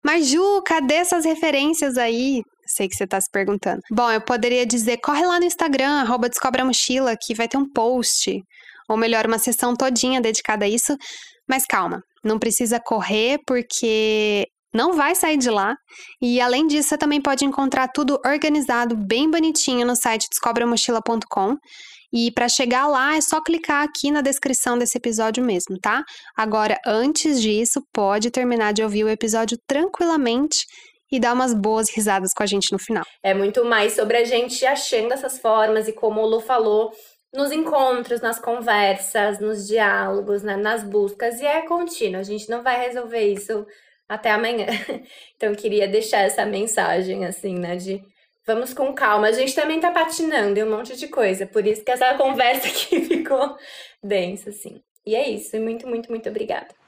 [0.03, 2.43] Mas Ju, cadê essas referências aí?
[2.67, 3.81] Sei que você está se perguntando.
[3.91, 7.57] Bom, eu poderia dizer, corre lá no Instagram, arroba Descobre a Mochila, que vai ter
[7.57, 8.43] um post,
[8.89, 10.97] ou melhor, uma sessão todinha dedicada a isso.
[11.49, 15.75] Mas calma, não precisa correr porque não vai sair de lá.
[16.23, 21.57] E além disso, você também pode encontrar tudo organizado, bem bonitinho no site descobremochila.com.
[22.13, 26.03] E para chegar lá é só clicar aqui na descrição desse episódio mesmo, tá?
[26.37, 30.65] Agora, antes disso, pode terminar de ouvir o episódio tranquilamente
[31.13, 33.05] e dar umas boas risadas com a gente no final.
[33.23, 36.93] É muito mais sobre a gente achando essas formas e como o Lu falou,
[37.33, 42.63] nos encontros, nas conversas, nos diálogos, né, nas buscas, e é contínuo, a gente não
[42.63, 43.67] vai resolver isso
[44.09, 44.67] até amanhã.
[45.37, 48.03] Então, eu queria deixar essa mensagem, assim, né, de
[48.47, 49.29] vamos com calma.
[49.29, 52.69] A gente também tá patinando em um monte de coisa, por isso que essa conversa
[52.69, 53.57] aqui ficou
[54.03, 54.83] densa, assim.
[55.07, 56.80] E é isso, muito, muito, muito obrigada.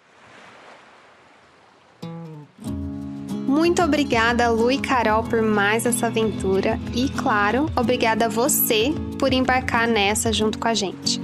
[3.53, 6.81] Muito obrigada, Lu e Carol, por mais essa aventura.
[6.95, 11.21] E, claro, obrigada a você por embarcar nessa junto com a gente.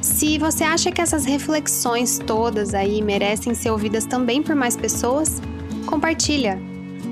[0.00, 5.42] Se você acha que essas reflexões todas aí merecem ser ouvidas também por mais pessoas,
[5.84, 6.58] compartilha.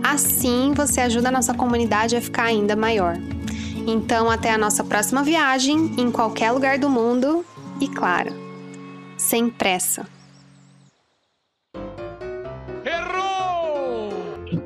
[0.02, 3.18] Assim você ajuda a nossa comunidade a ficar ainda maior.
[3.86, 7.44] Então, até a nossa próxima viagem, em qualquer lugar do mundo
[7.82, 8.32] e, claro,
[9.18, 10.13] sem pressa.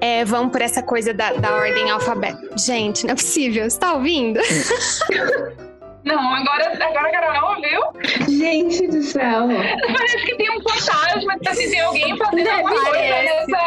[0.01, 2.57] É, vamos por essa coisa da, da ordem alfabética.
[2.57, 3.69] Gente, não é possível.
[3.69, 4.41] Você tá ouvindo?
[6.05, 7.81] Não, agora, agora a Carol não ouviu.
[8.29, 9.49] Gente do céu.
[9.87, 13.59] Parece que tem um fantasma, que assim, tem alguém fazendo Deve alguma coisa nessa...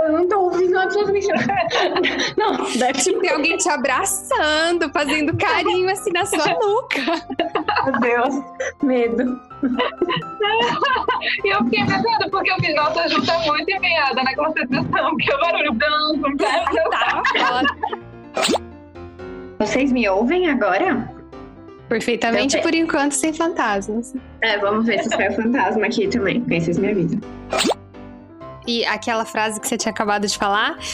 [0.00, 1.46] Eu não tô ouvindo absolutamente nada.
[2.36, 7.00] Não, deve tipo, ter alguém te abraçando, fazendo carinho assim na sua nuca.
[7.84, 8.34] Meu Deus,
[8.82, 9.40] medo.
[11.44, 15.34] E eu fiquei pensando, porque eu fiz, nossa, Ju tá muito empenhada na concentração, porque
[15.34, 17.62] o barulho branco, tá
[19.58, 21.13] Vocês me ouvem agora?
[21.88, 24.14] Perfeitamente, por enquanto, sem fantasmas.
[24.40, 27.20] É, vamos ver se sai o fantasma aqui também, porque vocês me avisam.
[28.66, 30.78] E aquela frase que você tinha acabado de falar?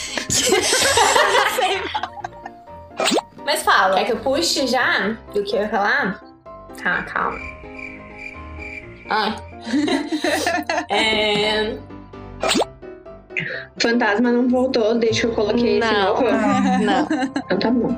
[3.45, 3.95] Mas fala.
[3.95, 6.21] Quer que eu puxe já do que eu ia falar?
[6.81, 7.39] Tá, calma.
[9.09, 9.35] Ah.
[10.89, 11.77] é...
[13.79, 16.23] Fantasma não voltou desde que eu coloquei não, esse novo.
[16.83, 17.07] Não.
[17.45, 17.97] Então tá bom.